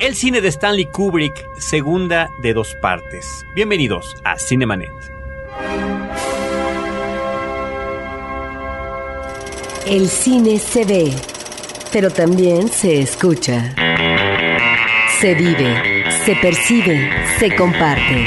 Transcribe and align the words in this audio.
El 0.00 0.14
cine 0.14 0.40
de 0.40 0.46
Stanley 0.46 0.86
Kubrick, 0.86 1.44
segunda 1.58 2.30
de 2.40 2.54
dos 2.54 2.76
partes. 2.76 3.44
Bienvenidos 3.56 4.14
a 4.22 4.38
Cinemanet. 4.38 4.92
El 9.88 10.08
cine 10.08 10.60
se 10.60 10.84
ve, 10.84 11.12
pero 11.92 12.10
también 12.10 12.68
se 12.68 13.00
escucha. 13.00 13.74
Se 15.18 15.34
vive, 15.34 16.04
se 16.24 16.36
percibe, 16.36 17.10
se 17.40 17.56
comparte. 17.56 18.24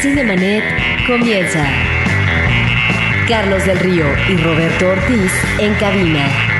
Cinemanet 0.00 0.62
comienza. 1.08 1.66
Carlos 3.26 3.66
del 3.66 3.80
Río 3.80 4.06
y 4.28 4.36
Roberto 4.36 4.90
Ortiz 4.90 5.32
en 5.58 5.74
cabina. 5.74 6.59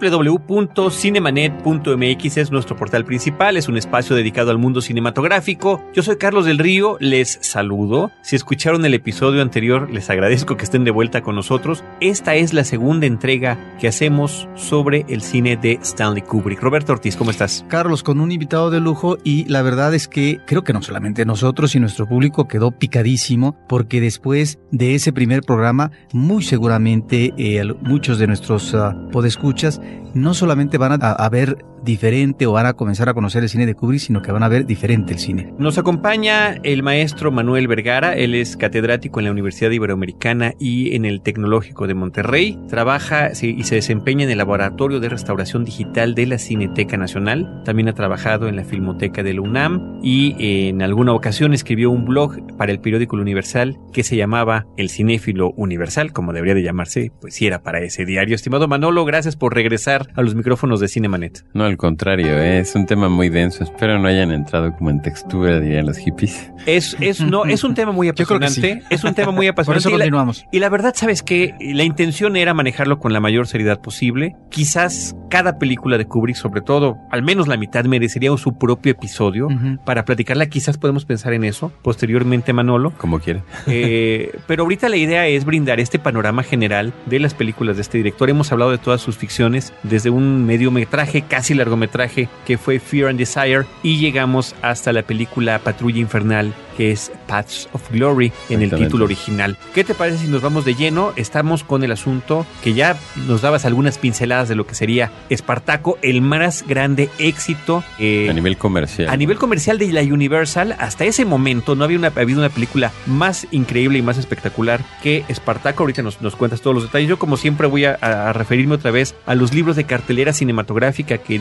www.cinemanet.mx 0.00 2.36
es 2.36 2.50
nuestro 2.50 2.76
portal 2.76 3.04
principal, 3.04 3.56
es 3.56 3.68
un 3.68 3.76
espacio 3.76 4.16
dedicado 4.16 4.50
al 4.50 4.58
mundo 4.58 4.80
cinematográfico. 4.80 5.84
Yo 5.92 6.02
soy 6.02 6.16
Carlos 6.16 6.46
del 6.46 6.58
Río, 6.58 6.96
les 7.00 7.38
saludo. 7.42 8.10
Si 8.22 8.36
escucharon 8.36 8.84
el 8.84 8.94
episodio 8.94 9.42
anterior, 9.42 9.90
les 9.90 10.08
agradezco 10.08 10.56
que 10.56 10.64
estén 10.64 10.84
de 10.84 10.90
vuelta 10.90 11.22
con 11.22 11.34
nosotros. 11.34 11.84
Esta 12.00 12.34
es 12.34 12.54
la 12.54 12.64
segunda 12.64 13.06
entrega 13.06 13.76
que 13.78 13.88
hacemos 13.88 14.48
sobre 14.54 15.04
el 15.08 15.22
cine 15.22 15.56
de 15.56 15.78
Stanley 15.82 16.22
Kubrick. 16.22 16.62
Roberto 16.62 16.92
Ortiz, 16.92 17.16
¿cómo 17.16 17.30
estás? 17.30 17.64
Carlos, 17.68 18.02
con 18.02 18.20
un 18.20 18.32
invitado 18.32 18.70
de 18.70 18.80
lujo 18.80 19.18
y 19.22 19.44
la 19.44 19.62
verdad 19.62 19.94
es 19.94 20.08
que 20.08 20.40
creo 20.46 20.64
que 20.64 20.72
no 20.72 20.80
solamente 20.82 21.26
nosotros 21.26 21.74
y 21.74 21.80
nuestro 21.80 22.06
público 22.06 22.48
quedó 22.48 22.70
picadísimo 22.70 23.56
porque 23.68 24.00
después 24.00 24.58
de 24.70 24.94
ese 24.94 25.12
primer 25.12 25.42
programa, 25.42 25.90
muy 26.12 26.42
seguramente 26.42 27.34
eh, 27.36 27.62
muchos 27.82 28.18
de 28.18 28.26
nuestros 28.26 28.72
uh, 28.74 29.10
podescuchas 29.10 29.80
no 30.14 30.34
solamente 30.34 30.78
van 30.78 31.02
a, 31.02 31.12
a, 31.12 31.28
ver 31.28 31.64
diferente 31.84 32.46
o 32.46 32.52
van 32.52 32.66
a 32.66 32.74
comenzar 32.74 33.08
a 33.08 33.14
conocer 33.14 33.42
el 33.42 33.48
cine 33.48 33.66
de 33.66 33.74
Kubrick, 33.74 34.00
sino 34.00 34.22
que 34.22 34.32
van 34.32 34.42
a 34.42 34.48
ver 34.48 34.66
diferente 34.66 35.12
el 35.12 35.18
cine. 35.18 35.52
Nos 35.58 35.78
acompaña 35.78 36.54
el 36.62 36.82
maestro 36.82 37.30
Manuel 37.30 37.68
Vergara, 37.68 38.14
él 38.14 38.34
es 38.34 38.56
catedrático 38.56 39.20
en 39.20 39.26
la 39.26 39.32
Universidad 39.32 39.70
Iberoamericana 39.70 40.54
y 40.58 40.94
en 40.94 41.04
el 41.04 41.22
Tecnológico 41.22 41.86
de 41.86 41.94
Monterrey, 41.94 42.58
trabaja 42.68 43.30
y 43.30 43.62
se 43.62 43.74
desempeña 43.74 44.24
en 44.24 44.30
el 44.30 44.38
Laboratorio 44.38 45.00
de 45.00 45.08
Restauración 45.08 45.64
Digital 45.64 46.14
de 46.14 46.26
la 46.26 46.38
Cineteca 46.38 46.96
Nacional, 46.96 47.62
también 47.64 47.88
ha 47.88 47.94
trabajado 47.94 48.48
en 48.48 48.56
la 48.56 48.64
Filmoteca 48.64 49.22
de 49.22 49.34
la 49.34 49.40
UNAM 49.40 50.00
y 50.02 50.34
en 50.68 50.82
alguna 50.82 51.12
ocasión 51.12 51.52
escribió 51.52 51.90
un 51.90 52.04
blog 52.04 52.56
para 52.56 52.72
el 52.72 52.80
periódico 52.80 53.16
El 53.16 53.22
Universal 53.22 53.78
que 53.92 54.02
se 54.02 54.16
llamaba 54.16 54.66
El 54.76 54.90
Cinéfilo 54.90 55.52
Universal, 55.56 56.12
como 56.12 56.32
debería 56.32 56.54
de 56.54 56.62
llamarse, 56.62 57.12
pues 57.20 57.34
si 57.34 57.46
era 57.46 57.62
para 57.62 57.80
ese 57.80 58.04
diario. 58.04 58.34
Estimado 58.34 58.68
Manolo, 58.68 59.04
gracias 59.04 59.36
por 59.36 59.54
regresar 59.54 60.08
a 60.14 60.22
los 60.22 60.34
micrófonos 60.34 60.80
de 60.80 60.88
Cinemanet. 60.88 61.44
No, 61.54 61.69
al 61.70 61.76
contrario, 61.76 62.38
¿eh? 62.38 62.60
es 62.60 62.74
un 62.74 62.86
tema 62.86 63.08
muy 63.08 63.28
denso. 63.28 63.64
Espero 63.64 63.98
no 63.98 64.08
hayan 64.08 64.32
entrado 64.32 64.72
como 64.76 64.90
en 64.90 65.00
textura, 65.00 65.60
dirían 65.60 65.86
los 65.86 65.98
hippies. 65.98 66.52
Es, 66.66 66.96
es, 67.00 67.20
no, 67.20 67.44
es 67.44 67.64
un 67.64 67.74
tema 67.74 67.92
muy 67.92 68.08
apasionante. 68.10 68.80
Sí. 68.80 68.86
Es 68.90 69.04
un 69.04 69.14
tema 69.14 69.32
muy 69.32 69.46
apasionante. 69.46 69.82
Por 69.82 69.90
eso 69.90 69.90
continuamos. 69.90 70.40
Y 70.40 70.42
la, 70.42 70.48
y 70.52 70.60
la 70.60 70.68
verdad, 70.68 70.94
¿sabes 70.96 71.22
que 71.22 71.54
La 71.60 71.84
intención 71.84 72.36
era 72.36 72.54
manejarlo 72.54 72.98
con 72.98 73.12
la 73.12 73.20
mayor 73.20 73.46
seriedad 73.46 73.80
posible. 73.80 74.36
Quizás 74.50 75.16
cada 75.30 75.58
película 75.58 75.96
de 75.96 76.06
Kubrick, 76.06 76.36
sobre 76.36 76.60
todo, 76.60 76.98
al 77.10 77.22
menos 77.22 77.48
la 77.48 77.56
mitad, 77.56 77.84
merecería 77.84 78.30
su 78.36 78.58
propio 78.58 78.92
episodio 78.92 79.46
uh 79.46 79.50
-huh. 79.50 79.78
para 79.84 80.04
platicarla. 80.04 80.46
Quizás 80.46 80.78
podemos 80.78 81.04
pensar 81.04 81.32
en 81.32 81.44
eso 81.44 81.72
posteriormente, 81.82 82.52
Manolo. 82.52 82.92
Como 82.98 83.20
quiera. 83.20 83.42
Eh, 83.66 84.32
pero 84.46 84.64
ahorita 84.64 84.88
la 84.88 84.96
idea 84.96 85.26
es 85.26 85.44
brindar 85.44 85.80
este 85.80 85.98
panorama 85.98 86.42
general 86.42 86.92
de 87.06 87.18
las 87.18 87.34
películas 87.34 87.76
de 87.76 87.82
este 87.82 87.98
director. 87.98 88.28
Hemos 88.30 88.52
hablado 88.52 88.70
de 88.70 88.78
todas 88.78 89.00
sus 89.00 89.16
ficciones, 89.16 89.72
desde 89.82 90.10
un 90.10 90.44
mediometraje, 90.46 91.22
casi 91.22 91.54
largometraje, 91.60 92.28
que 92.46 92.58
fue 92.58 92.78
Fear 92.78 93.10
and 93.10 93.18
Desire, 93.18 93.64
y 93.82 93.98
llegamos 93.98 94.54
hasta 94.62 94.92
la 94.92 95.02
película 95.02 95.58
Patrulla 95.60 96.00
Infernal, 96.00 96.52
que 96.76 96.90
es 96.92 97.12
Paths 97.26 97.68
of 97.72 97.90
Glory 97.90 98.32
en 98.48 98.62
el 98.62 98.74
título 98.74 99.04
original. 99.04 99.56
¿Qué 99.74 99.84
te 99.84 99.94
parece 99.94 100.24
si 100.24 100.28
nos 100.28 100.40
vamos 100.40 100.64
de 100.64 100.74
lleno? 100.74 101.12
Estamos 101.16 101.62
con 101.62 101.84
el 101.84 101.92
asunto 101.92 102.46
que 102.62 102.72
ya 102.72 102.96
nos 103.26 103.42
dabas 103.42 103.64
algunas 103.64 103.98
pinceladas 103.98 104.48
de 104.48 104.54
lo 104.54 104.66
que 104.66 104.74
sería 104.74 105.12
Espartaco, 105.28 105.98
el 106.02 106.22
más 106.22 106.64
grande 106.66 107.10
éxito 107.18 107.84
eh, 107.98 108.28
a 108.30 108.32
nivel 108.32 108.56
comercial. 108.56 109.08
A 109.10 109.16
nivel 109.16 109.38
comercial 109.38 109.78
de 109.78 109.92
la 109.92 110.00
Universal, 110.00 110.74
hasta 110.78 111.04
ese 111.04 111.24
momento 111.24 111.74
no 111.74 111.84
había 111.84 111.98
una, 111.98 112.08
habido 112.08 112.38
una 112.38 112.48
película 112.48 112.92
más 113.06 113.46
increíble 113.50 113.98
y 113.98 114.02
más 114.02 114.18
espectacular 114.18 114.80
que 115.02 115.24
Espartaco. 115.28 115.82
Ahorita 115.82 116.02
nos, 116.02 116.20
nos 116.22 116.36
cuentas 116.36 116.60
todos 116.62 116.74
los 116.74 116.84
detalles. 116.84 117.08
Yo, 117.08 117.18
como 117.18 117.36
siempre, 117.36 117.66
voy 117.66 117.84
a, 117.84 117.92
a, 118.00 118.32
referirme 118.32 118.74
otra 118.74 118.90
vez 118.90 119.14
a 119.26 119.34
los 119.34 119.52
libros 119.52 119.76
de 119.76 119.84
cartelera 119.84 120.32
cinematográfica 120.32 121.18
que 121.18 121.38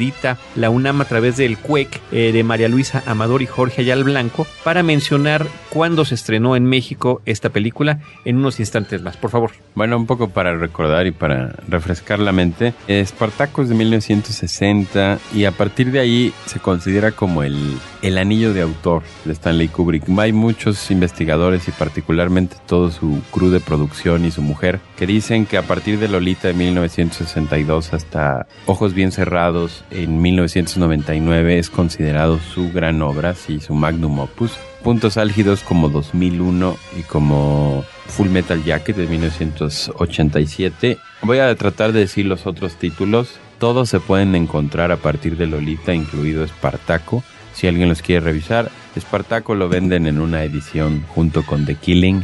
la 0.55 0.69
UNAM 0.69 1.01
a 1.01 1.05
través 1.05 1.37
del 1.37 1.57
CUEC 1.57 2.01
eh, 2.11 2.31
de 2.31 2.43
María 2.43 2.67
Luisa 2.67 3.03
Amador 3.05 3.41
y 3.41 3.45
Jorge 3.45 3.81
Ayal 3.81 4.03
Blanco 4.03 4.47
para 4.63 4.83
mencionar 4.83 5.47
cuándo 5.69 6.05
se 6.05 6.15
estrenó 6.15 6.55
en 6.55 6.65
México 6.65 7.21
esta 7.25 7.49
película 7.49 7.99
en 8.25 8.37
unos 8.37 8.59
instantes 8.59 9.01
más, 9.01 9.17
por 9.17 9.31
favor. 9.31 9.51
Bueno, 9.75 9.97
un 9.97 10.05
poco 10.05 10.29
para 10.29 10.57
recordar 10.57 11.07
y 11.07 11.11
para 11.11 11.55
refrescar 11.67 12.19
la 12.19 12.31
mente. 12.31 12.73
Espartaco 12.87 13.61
es 13.61 13.69
de 13.69 13.75
1960 13.75 15.19
y 15.33 15.45
a 15.45 15.51
partir 15.51 15.91
de 15.91 15.99
ahí 15.99 16.33
se 16.45 16.59
considera 16.59 17.11
como 17.11 17.43
el, 17.43 17.77
el 18.01 18.17
anillo 18.17 18.53
de 18.53 18.61
autor 18.61 19.03
de 19.25 19.33
Stanley 19.33 19.67
Kubrick. 19.67 20.03
Hay 20.17 20.33
muchos 20.33 20.91
investigadores 20.91 21.67
y 21.67 21.71
particularmente 21.71 22.57
todo 22.67 22.91
su 22.91 23.21
crew 23.31 23.49
de 23.49 23.59
producción 23.59 24.25
y 24.25 24.31
su 24.31 24.41
mujer 24.41 24.79
que 24.97 25.07
dicen 25.07 25.45
que 25.45 25.57
a 25.57 25.63
partir 25.63 25.99
de 25.99 26.07
Lolita 26.07 26.47
de 26.49 26.53
1962 26.53 27.93
hasta 27.93 28.47
Ojos 28.65 28.93
bien 28.93 29.11
cerrados 29.11 29.83
en 30.03 30.21
1999 30.21 31.59
es 31.59 31.69
considerado 31.69 32.39
su 32.39 32.71
gran 32.71 33.01
obra, 33.01 33.35
sí, 33.35 33.59
su 33.59 33.73
magnum 33.73 34.19
opus 34.19 34.57
puntos 34.83 35.17
álgidos 35.17 35.61
como 35.61 35.89
2001 35.89 36.77
y 36.97 37.03
como 37.03 37.83
Full 38.07 38.29
Metal 38.29 38.63
Jacket 38.63 38.95
de 38.95 39.07
1987. 39.07 40.97
Voy 41.21 41.39
a 41.39 41.53
tratar 41.55 41.91
de 41.91 41.99
decir 42.01 42.25
los 42.25 42.47
otros 42.47 42.75
títulos. 42.75 43.39
Todos 43.59 43.89
se 43.89 43.99
pueden 43.99 44.35
encontrar 44.35 44.91
a 44.91 44.97
partir 44.97 45.37
de 45.37 45.47
Lolita, 45.47 45.93
incluido 45.93 46.43
Espartaco. 46.43 47.23
Si 47.53 47.67
alguien 47.67 47.89
los 47.89 48.01
quiere 48.01 48.21
revisar, 48.21 48.71
Espartaco 48.95 49.53
lo 49.53 49.69
venden 49.69 50.07
en 50.07 50.19
una 50.19 50.43
edición 50.43 51.03
junto 51.09 51.45
con 51.45 51.65
The 51.65 51.75
Killing 51.75 52.23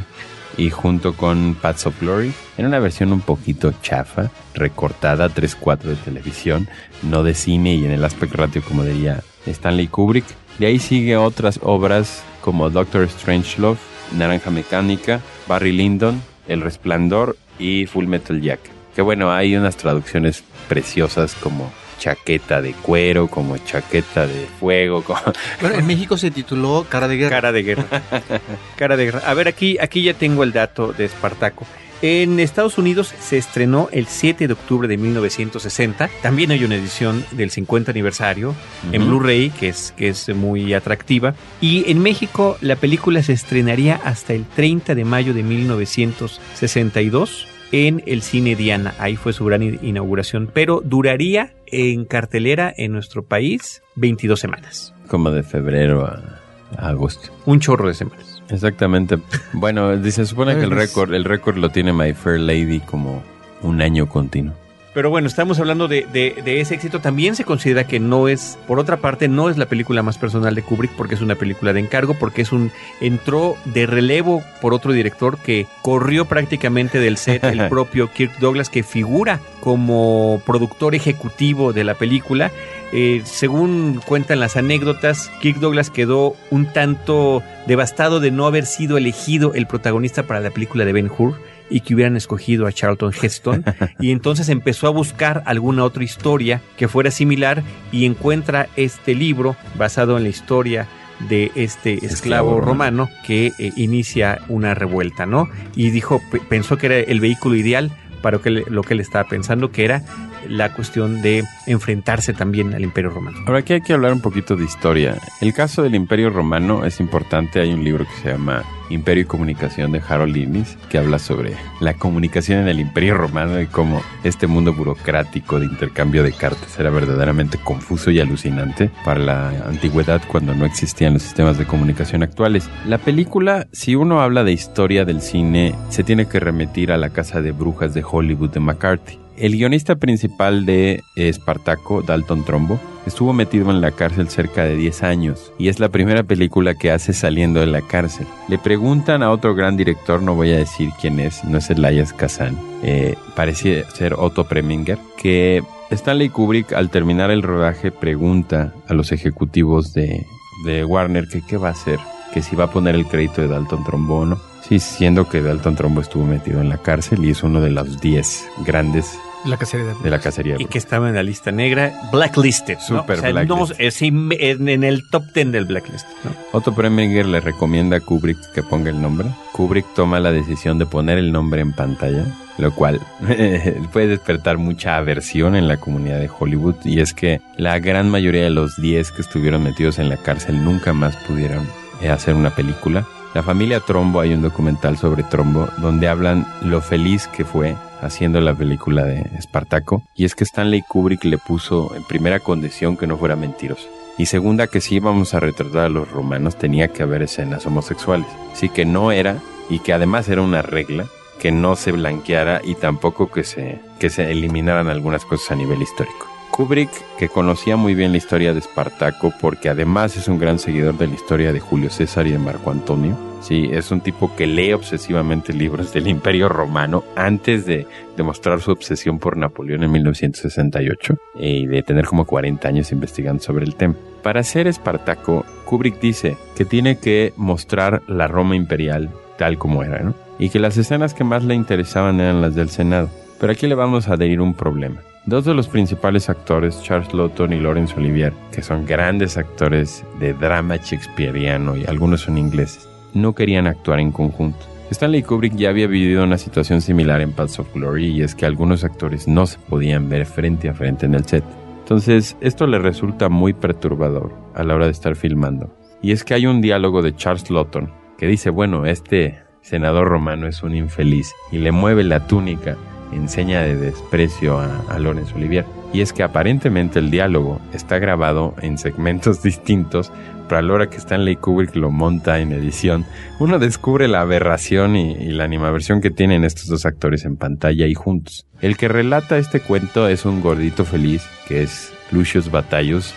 y 0.57 0.69
junto 0.69 1.13
con 1.13 1.55
Paths 1.55 1.87
of 1.87 1.99
Glory, 1.99 2.33
en 2.57 2.65
una 2.65 2.79
versión 2.79 3.11
un 3.11 3.21
poquito 3.21 3.73
chafa, 3.81 4.31
recortada 4.53 5.29
3-4 5.29 5.83
de 5.83 5.95
televisión, 5.95 6.69
no 7.03 7.23
de 7.23 7.33
cine 7.33 7.75
y 7.75 7.85
en 7.85 7.91
el 7.91 8.03
aspecto 8.05 8.37
ratio 8.37 8.61
como 8.61 8.83
diría 8.83 9.21
Stanley 9.45 9.87
Kubrick. 9.87 10.25
De 10.59 10.67
ahí 10.67 10.79
sigue 10.79 11.17
otras 11.17 11.59
obras 11.61 12.23
como 12.41 12.69
Doctor 12.69 13.07
Strangelove, 13.09 13.79
Naranja 14.15 14.51
Mecánica, 14.51 15.21
Barry 15.47 15.71
Lyndon, 15.71 16.21
El 16.47 16.61
Resplandor 16.61 17.37
y 17.59 17.85
Full 17.87 18.05
Metal 18.05 18.41
Jacket. 18.41 18.71
Que 18.95 19.01
bueno, 19.01 19.31
hay 19.31 19.55
unas 19.55 19.75
traducciones 19.75 20.43
preciosas 20.69 21.35
como 21.35 21.71
chaqueta 22.05 22.61
de 22.61 22.73
cuero, 22.73 23.27
como 23.27 23.57
chaqueta 23.57 24.27
de 24.27 24.45
fuego. 24.59 25.03
Como... 25.03 25.19
Bueno, 25.61 25.79
en 25.79 25.87
México 25.87 26.17
se 26.17 26.29
tituló 26.29 26.85
Cara 26.87 27.07
de 27.07 27.17
Guerra. 27.17 27.29
Cara 27.31 27.51
de 27.51 27.63
Guerra. 27.63 28.03
Cara 28.77 28.95
de 28.95 29.05
Guerra. 29.05 29.23
A 29.25 29.33
ver, 29.33 29.47
aquí, 29.47 29.79
aquí 29.81 30.03
ya 30.03 30.13
tengo 30.13 30.43
el 30.43 30.53
dato 30.53 30.93
de 30.93 31.05
Espartaco. 31.05 31.65
En 32.03 32.39
Estados 32.39 32.77
Unidos 32.77 33.11
se 33.19 33.39
estrenó 33.39 33.89
el 33.91 34.05
7 34.05 34.47
de 34.47 34.53
octubre 34.53 34.87
de 34.87 34.97
1960. 34.97 36.11
También 36.21 36.51
hay 36.51 36.63
una 36.63 36.75
edición 36.75 37.25
del 37.31 37.49
50 37.49 37.89
aniversario 37.89 38.49
uh 38.49 38.53
-huh. 38.53 38.95
en 38.95 39.07
Blu-ray 39.07 39.49
que 39.49 39.69
es, 39.69 39.91
que 39.97 40.09
es 40.09 40.29
muy 40.35 40.75
atractiva. 40.75 41.33
Y 41.61 41.89
en 41.89 42.03
México 42.03 42.57
la 42.61 42.75
película 42.75 43.23
se 43.23 43.33
estrenaría 43.33 43.99
hasta 44.03 44.33
el 44.33 44.45
30 44.45 44.93
de 44.93 45.05
mayo 45.05 45.33
de 45.33 45.41
1962 45.41 47.47
en 47.71 48.03
el 48.05 48.21
cine 48.21 48.55
Diana. 48.55 48.93
Ahí 48.99 49.15
fue 49.15 49.33
su 49.33 49.45
gran 49.45 49.63
inauguración. 49.83 50.49
Pero 50.53 50.81
duraría 50.83 51.53
en 51.75 52.05
cartelera 52.05 52.73
en 52.75 52.91
nuestro 52.91 53.23
país 53.23 53.83
22 53.95 54.39
semanas. 54.39 54.93
Como 55.07 55.31
de 55.31 55.43
febrero 55.43 56.05
a, 56.05 56.39
a 56.77 56.89
agosto. 56.89 57.31
Un 57.45 57.59
chorro 57.59 57.87
de 57.87 57.93
semanas. 57.93 58.43
Exactamente. 58.49 59.17
Bueno, 59.53 60.01
se 60.03 60.25
supone 60.25 60.55
que 60.55 60.63
el 60.63 60.71
récord, 60.71 61.13
el 61.13 61.25
récord 61.25 61.57
lo 61.57 61.69
tiene 61.69 61.93
My 61.93 62.13
Fair 62.13 62.39
Lady 62.39 62.79
como 62.79 63.23
un 63.61 63.81
año 63.81 64.07
continuo. 64.07 64.53
Pero 64.95 65.09
bueno, 65.09 65.27
estamos 65.27 65.59
hablando 65.59 65.89
de, 65.89 66.07
de, 66.13 66.41
de, 66.41 66.61
ese 66.61 66.73
éxito. 66.73 67.01
También 67.01 67.35
se 67.35 67.43
considera 67.43 67.85
que 67.85 67.99
no 67.99 68.29
es, 68.29 68.57
por 68.65 68.79
otra 68.79 68.95
parte, 68.95 69.27
no 69.27 69.49
es 69.49 69.57
la 69.57 69.65
película 69.65 70.01
más 70.03 70.17
personal 70.17 70.55
de 70.55 70.61
Kubrick 70.61 70.93
porque 70.93 71.15
es 71.15 71.21
una 71.21 71.35
película 71.35 71.73
de 71.73 71.81
encargo, 71.81 72.13
porque 72.13 72.43
es 72.43 72.53
un 72.53 72.71
entró 73.01 73.57
de 73.65 73.87
relevo 73.87 74.41
por 74.61 74.73
otro 74.73 74.93
director 74.93 75.37
que 75.37 75.67
corrió 75.81 76.23
prácticamente 76.23 76.99
del 76.99 77.17
set 77.17 77.43
el 77.43 77.67
propio 77.69 78.09
Kirk 78.09 78.39
Douglas 78.39 78.69
que 78.69 78.83
figura 78.83 79.41
como 79.59 80.41
productor 80.45 80.95
ejecutivo 80.95 81.73
de 81.73 81.83
la 81.83 81.95
película. 81.95 82.53
Eh, 82.93 83.21
según 83.25 83.99
cuentan 84.05 84.39
las 84.39 84.55
anécdotas, 84.55 85.29
Kirk 85.41 85.59
Douglas 85.59 85.89
quedó 85.89 86.37
un 86.51 86.67
tanto 86.67 87.43
devastado 87.67 88.21
de 88.21 88.31
no 88.31 88.47
haber 88.47 88.65
sido 88.65 88.97
elegido 88.97 89.55
el 89.55 89.67
protagonista 89.67 90.23
para 90.23 90.39
la 90.39 90.51
película 90.51 90.85
de 90.85 90.93
Ben 90.93 91.11
Hur 91.11 91.35
y 91.69 91.81
que 91.81 91.95
hubieran 91.95 92.15
escogido 92.15 92.67
a 92.67 92.71
Charlton 92.71 93.11
Heston 93.19 93.63
y 93.99 94.11
entonces 94.11 94.49
empezó 94.49 94.87
a 94.87 94.91
buscar 94.91 95.43
alguna 95.45 95.83
otra 95.83 96.03
historia 96.03 96.61
que 96.77 96.87
fuera 96.87 97.11
similar 97.11 97.63
y 97.91 98.05
encuentra 98.05 98.67
este 98.75 99.15
libro 99.15 99.55
basado 99.77 100.17
en 100.17 100.23
la 100.23 100.29
historia 100.29 100.87
de 101.29 101.51
este 101.55 102.05
esclavo, 102.05 102.59
romano 102.59 103.09
que 103.25 103.53
eh, 103.57 103.71
inicia 103.77 104.41
una 104.49 104.73
revuelta, 104.73 105.25
¿no? 105.25 105.49
Y 105.75 105.89
dijo, 105.91 106.21
pensó 106.49 106.77
que 106.77 106.87
era 106.87 106.99
el 106.99 107.21
vehículo 107.21 107.55
ideal 107.55 107.91
para 108.21 108.39
lo 108.67 108.81
que 108.81 108.93
él 108.95 108.99
estaba 108.99 109.29
pensando, 109.29 109.71
que 109.71 109.85
era 109.85 110.03
la 110.49 110.73
cuestión 110.73 111.21
de 111.21 111.43
enfrentarse 111.67 112.33
también 112.33 112.73
al 112.73 112.83
Imperio 112.83 113.09
Romano. 113.09 113.37
Ahora 113.45 113.59
aquí 113.59 113.73
hay 113.73 113.81
que 113.81 113.93
hablar 113.93 114.13
un 114.13 114.21
poquito 114.21 114.55
de 114.55 114.65
historia. 114.65 115.17
El 115.41 115.53
caso 115.53 115.83
del 115.83 115.95
Imperio 115.95 116.29
Romano 116.29 116.85
es 116.85 116.99
importante. 116.99 117.59
Hay 117.59 117.73
un 117.73 117.83
libro 117.83 118.05
que 118.05 118.21
se 118.21 118.31
llama 118.31 118.63
Imperio 118.89 119.23
y 119.23 119.25
Comunicación 119.25 119.91
de 119.91 120.01
Harold 120.07 120.35
Innis, 120.37 120.77
que 120.89 120.97
habla 120.97 121.19
sobre 121.19 121.53
la 121.79 121.95
comunicación 121.95 122.59
en 122.59 122.67
el 122.67 122.79
Imperio 122.79 123.15
Romano 123.15 123.59
y 123.59 123.67
cómo 123.67 124.01
este 124.23 124.47
mundo 124.47 124.73
burocrático 124.73 125.59
de 125.59 125.65
intercambio 125.65 126.23
de 126.23 126.33
cartas 126.33 126.77
era 126.79 126.89
verdaderamente 126.89 127.57
confuso 127.57 128.11
y 128.11 128.19
alucinante 128.19 128.91
para 129.03 129.19
la 129.19 129.49
antigüedad 129.67 130.21
cuando 130.27 130.53
no 130.53 130.65
existían 130.65 131.13
los 131.13 131.23
sistemas 131.23 131.57
de 131.57 131.65
comunicación 131.65 132.23
actuales. 132.23 132.69
La 132.85 132.97
película, 132.97 133.67
si 133.71 133.95
uno 133.95 134.21
habla 134.21 134.43
de 134.43 134.51
historia 134.51 135.05
del 135.05 135.21
cine, 135.21 135.75
se 135.89 136.03
tiene 136.03 136.27
que 136.27 136.39
remitir 136.39 136.91
a 136.91 136.97
la 136.97 137.09
casa 137.09 137.41
de 137.41 137.51
brujas 137.51 137.93
de 137.93 138.03
Hollywood 138.03 138.51
de 138.51 138.59
McCarthy. 138.59 139.24
El 139.37 139.53
guionista 139.53 139.95
principal 139.95 140.65
de 140.65 141.03
Espartaco, 141.15 142.01
Dalton 142.01 142.45
Trombo, 142.45 142.79
estuvo 143.05 143.33
metido 143.33 143.69
en 143.69 143.81
la 143.81 143.91
cárcel 143.91 144.29
cerca 144.29 144.63
de 144.63 144.77
10 144.77 145.03
años 145.03 145.51
y 145.57 145.67
es 145.67 145.79
la 145.79 145.89
primera 145.89 146.23
película 146.23 146.75
que 146.75 146.91
hace 146.91 147.11
saliendo 147.11 147.59
de 147.59 147.65
la 147.65 147.81
cárcel. 147.81 148.25
Le 148.47 148.57
preguntan 148.57 149.23
a 149.23 149.31
otro 149.31 149.53
gran 149.53 149.75
director, 149.75 150.21
no 150.21 150.35
voy 150.35 150.51
a 150.53 150.57
decir 150.57 150.89
quién 151.01 151.19
es, 151.19 151.43
no 151.43 151.57
es 151.57 151.69
Elias 151.69 152.13
Kazan, 152.13 152.57
eh, 152.81 153.15
parece 153.35 153.83
ser 153.93 154.13
Otto 154.13 154.45
Preminger, 154.45 154.97
que 155.17 155.63
Stanley 155.91 156.29
Kubrick 156.29 156.71
al 156.71 156.89
terminar 156.89 157.29
el 157.29 157.43
rodaje 157.43 157.91
pregunta 157.91 158.73
a 158.87 158.93
los 158.93 159.11
ejecutivos 159.11 159.93
de, 159.93 160.25
de 160.65 160.85
Warner 160.85 161.27
que 161.27 161.41
qué 161.41 161.57
va 161.57 161.69
a 161.69 161.71
hacer, 161.71 161.99
que 162.33 162.41
si 162.41 162.55
va 162.55 162.65
a 162.65 162.71
poner 162.71 162.95
el 162.95 163.05
crédito 163.05 163.41
de 163.41 163.49
Dalton 163.49 163.83
Trombo 163.83 164.19
o 164.19 164.25
no. 164.25 164.39
Sí, 164.67 164.79
siendo 164.79 165.29
que 165.29 165.43
Dalton 165.43 165.75
Trombo 165.75 166.01
estuvo 166.01 166.25
metido 166.25 166.59
en 166.59 166.69
la 166.69 166.79
cárcel 166.79 167.23
y 167.23 167.29
es 167.29 167.43
uno 167.43 167.61
de 167.61 167.69
los 167.69 168.01
10 168.01 168.47
grandes 168.65 169.19
la 169.45 169.57
cacería 169.57 169.93
de, 169.93 170.09
la 170.09 170.19
cacería 170.19 170.55
Y 170.59 170.65
que 170.65 170.77
estaba 170.77 171.09
en 171.09 171.15
la 171.15 171.23
lista 171.23 171.51
negra, 171.51 171.93
blacklisted. 172.11 172.77
Super 172.79 173.21
blacklisted. 173.21 174.01
en, 174.01 174.83
el 174.83 175.07
top 175.09 175.23
10 175.33 175.51
del 175.51 175.65
blacklist. 175.65 176.07
Otto 176.51 176.73
Preminger 176.73 177.25
le 177.25 177.39
recomienda 177.39 177.97
a 177.97 177.99
Kubrick 177.99 178.37
que 178.53 178.63
ponga 178.63 178.89
el 178.89 179.01
nombre. 179.01 179.27
Kubrick 179.53 179.85
toma 179.93 180.19
la 180.19 180.31
decisión 180.31 180.77
de 180.79 180.85
poner 180.85 181.17
el 181.17 181.31
nombre 181.31 181.61
en 181.61 181.73
pantalla, 181.73 182.25
lo 182.57 182.73
cual 182.73 182.99
puede 183.93 184.07
despertar 184.07 184.57
mucha 184.57 184.97
aversión 184.97 185.55
en 185.55 185.67
la 185.67 185.77
comunidad 185.77 186.19
de 186.19 186.29
Hollywood. 186.29 186.75
Y 186.83 186.99
es 186.99 187.13
que 187.13 187.41
la 187.57 187.79
gran 187.79 188.09
mayoría 188.09 188.43
de 188.43 188.49
los 188.49 188.75
10 188.81 189.11
que 189.11 189.21
estuvieron 189.21 189.63
metidos 189.63 189.99
en 189.99 190.09
la 190.09 190.17
cárcel 190.17 190.63
nunca 190.63 190.93
más 190.93 191.15
pudieron 191.27 191.67
eh, 192.01 192.09
hacer 192.09 192.35
una 192.35 192.49
película. 192.49 193.05
La 193.33 193.43
familia 193.43 193.81
Trombo, 193.81 194.21
hay 194.21 194.33
un 194.33 194.41
documental 194.41 194.97
sobre 194.97 195.23
Trombo 195.23 195.67
donde 195.79 196.07
hablan 196.07 196.47
lo 196.61 196.79
feliz 196.79 197.27
que 197.27 197.43
fue 197.43 197.75
haciendo 198.05 198.39
la 198.41 198.53
película 198.53 199.03
de 199.03 199.21
Espartaco. 199.37 200.03
Y 200.15 200.25
es 200.25 200.35
que 200.35 200.43
Stanley 200.43 200.81
Kubrick 200.81 201.23
le 201.25 201.37
puso 201.37 201.95
en 201.95 202.03
primera 202.03 202.39
condición 202.39 202.97
que 202.97 203.07
no 203.07 203.17
fuera 203.17 203.35
mentiroso. 203.35 203.87
Y 204.17 204.27
segunda 204.27 204.67
que 204.67 204.79
si 204.79 204.95
íbamos 204.95 205.33
a 205.33 205.39
retratar 205.41 205.85
a 205.85 205.89
los 205.89 206.09
romanos 206.09 206.55
tenía 206.55 206.87
que 206.87 207.03
haber 207.03 207.21
escenas 207.21 207.65
homosexuales. 207.65 208.27
Sí 208.53 208.69
que 208.69 208.85
no 208.85 209.11
era, 209.11 209.41
y 209.69 209.79
que 209.79 209.93
además 209.93 210.29
era 210.29 210.41
una 210.41 210.61
regla, 210.61 211.07
que 211.39 211.51
no 211.51 211.75
se 211.75 211.91
blanqueara 211.91 212.61
y 212.63 212.75
tampoco 212.75 213.29
que 213.29 213.43
se, 213.43 213.79
que 213.99 214.09
se 214.09 214.31
eliminaran 214.31 214.87
algunas 214.87 215.25
cosas 215.25 215.51
a 215.51 215.55
nivel 215.55 215.81
histórico. 215.81 216.27
Kubrick, 216.55 216.89
que 217.17 217.27
conocía 217.27 217.75
muy 217.75 217.95
bien 217.95 218.11
la 218.13 218.17
historia 218.17 218.53
de 218.53 218.59
Espartaco, 218.59 219.33
porque 219.41 219.67
además 219.67 220.15
es 220.15 220.29
un 220.29 220.39
gran 220.39 220.57
seguidor 220.57 220.97
de 220.97 221.07
la 221.07 221.15
historia 221.15 221.51
de 221.51 221.59
Julio 221.59 221.89
César 221.89 222.27
y 222.27 222.31
de 222.31 222.39
Marco 222.39 222.71
Antonio. 222.71 223.17
Sí, 223.41 223.67
es 223.73 223.91
un 223.91 223.99
tipo 223.99 224.33
que 224.37 224.47
lee 224.47 224.71
obsesivamente 224.71 225.51
libros 225.51 225.91
del 225.91 226.07
Imperio 226.07 226.47
Romano 226.47 227.03
antes 227.17 227.65
de 227.65 227.85
demostrar 228.15 228.61
su 228.61 228.71
obsesión 228.71 229.19
por 229.19 229.35
Napoleón 229.35 229.83
en 229.83 229.91
1968 229.91 231.17
y 231.35 231.65
de 231.67 231.83
tener 231.83 232.05
como 232.05 232.23
40 232.23 232.65
años 232.69 232.89
investigando 232.93 233.43
sobre 233.43 233.65
el 233.65 233.75
tema. 233.75 233.95
Para 234.23 234.41
ser 234.41 234.67
Espartaco, 234.67 235.45
Kubrick 235.65 235.99
dice 235.99 236.37
que 236.55 236.63
tiene 236.63 236.99
que 236.99 237.33
mostrar 237.35 238.01
la 238.07 238.29
Roma 238.29 238.55
imperial 238.55 239.09
tal 239.37 239.57
como 239.57 239.83
era, 239.83 239.99
¿no? 239.99 240.15
Y 240.39 240.47
que 240.47 240.59
las 240.59 240.77
escenas 240.77 241.13
que 241.13 241.25
más 241.25 241.43
le 241.43 241.53
interesaban 241.53 242.21
eran 242.21 242.41
las 242.41 242.55
del 242.55 242.69
Senado. 242.69 243.09
Pero 243.41 243.51
aquí 243.51 243.67
le 243.67 243.75
vamos 243.75 244.07
a 244.07 244.13
adherir 244.13 244.39
un 244.39 244.53
problema. 244.53 245.01
Dos 245.27 245.43
de 245.43 245.55
los 245.55 245.67
principales 245.67 246.29
actores, 246.29 246.83
Charles 246.83 247.11
Lawton 247.11 247.51
y 247.51 247.59
Laurence 247.59 247.95
Olivier, 247.95 248.31
que 248.51 248.61
son 248.61 248.85
grandes 248.85 249.37
actores 249.37 250.05
de 250.19 250.33
drama 250.33 250.75
shakespeariano 250.77 251.75
y 251.75 251.83
algunos 251.85 252.21
son 252.21 252.37
ingleses, 252.37 252.87
no 253.15 253.33
querían 253.33 253.65
actuar 253.65 253.99
en 253.99 254.11
conjunto. 254.11 254.59
Stanley 254.91 255.23
Kubrick 255.23 255.55
ya 255.55 255.69
había 255.69 255.87
vivido 255.87 256.23
una 256.23 256.37
situación 256.37 256.79
similar 256.79 257.21
en 257.21 257.31
Paths 257.31 257.57
of 257.57 257.73
Glory 257.73 258.05
y 258.05 258.21
es 258.21 258.35
que 258.35 258.45
algunos 258.45 258.83
actores 258.83 259.27
no 259.27 259.47
se 259.47 259.57
podían 259.57 260.09
ver 260.09 260.27
frente 260.27 260.69
a 260.69 260.75
frente 260.75 261.07
en 261.07 261.15
el 261.15 261.25
set. 261.25 261.43
Entonces, 261.79 262.37
esto 262.39 262.67
le 262.67 262.77
resulta 262.77 263.27
muy 263.27 263.53
perturbador 263.53 264.31
a 264.53 264.63
la 264.63 264.75
hora 264.75 264.85
de 264.85 264.91
estar 264.91 265.15
filmando. 265.15 265.75
Y 266.03 266.11
es 266.11 266.23
que 266.23 266.35
hay 266.35 266.45
un 266.45 266.61
diálogo 266.61 267.01
de 267.01 267.15
Charles 267.15 267.49
Lawton 267.49 267.91
que 268.19 268.27
dice, 268.27 268.51
bueno, 268.51 268.85
este 268.85 269.39
senador 269.61 270.07
romano 270.07 270.47
es 270.47 270.61
un 270.61 270.75
infeliz 270.75 271.33
y 271.51 271.57
le 271.57 271.71
mueve 271.71 272.03
la 272.03 272.27
túnica 272.27 272.77
enseña 273.15 273.61
de 273.61 273.75
desprecio 273.75 274.59
a, 274.59 274.81
a 274.89 274.99
Laurence 274.99 275.33
Olivier. 275.33 275.65
Y 275.93 276.01
es 276.01 276.11
que 276.11 276.23
aparentemente 276.23 276.99
el 276.99 277.09
diálogo 277.09 277.61
está 277.73 277.99
grabado 277.99 278.53
en 278.61 278.77
segmentos 278.77 279.41
distintos, 279.43 280.11
pero 280.47 280.59
a 280.59 280.61
la 280.61 280.73
hora 280.73 280.89
que 280.89 280.97
Stanley 280.97 281.35
Kubrick 281.37 281.75
lo 281.75 281.91
monta 281.91 282.39
en 282.39 282.51
edición, 282.51 283.05
uno 283.39 283.59
descubre 283.59 284.07
la 284.07 284.21
aberración 284.21 284.95
y, 284.95 285.15
la 285.31 285.43
animaversión 285.43 286.01
que 286.01 286.11
tienen 286.11 286.43
estos 286.43 286.67
dos 286.67 286.85
actores 286.85 287.25
en 287.25 287.35
pantalla 287.35 287.87
y 287.87 287.93
juntos. 287.93 288.45
El 288.61 288.77
que 288.77 288.87
relata 288.87 289.37
este 289.37 289.59
cuento 289.59 290.07
es 290.07 290.25
un 290.25 290.41
gordito 290.41 290.85
feliz, 290.85 291.27
que 291.47 291.63
es 291.63 291.93
Lucius 292.11 292.51
Batallus, 292.51 293.13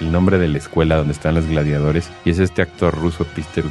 el 0.00 0.12
nombre 0.12 0.38
de 0.38 0.48
la 0.48 0.58
escuela 0.58 0.96
donde 0.96 1.12
están 1.12 1.34
los 1.34 1.46
gladiadores, 1.46 2.10
y 2.24 2.30
es 2.30 2.38
este 2.38 2.62
actor 2.62 2.94
ruso 2.94 3.24
Peter 3.24 3.64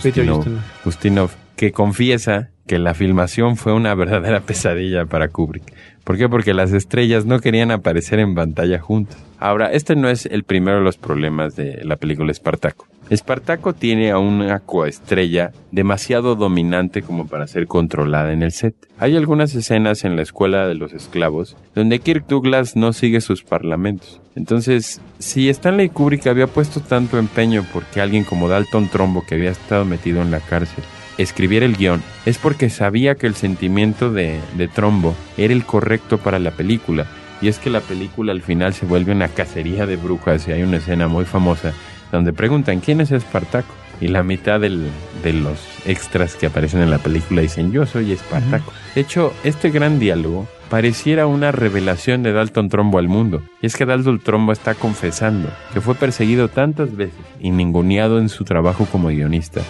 Ustinov 0.85 1.31
que 1.55 1.71
confiesa 1.71 2.51
que 2.67 2.77
la 2.77 2.93
filmación 2.93 3.57
fue 3.57 3.73
una 3.73 3.95
verdadera 3.95 4.41
pesadilla 4.41 5.05
para 5.05 5.29
Kubrick. 5.29 5.73
¿Por 6.03 6.17
qué? 6.17 6.29
Porque 6.29 6.53
las 6.53 6.71
estrellas 6.71 7.25
no 7.25 7.39
querían 7.39 7.71
aparecer 7.71 8.19
en 8.19 8.35
pantalla 8.35 8.79
juntas. 8.79 9.17
Ahora, 9.39 9.71
este 9.71 9.95
no 9.95 10.09
es 10.09 10.25
el 10.25 10.43
primero 10.43 10.77
de 10.77 10.83
los 10.83 10.97
problemas 10.97 11.55
de 11.55 11.83
la 11.83 11.97
película 11.97 12.31
Espartaco. 12.31 12.87
Espartaco 13.09 13.73
tiene 13.73 14.11
a 14.11 14.17
una 14.17 14.59
coestrella 14.59 15.51
demasiado 15.71 16.35
dominante 16.35 17.01
como 17.01 17.27
para 17.27 17.47
ser 17.47 17.67
controlada 17.67 18.33
en 18.33 18.43
el 18.43 18.51
set. 18.51 18.75
Hay 18.99 19.15
algunas 19.15 19.53
escenas 19.55 20.03
en 20.03 20.15
la 20.15 20.21
escuela 20.21 20.67
de 20.67 20.75
los 20.75 20.93
esclavos 20.93 21.55
donde 21.75 21.99
Kirk 21.99 22.27
Douglas 22.27 22.75
no 22.75 22.93
sigue 22.93 23.21
sus 23.21 23.43
parlamentos. 23.43 24.21
Entonces, 24.35 25.01
si 25.19 25.49
Stanley 25.49 25.89
Kubrick 25.89 26.27
había 26.27 26.47
puesto 26.47 26.79
tanto 26.79 27.17
empeño 27.17 27.65
porque 27.71 28.01
alguien 28.01 28.23
como 28.23 28.49
Dalton 28.49 28.89
Trombo, 28.89 29.25
que 29.25 29.35
había 29.35 29.51
estado 29.51 29.85
metido 29.85 30.21
en 30.21 30.31
la 30.31 30.39
cárcel, 30.39 30.83
escribiera 31.17 31.65
el 31.65 31.75
guion 31.75 32.01
es 32.25 32.37
porque 32.37 32.69
sabía 32.69 33.15
que 33.15 33.27
el 33.27 33.35
sentimiento 33.35 34.11
de, 34.11 34.39
de 34.55 34.67
Trombo 34.67 35.15
era 35.37 35.53
el 35.53 35.65
correcto 35.65 36.17
para 36.17 36.39
la 36.39 36.51
película. 36.51 37.05
Y 37.41 37.49
es 37.49 37.59
que 37.59 37.69
la 37.69 37.81
película 37.81 38.31
al 38.31 38.41
final 38.41 38.73
se 38.73 38.85
vuelve 38.85 39.11
una 39.11 39.27
cacería 39.27 39.85
de 39.85 39.95
brujas 39.95 40.47
y 40.47 40.51
hay 40.51 40.63
una 40.63 40.77
escena 40.77 41.07
muy 41.07 41.25
famosa 41.25 41.73
donde 42.11 42.33
preguntan 42.33 42.79
quién 42.79 43.01
es 43.01 43.11
Espartaco. 43.11 43.73
Y 43.99 44.09
la 44.09 44.21
mitad 44.21 44.59
de 44.59 44.69
los 45.33 45.59
extras 45.87 46.35
que 46.35 46.45
aparecen 46.45 46.81
en 46.81 46.91
la 46.91 46.99
película 46.99 47.41
dicen 47.41 47.71
yo 47.71 47.87
soy 47.87 48.11
Espartaco. 48.11 48.71
De 48.93 49.01
hecho, 49.01 49.33
este 49.43 49.71
gran 49.71 49.99
diálogo 49.99 50.47
pareciera 50.69 51.25
una 51.25 51.51
revelación 51.51 52.21
de 52.21 52.31
Dalton 52.31 52.69
Trombo 52.69 52.99
al 52.99 53.07
mundo. 53.07 53.41
Y 53.61 53.65
es 53.65 53.75
que 53.75 53.85
Dalton 53.85 54.19
Trombo 54.19 54.51
está 54.51 54.75
confesando 54.75 55.49
que 55.73 55.81
fue 55.81 55.95
perseguido 55.95 56.47
tantas 56.47 56.95
veces 56.95 57.19
y 57.39 57.49
ninguneado 57.49 58.19
en 58.19 58.29
su 58.29 58.43
trabajo 58.43 58.85
como 58.85 59.07
guionista 59.07 59.61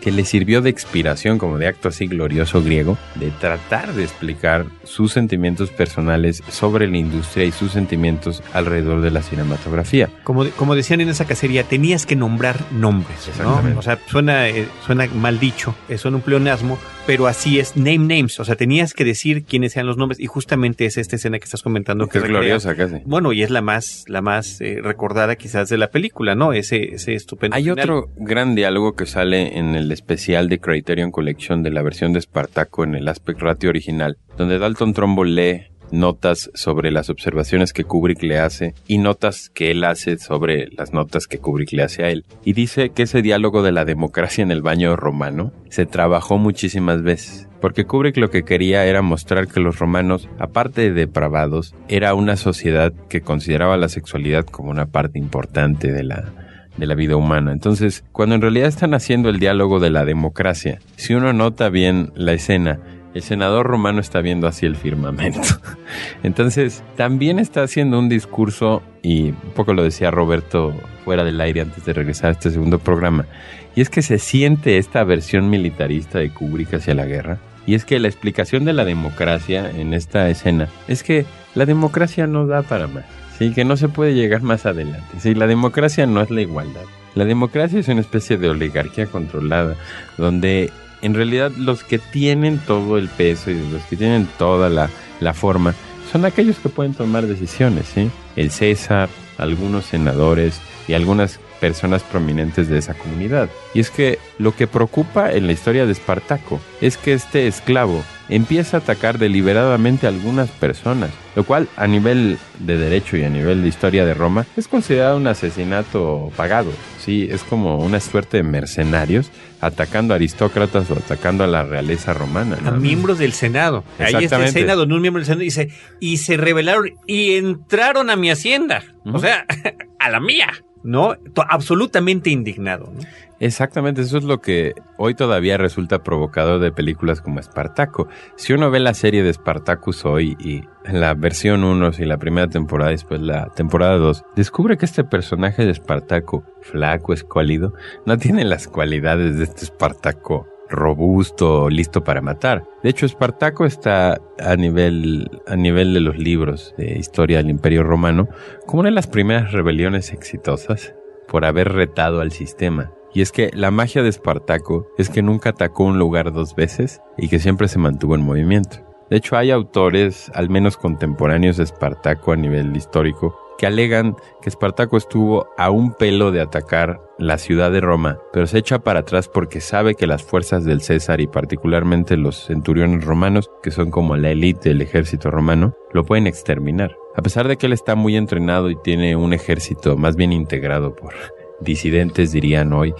que 0.00 0.10
le 0.10 0.24
sirvió 0.24 0.60
de 0.60 0.70
expiración 0.70 1.38
como 1.38 1.58
de 1.58 1.66
acto 1.66 1.88
así 1.88 2.06
glorioso 2.06 2.62
griego, 2.62 2.96
de 3.16 3.30
tratar 3.30 3.94
de 3.94 4.04
explicar 4.04 4.66
sus 4.84 5.12
sentimientos 5.12 5.70
personales 5.70 6.42
sobre 6.48 6.88
la 6.88 6.96
industria 6.96 7.44
y 7.44 7.52
sus 7.52 7.72
sentimientos 7.72 8.42
alrededor 8.52 9.00
de 9.00 9.10
la 9.10 9.22
cinematografía. 9.22 10.08
Como, 10.24 10.48
como 10.50 10.74
decían 10.74 11.00
en 11.00 11.08
esa 11.08 11.26
cacería, 11.26 11.64
tenías 11.64 12.06
que 12.06 12.16
nombrar 12.16 12.60
nombres, 12.72 13.30
¿no? 13.42 13.62
O 13.76 13.82
sea, 13.82 13.98
suena, 14.06 14.48
eh, 14.48 14.68
suena 14.84 15.06
mal 15.14 15.38
dicho, 15.38 15.74
es 15.88 16.04
un 16.04 16.20
pleonasmo, 16.20 16.78
pero 17.08 17.26
así 17.26 17.58
es, 17.58 17.74
name 17.74 18.16
names, 18.16 18.38
o 18.38 18.44
sea, 18.44 18.54
tenías 18.54 18.92
que 18.92 19.02
decir 19.02 19.44
quiénes 19.44 19.72
sean 19.72 19.86
los 19.86 19.96
nombres 19.96 20.20
y 20.20 20.26
justamente 20.26 20.84
es 20.84 20.98
esta 20.98 21.16
escena 21.16 21.38
que 21.38 21.44
estás 21.44 21.62
comentando 21.62 22.06
que, 22.06 22.18
es 22.18 22.24
gloriosa 22.24 22.74
casi. 22.74 22.96
Bueno, 23.06 23.32
y 23.32 23.42
es 23.42 23.48
la 23.48 23.62
más, 23.62 24.04
la 24.08 24.20
más 24.20 24.60
eh, 24.60 24.80
recordada 24.82 25.36
quizás 25.36 25.70
de 25.70 25.78
la 25.78 25.88
película, 25.90 26.34
¿no? 26.34 26.52
Ese, 26.52 26.96
ese 26.96 27.14
estupendo. 27.14 27.56
Hay 27.56 27.70
otro 27.70 28.10
gran 28.18 28.54
diálogo 28.54 28.94
que 28.94 29.06
sale 29.06 29.56
en 29.56 29.74
el 29.74 29.90
especial 29.90 30.50
de 30.50 30.58
Criterion 30.58 31.10
Collection 31.10 31.62
de 31.62 31.70
la 31.70 31.80
versión 31.80 32.12
de 32.12 32.18
Espartaco 32.18 32.84
en 32.84 32.94
el 32.94 33.08
aspect 33.08 33.40
ratio 33.40 33.70
original, 33.70 34.18
donde 34.36 34.58
Dalton 34.58 34.92
Trumbo 34.92 35.24
lee 35.24 35.62
notas 35.90 36.50
sobre 36.54 36.90
las 36.90 37.10
observaciones 37.10 37.72
que 37.72 37.84
Kubrick 37.84 38.22
le 38.22 38.38
hace 38.38 38.74
y 38.86 38.98
notas 38.98 39.50
que 39.50 39.70
él 39.70 39.84
hace 39.84 40.18
sobre 40.18 40.68
las 40.76 40.92
notas 40.92 41.26
que 41.26 41.38
Kubrick 41.38 41.72
le 41.72 41.82
hace 41.82 42.04
a 42.04 42.10
él. 42.10 42.24
Y 42.44 42.52
dice 42.52 42.90
que 42.90 43.04
ese 43.04 43.22
diálogo 43.22 43.62
de 43.62 43.72
la 43.72 43.84
democracia 43.84 44.42
en 44.42 44.50
el 44.50 44.62
baño 44.62 44.96
romano 44.96 45.52
se 45.68 45.86
trabajó 45.86 46.38
muchísimas 46.38 47.02
veces. 47.02 47.48
Porque 47.60 47.84
Kubrick 47.84 48.16
lo 48.16 48.30
que 48.30 48.44
quería 48.44 48.86
era 48.86 49.02
mostrar 49.02 49.48
que 49.48 49.60
los 49.60 49.78
romanos, 49.78 50.28
aparte 50.38 50.82
de 50.82 50.92
depravados, 50.92 51.74
era 51.88 52.14
una 52.14 52.36
sociedad 52.36 52.92
que 53.08 53.20
consideraba 53.20 53.76
la 53.76 53.88
sexualidad 53.88 54.44
como 54.44 54.70
una 54.70 54.86
parte 54.86 55.18
importante 55.18 55.90
de 55.92 56.04
la, 56.04 56.32
de 56.76 56.86
la 56.86 56.94
vida 56.94 57.16
humana. 57.16 57.52
Entonces, 57.52 58.04
cuando 58.12 58.36
en 58.36 58.42
realidad 58.42 58.68
están 58.68 58.94
haciendo 58.94 59.28
el 59.28 59.40
diálogo 59.40 59.80
de 59.80 59.90
la 59.90 60.04
democracia, 60.04 60.78
si 60.96 61.14
uno 61.14 61.32
nota 61.32 61.68
bien 61.68 62.12
la 62.14 62.32
escena, 62.32 62.78
el 63.14 63.22
senador 63.22 63.66
romano 63.66 64.00
está 64.00 64.20
viendo 64.20 64.46
así 64.46 64.66
el 64.66 64.76
firmamento. 64.76 65.40
Entonces, 66.22 66.82
también 66.96 67.38
está 67.38 67.62
haciendo 67.62 67.98
un 67.98 68.08
discurso, 68.08 68.82
y 69.02 69.30
un 69.30 69.52
poco 69.54 69.74
lo 69.74 69.82
decía 69.82 70.10
Roberto 70.10 70.74
fuera 71.04 71.24
del 71.24 71.40
aire 71.40 71.62
antes 71.62 71.84
de 71.84 71.92
regresar 71.92 72.28
a 72.28 72.32
este 72.32 72.50
segundo 72.50 72.78
programa, 72.78 73.26
y 73.74 73.80
es 73.80 73.90
que 73.90 74.02
se 74.02 74.18
siente 74.18 74.78
esta 74.78 75.04
versión 75.04 75.50
militarista 75.50 76.18
de 76.18 76.30
Kubrick 76.30 76.74
hacia 76.74 76.94
la 76.94 77.06
guerra. 77.06 77.38
Y 77.66 77.74
es 77.74 77.84
que 77.84 77.98
la 77.98 78.08
explicación 78.08 78.64
de 78.64 78.72
la 78.72 78.86
democracia 78.86 79.70
en 79.70 79.92
esta 79.92 80.28
escena 80.30 80.68
es 80.88 81.02
que 81.02 81.26
la 81.54 81.66
democracia 81.66 82.26
no 82.26 82.46
da 82.46 82.62
para 82.62 82.86
más. 82.86 83.04
Sí, 83.38 83.52
que 83.52 83.64
no 83.64 83.76
se 83.76 83.88
puede 83.88 84.14
llegar 84.14 84.42
más 84.42 84.66
adelante. 84.66 85.06
Sí, 85.20 85.34
la 85.34 85.46
democracia 85.46 86.06
no 86.06 86.22
es 86.22 86.30
la 86.30 86.40
igualdad. 86.40 86.84
La 87.14 87.24
democracia 87.24 87.78
es 87.78 87.88
una 87.88 88.00
especie 88.00 88.36
de 88.36 88.48
oligarquía 88.48 89.06
controlada, 89.06 89.76
donde 90.16 90.72
en 91.02 91.14
realidad 91.14 91.52
los 91.56 91.84
que 91.84 91.98
tienen 91.98 92.58
todo 92.58 92.98
el 92.98 93.08
peso 93.08 93.50
y 93.50 93.54
los 93.70 93.82
que 93.84 93.96
tienen 93.96 94.28
toda 94.38 94.68
la, 94.68 95.34
forma 95.34 95.74
son 96.10 96.24
aquellos 96.24 96.58
que 96.58 96.68
pueden 96.68 96.94
tomar 96.94 97.26
decisiones, 97.26 97.86
¿sí? 97.94 98.10
El 98.34 98.50
César, 98.50 99.08
algunos 99.36 99.84
senadores 99.84 100.60
y 100.86 100.94
algunas 100.94 101.38
personas 101.60 102.02
prominentes 102.02 102.68
de 102.68 102.78
esa 102.78 102.94
comunidad. 102.94 103.50
Y 103.74 103.80
es 103.80 103.90
que 103.90 104.18
lo 104.38 104.56
que 104.56 104.66
preocupa 104.66 105.32
en 105.32 105.46
la 105.46 105.52
historia 105.52 105.84
de 105.84 105.92
Espartaco 105.92 106.60
es 106.80 106.96
que 106.96 107.12
este 107.12 107.46
esclavo 107.46 108.02
empieza 108.28 108.76
a 108.76 108.80
atacar 108.80 109.18
deliberadamente 109.18 110.06
a 110.06 110.10
algunas 110.10 110.50
personas, 110.50 111.10
lo 111.36 111.44
cual 111.44 111.68
a 111.76 111.86
nivel 111.86 112.38
de 112.58 112.76
derecho 112.76 113.16
y 113.16 113.24
a 113.24 113.30
nivel 113.30 113.62
de 113.62 113.68
historia 113.68 114.04
de 114.04 114.14
Roma 114.14 114.46
es 114.56 114.68
considerado 114.68 115.16
un 115.16 115.26
asesinato 115.26 116.30
pagado. 116.36 116.70
Sí, 116.98 117.28
es 117.30 117.42
como 117.42 117.78
una 117.78 118.00
suerte 118.00 118.38
de 118.38 118.42
mercenarios 118.42 119.30
atacando 119.60 120.12
a 120.12 120.16
aristócratas 120.16 120.90
o 120.90 120.94
atacando 120.94 121.44
a 121.44 121.46
la 121.46 121.64
realeza 121.64 122.12
romana. 122.12 122.58
A 122.64 122.72
miembros 122.72 123.18
del 123.18 123.32
Senado. 123.32 123.84
Ahí 123.98 124.24
está 124.24 124.44
el 124.44 124.50
Senado, 124.50 124.84
un 124.84 125.00
miembro 125.00 125.20
del 125.20 125.26
Senado 125.26 125.42
dice, 125.42 125.70
y 126.00 126.18
se 126.18 126.36
rebelaron 126.36 126.90
y 127.06 127.36
entraron 127.36 128.10
a 128.10 128.16
mi 128.16 128.30
hacienda. 128.30 128.82
O 129.04 129.18
sea, 129.18 129.46
a 129.98 130.10
la 130.10 130.20
mía. 130.20 130.48
¿no? 130.84 131.16
absolutamente 131.48 132.30
indignado. 132.30 132.92
¿no? 132.94 133.00
Exactamente, 133.40 134.00
eso 134.02 134.18
es 134.18 134.24
lo 134.24 134.40
que 134.40 134.74
hoy 134.96 135.14
todavía 135.14 135.56
resulta 135.56 136.02
provocador 136.02 136.58
de 136.60 136.72
películas 136.72 137.20
como 137.20 137.38
Espartaco. 137.38 138.08
Si 138.36 138.52
uno 138.52 138.70
ve 138.70 138.80
la 138.80 138.94
serie 138.94 139.22
de 139.22 139.32
Spartacus 139.32 140.04
hoy 140.04 140.36
y 140.40 140.62
la 140.90 141.14
versión 141.14 141.62
1 141.62 141.92
y 141.98 142.04
la 142.04 142.16
primera 142.16 142.48
temporada 142.48 142.90
y 142.90 142.94
después 142.94 143.20
la 143.20 143.46
temporada 143.54 143.96
2, 143.96 144.24
descubre 144.34 144.76
que 144.76 144.86
este 144.86 145.04
personaje 145.04 145.64
de 145.64 145.70
Espartaco, 145.70 146.42
flaco, 146.62 147.12
escuálido, 147.12 147.74
no 148.06 148.18
tiene 148.18 148.44
las 148.44 148.66
cualidades 148.66 149.38
de 149.38 149.44
este 149.44 149.66
Espartaco 149.66 150.48
robusto, 150.68 151.70
listo 151.70 152.02
para 152.02 152.20
matar. 152.20 152.64
De 152.82 152.90
hecho, 152.90 153.06
Espartaco 153.06 153.66
está 153.66 154.20
a 154.38 154.56
nivel, 154.56 155.30
a 155.46 155.54
nivel 155.54 155.94
de 155.94 156.00
los 156.00 156.18
libros 156.18 156.74
de 156.76 156.98
historia 156.98 157.38
del 157.38 157.50
Imperio 157.50 157.84
Romano 157.84 158.28
como 158.66 158.80
una 158.80 158.88
de 158.88 158.94
las 158.94 159.06
primeras 159.06 159.52
rebeliones 159.52 160.12
exitosas 160.12 160.94
por 161.28 161.44
haber 161.44 161.72
retado 161.72 162.20
al 162.20 162.32
sistema. 162.32 162.92
Y 163.12 163.22
es 163.22 163.32
que 163.32 163.50
la 163.54 163.70
magia 163.70 164.02
de 164.02 164.08
Espartaco 164.08 164.86
es 164.98 165.08
que 165.08 165.22
nunca 165.22 165.50
atacó 165.50 165.84
un 165.84 165.98
lugar 165.98 166.32
dos 166.32 166.54
veces 166.54 167.00
y 167.16 167.28
que 167.28 167.38
siempre 167.38 167.68
se 167.68 167.78
mantuvo 167.78 168.14
en 168.14 168.22
movimiento. 168.22 168.78
De 169.10 169.16
hecho, 169.16 169.36
hay 169.36 169.50
autores, 169.50 170.30
al 170.34 170.50
menos 170.50 170.76
contemporáneos 170.76 171.56
de 171.56 171.64
Espartaco 171.64 172.32
a 172.32 172.36
nivel 172.36 172.76
histórico, 172.76 173.34
que 173.58 173.66
alegan 173.66 174.14
que 174.40 174.48
Espartaco 174.48 174.96
estuvo 174.96 175.48
a 175.56 175.70
un 175.70 175.92
pelo 175.92 176.30
de 176.30 176.40
atacar 176.40 177.00
la 177.18 177.38
ciudad 177.38 177.72
de 177.72 177.80
Roma, 177.80 178.18
pero 178.32 178.46
se 178.46 178.58
echa 178.58 178.78
para 178.78 179.00
atrás 179.00 179.28
porque 179.28 179.60
sabe 179.60 179.96
que 179.96 180.06
las 180.06 180.22
fuerzas 180.22 180.64
del 180.64 180.80
César 180.80 181.20
y 181.20 181.26
particularmente 181.26 182.16
los 182.16 182.46
centuriones 182.46 183.04
romanos, 183.04 183.50
que 183.62 183.72
son 183.72 183.90
como 183.90 184.16
la 184.16 184.30
élite 184.30 184.68
del 184.68 184.82
ejército 184.82 185.30
romano, 185.30 185.74
lo 185.92 186.04
pueden 186.04 186.28
exterminar. 186.28 186.96
A 187.16 187.22
pesar 187.22 187.48
de 187.48 187.56
que 187.56 187.66
él 187.66 187.72
está 187.72 187.96
muy 187.96 188.16
entrenado 188.16 188.70
y 188.70 188.76
tiene 188.76 189.16
un 189.16 189.32
ejército 189.32 189.96
más 189.96 190.14
bien 190.14 190.32
integrado 190.32 190.94
por 190.94 191.14
disidentes, 191.60 192.32
dirían 192.32 192.72
hoy, 192.72 192.94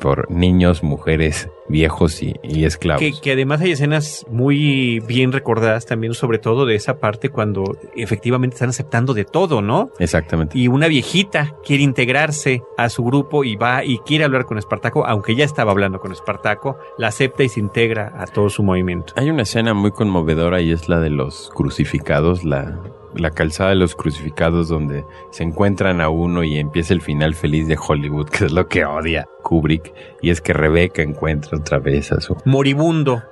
por 0.00 0.30
niños, 0.30 0.82
mujeres, 0.82 1.48
viejos 1.70 2.22
y, 2.22 2.34
esclavos. 2.64 3.20
Que, 3.20 3.32
además 3.32 3.60
hay 3.60 3.72
escenas 3.72 4.26
muy 4.30 5.00
bien 5.00 5.32
recordadas 5.32 5.86
también, 5.86 6.14
sobre 6.14 6.38
todo 6.38 6.66
de 6.66 6.74
esa 6.74 6.98
parte 6.98 7.30
cuando 7.30 7.78
efectivamente 7.96 8.54
están 8.54 8.70
aceptando 8.70 9.14
de 9.14 9.24
todo, 9.24 9.62
¿no? 9.62 9.90
Exactamente. 9.98 10.58
Y 10.58 10.68
una 10.68 10.88
viejita 10.88 11.54
quiere 11.64 11.82
integrarse 11.82 12.62
a 12.76 12.88
su 12.88 13.04
grupo 13.04 13.44
y 13.44 13.56
va 13.56 13.84
y 13.84 13.98
quiere 13.98 14.24
hablar 14.24 14.44
con 14.44 14.58
Espartaco, 14.58 15.06
aunque 15.06 15.34
ya 15.34 15.44
estaba 15.44 15.70
hablando 15.72 16.00
con 16.00 16.12
Espartaco, 16.12 16.78
la 16.98 17.08
acepta 17.08 17.42
y 17.42 17.48
se 17.48 17.60
integra 17.60 18.12
a 18.16 18.26
todo 18.26 18.50
su 18.50 18.62
movimiento. 18.62 19.14
Hay 19.16 19.30
una 19.30 19.42
escena 19.42 19.74
muy 19.74 19.92
conmovedora 19.92 20.60
y 20.60 20.72
es 20.72 20.88
la 20.88 21.00
de 21.00 21.10
los 21.10 21.50
crucificados, 21.54 22.44
la, 22.44 22.80
la 23.14 23.30
calzada 23.30 23.70
de 23.70 23.76
los 23.76 23.94
crucificados 23.94 24.68
donde 24.68 25.04
se 25.30 25.42
encuentran 25.42 26.00
a 26.00 26.08
uno 26.08 26.44
y 26.44 26.58
empieza 26.58 26.94
el 26.94 27.00
final 27.00 27.34
feliz 27.34 27.66
de 27.68 27.78
Hollywood, 27.78 28.28
que 28.30 28.46
es 28.46 28.52
lo 28.52 28.66
que 28.66 28.84
odia 28.84 29.28
Kubrick, 29.50 29.92
y 30.22 30.30
es 30.30 30.40
que 30.40 30.52
Rebeca 30.52 31.02
encuentra 31.02 31.58
otra 31.58 31.80
vez 31.80 32.12
a 32.12 32.20
su... 32.20 32.36
Moribundo. 32.44 33.24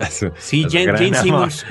sí, 0.38 0.66
Jane, 0.70 1.14
Simmons, 1.14 1.66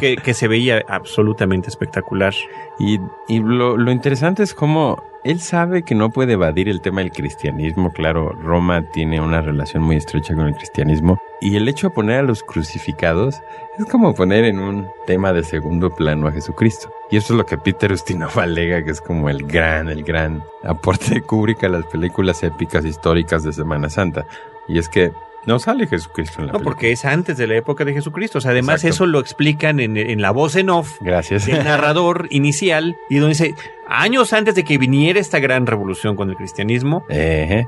que, 0.00 0.32
se 0.32 0.48
veía 0.48 0.82
absolutamente 0.88 1.68
espectacular. 1.68 2.32
Y, 2.78 2.98
y 3.28 3.40
lo, 3.40 3.76
lo 3.76 3.92
interesante 3.92 4.42
es 4.42 4.54
cómo 4.54 4.96
él 5.24 5.40
sabe 5.40 5.82
que 5.82 5.94
no 5.94 6.10
puede 6.10 6.34
evadir 6.34 6.70
el 6.70 6.80
tema 6.80 7.02
del 7.02 7.10
cristianismo. 7.10 7.92
Claro, 7.92 8.30
Roma 8.32 8.90
tiene 8.92 9.20
una 9.20 9.42
relación 9.42 9.82
muy 9.82 9.96
estrecha 9.96 10.34
con 10.34 10.46
el 10.46 10.54
cristianismo. 10.54 11.18
Y 11.42 11.56
el 11.56 11.68
hecho 11.68 11.88
de 11.88 11.94
poner 11.94 12.20
a 12.20 12.22
los 12.22 12.42
crucificados 12.42 13.42
es 13.78 13.84
como 13.86 14.14
poner 14.14 14.44
en 14.44 14.58
un 14.58 14.88
tema 15.06 15.34
de 15.34 15.44
segundo 15.44 15.94
plano 15.94 16.28
a 16.28 16.32
Jesucristo. 16.32 16.90
Y 17.14 17.16
eso 17.16 17.34
es 17.34 17.36
lo 17.36 17.46
que 17.46 17.56
Peter 17.56 17.92
Ustinov 17.92 18.36
alega 18.40 18.84
que 18.84 18.90
es 18.90 19.00
como 19.00 19.28
el 19.28 19.46
gran, 19.46 19.88
el 19.88 20.02
gran 20.02 20.42
aporte 20.64 21.14
de 21.14 21.20
Kubrick 21.20 21.62
a 21.62 21.68
las 21.68 21.86
películas 21.86 22.42
épicas 22.42 22.84
históricas 22.84 23.44
de 23.44 23.52
Semana 23.52 23.88
Santa. 23.88 24.26
Y 24.66 24.78
es 24.78 24.88
que 24.88 25.12
no 25.46 25.60
sale 25.60 25.86
Jesucristo 25.86 26.40
en 26.40 26.48
la 26.48 26.54
No, 26.54 26.58
porque 26.58 26.90
es 26.90 27.04
antes 27.04 27.36
de 27.36 27.46
la 27.46 27.54
época 27.54 27.84
de 27.84 27.92
Jesucristo. 27.92 28.38
O 28.38 28.40
sea, 28.40 28.50
además 28.50 28.82
eso 28.82 29.06
lo 29.06 29.20
explican 29.20 29.78
en, 29.78 30.20
la 30.20 30.32
voz 30.32 30.56
en 30.56 30.70
off. 30.70 30.96
Gracias. 31.00 31.46
El 31.46 31.58
narrador 31.64 32.26
inicial. 32.30 32.96
Y 33.08 33.18
donde 33.18 33.34
dice, 33.34 33.54
años 33.86 34.32
antes 34.32 34.56
de 34.56 34.64
que 34.64 34.76
viniera 34.76 35.20
esta 35.20 35.38
gran 35.38 35.68
revolución 35.68 36.16
con 36.16 36.30
el 36.30 36.34
cristianismo, 36.34 37.06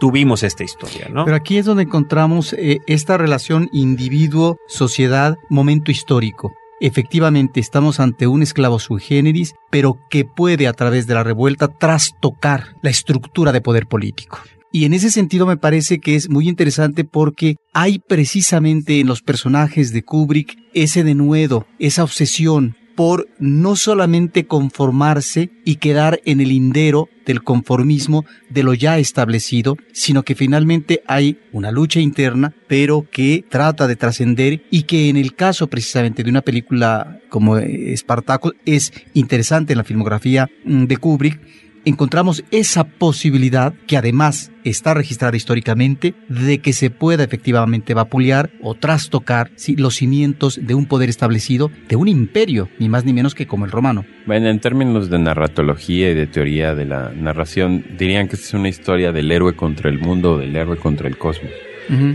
tuvimos 0.00 0.42
esta 0.42 0.64
historia, 0.64 1.06
¿no? 1.08 1.24
Pero 1.24 1.36
aquí 1.36 1.56
es 1.56 1.66
donde 1.66 1.84
encontramos 1.84 2.52
eh, 2.54 2.80
esta 2.88 3.16
relación 3.16 3.68
individuo, 3.70 4.58
sociedad, 4.66 5.38
momento 5.48 5.92
histórico. 5.92 6.52
Efectivamente, 6.80 7.58
estamos 7.58 8.00
ante 8.00 8.26
un 8.26 8.42
esclavo 8.42 8.78
sui 8.78 9.00
generis, 9.00 9.54
pero 9.70 9.98
que 10.10 10.24
puede 10.24 10.68
a 10.68 10.74
través 10.74 11.06
de 11.06 11.14
la 11.14 11.24
revuelta 11.24 11.68
trastocar 11.68 12.76
la 12.82 12.90
estructura 12.90 13.52
de 13.52 13.62
poder 13.62 13.86
político. 13.86 14.38
Y 14.72 14.84
en 14.84 14.92
ese 14.92 15.10
sentido 15.10 15.46
me 15.46 15.56
parece 15.56 16.00
que 16.00 16.16
es 16.16 16.28
muy 16.28 16.48
interesante 16.48 17.04
porque 17.04 17.56
hay 17.72 17.98
precisamente 17.98 19.00
en 19.00 19.06
los 19.06 19.22
personajes 19.22 19.92
de 19.92 20.02
Kubrick 20.02 20.54
ese 20.74 21.02
denuedo, 21.02 21.66
esa 21.78 22.04
obsesión 22.04 22.76
por 22.96 23.28
no 23.38 23.76
solamente 23.76 24.46
conformarse 24.46 25.50
y 25.64 25.76
quedar 25.76 26.20
en 26.24 26.40
el 26.40 26.48
lindero 26.48 27.08
del 27.26 27.42
conformismo 27.42 28.24
de 28.48 28.62
lo 28.62 28.72
ya 28.72 28.98
establecido, 28.98 29.76
sino 29.92 30.22
que 30.22 30.34
finalmente 30.34 31.02
hay 31.06 31.38
una 31.52 31.70
lucha 31.70 32.00
interna, 32.00 32.54
pero 32.66 33.06
que 33.10 33.44
trata 33.48 33.86
de 33.86 33.96
trascender 33.96 34.62
y 34.70 34.84
que 34.84 35.08
en 35.08 35.16
el 35.16 35.34
caso 35.34 35.66
precisamente 35.66 36.24
de 36.24 36.30
una 36.30 36.42
película 36.42 37.20
como 37.28 37.58
Espartaco 37.58 38.52
es 38.64 38.92
interesante 39.12 39.74
en 39.74 39.78
la 39.78 39.84
filmografía 39.84 40.48
mm, 40.64 40.84
de 40.84 40.96
Kubrick, 40.96 41.40
encontramos 41.86 42.44
esa 42.50 42.84
posibilidad 42.84 43.72
que 43.86 43.96
además 43.96 44.50
está 44.64 44.92
registrada 44.92 45.36
históricamente 45.36 46.14
de 46.28 46.58
que 46.58 46.72
se 46.72 46.90
pueda 46.90 47.22
efectivamente 47.22 47.94
vapulear 47.94 48.50
o 48.60 48.74
trastocar 48.74 49.52
los 49.76 49.94
cimientos 49.94 50.58
de 50.60 50.74
un 50.74 50.86
poder 50.86 51.08
establecido, 51.08 51.70
de 51.88 51.94
un 51.94 52.08
imperio, 52.08 52.68
ni 52.80 52.88
más 52.88 53.04
ni 53.04 53.12
menos 53.12 53.36
que 53.36 53.46
como 53.46 53.64
el 53.64 53.70
romano. 53.70 54.04
Bueno, 54.26 54.48
en 54.48 54.58
términos 54.58 55.08
de 55.08 55.20
narratología 55.20 56.10
y 56.10 56.14
de 56.14 56.26
teoría 56.26 56.74
de 56.74 56.86
la 56.86 57.12
narración, 57.12 57.84
dirían 57.96 58.26
que 58.26 58.34
es 58.34 58.52
una 58.52 58.68
historia 58.68 59.12
del 59.12 59.30
héroe 59.30 59.54
contra 59.54 59.88
el 59.88 60.00
mundo 60.00 60.32
o 60.32 60.38
del 60.38 60.56
héroe 60.56 60.76
contra 60.76 61.06
el 61.06 61.16
cosmos. 61.16 61.52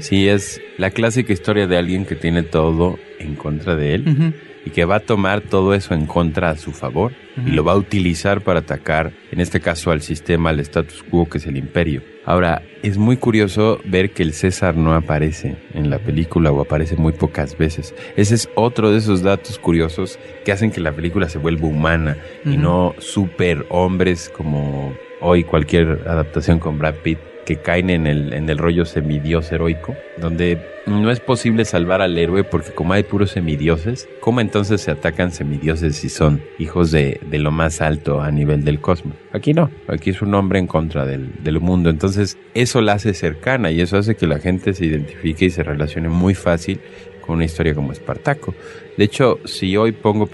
Sí, 0.02 0.28
es 0.28 0.60
la 0.78 0.90
clásica 0.90 1.32
historia 1.32 1.66
de 1.66 1.78
alguien 1.78 2.06
que 2.06 2.16
tiene 2.16 2.44
todo 2.44 3.00
en 3.20 3.36
contra 3.36 3.78
de 3.78 3.96
él 3.96 4.34
y 4.66 4.72
que 4.72 4.86
va 4.86 4.96
a 4.96 5.00
tomar 5.00 5.42
todo 5.42 5.74
eso 5.74 5.94
en 5.94 6.06
contra 6.06 6.50
a 6.50 6.58
su 6.58 6.72
favor 6.72 7.14
y 7.46 7.52
lo 7.52 7.64
va 7.64 7.74
a 7.74 7.78
utilizar 7.78 8.42
para 8.42 8.60
atacar, 8.60 9.14
en 9.32 9.40
este 9.40 9.60
caso 9.60 9.92
al 9.92 10.02
sistema, 10.02 10.50
al 10.50 10.60
status 10.60 11.04
quo 11.04 11.28
que 11.28 11.38
es 11.38 11.48
el 11.48 11.58
imperio. 11.58 12.04
Ahora, 12.26 12.62
es 12.84 12.98
muy 12.98 13.18
curioso 13.18 13.80
ver 13.86 14.12
que 14.12 14.22
el 14.22 14.34
César 14.34 14.76
no 14.76 14.94
aparece 14.94 15.56
en 15.74 15.90
la 15.90 15.98
película 15.98 16.52
o 16.52 16.62
aparece 16.62 16.96
muy 16.96 17.14
pocas 17.14 17.58
veces. 17.58 17.96
Ese 18.16 18.36
es 18.36 18.50
otro 18.56 18.92
de 18.92 19.00
esos 19.00 19.24
datos 19.24 19.58
curiosos 19.58 20.20
que 20.46 20.52
hacen 20.52 20.72
que 20.72 20.82
la 20.82 20.92
película 20.92 21.30
se 21.30 21.40
vuelva 21.40 21.68
humana 21.68 22.18
y 22.46 22.58
no 22.58 22.94
super 23.00 23.66
hombres 23.70 24.30
como 24.30 24.94
hoy 25.20 25.44
cualquier 25.44 26.04
adaptación 26.08 26.60
con 26.60 26.78
Brad 26.78 26.96
Pitt 26.96 27.31
que 27.46 27.58
caen 27.58 27.90
en 27.90 28.08
el, 28.08 28.34
en 28.34 28.50
el 28.50 28.58
rollo 28.58 28.86
semidios 28.86 29.52
heroico, 29.52 29.96
donde 30.18 30.60
no 30.86 31.12
es 31.12 31.20
posible 31.20 31.66
salvar 31.66 32.02
al 32.02 32.18
héroe 32.18 32.44
porque 32.44 32.72
como 32.72 32.94
hay 32.94 33.04
puros 33.04 33.32
semidioses, 33.32 34.08
¿cómo 34.20 34.42
entonces 34.42 34.82
se 34.82 34.92
atacan 34.92 35.32
semidioses 35.32 35.96
si 35.96 36.10
son 36.10 36.42
hijos 36.60 36.92
de, 36.92 37.20
de 37.30 37.40
lo 37.40 37.52
más 37.52 37.82
alto 37.82 38.22
a 38.22 38.32
nivel 38.32 38.64
del 38.64 38.80
cosmos? 38.80 39.16
Aquí 39.32 39.54
no, 39.54 39.70
aquí 39.88 40.10
es 40.10 40.22
un 40.22 40.34
hombre 40.34 40.60
en 40.60 40.68
contra 40.68 41.06
del, 41.06 41.32
del 41.44 41.60
mundo, 41.60 41.90
entonces 41.90 42.38
eso 42.54 42.82
la 42.82 42.94
hace 42.94 43.14
cercana 43.14 43.72
y 43.72 43.82
eso 43.82 43.98
hace 43.98 44.16
que 44.16 44.28
la 44.28 44.40
gente 44.40 44.74
se 44.74 44.86
identifique 44.86 45.46
y 45.46 45.50
se 45.50 45.64
relacione 45.64 46.10
muy 46.10 46.34
fácil 46.34 46.80
con 47.22 47.36
una 47.36 47.46
historia 47.46 47.74
como 47.74 47.92
Espartaco. 47.92 48.54
De 48.98 49.06
hecho, 49.06 49.40
si 49.46 49.78
hoy 49.78 49.94
pongo 49.94 50.30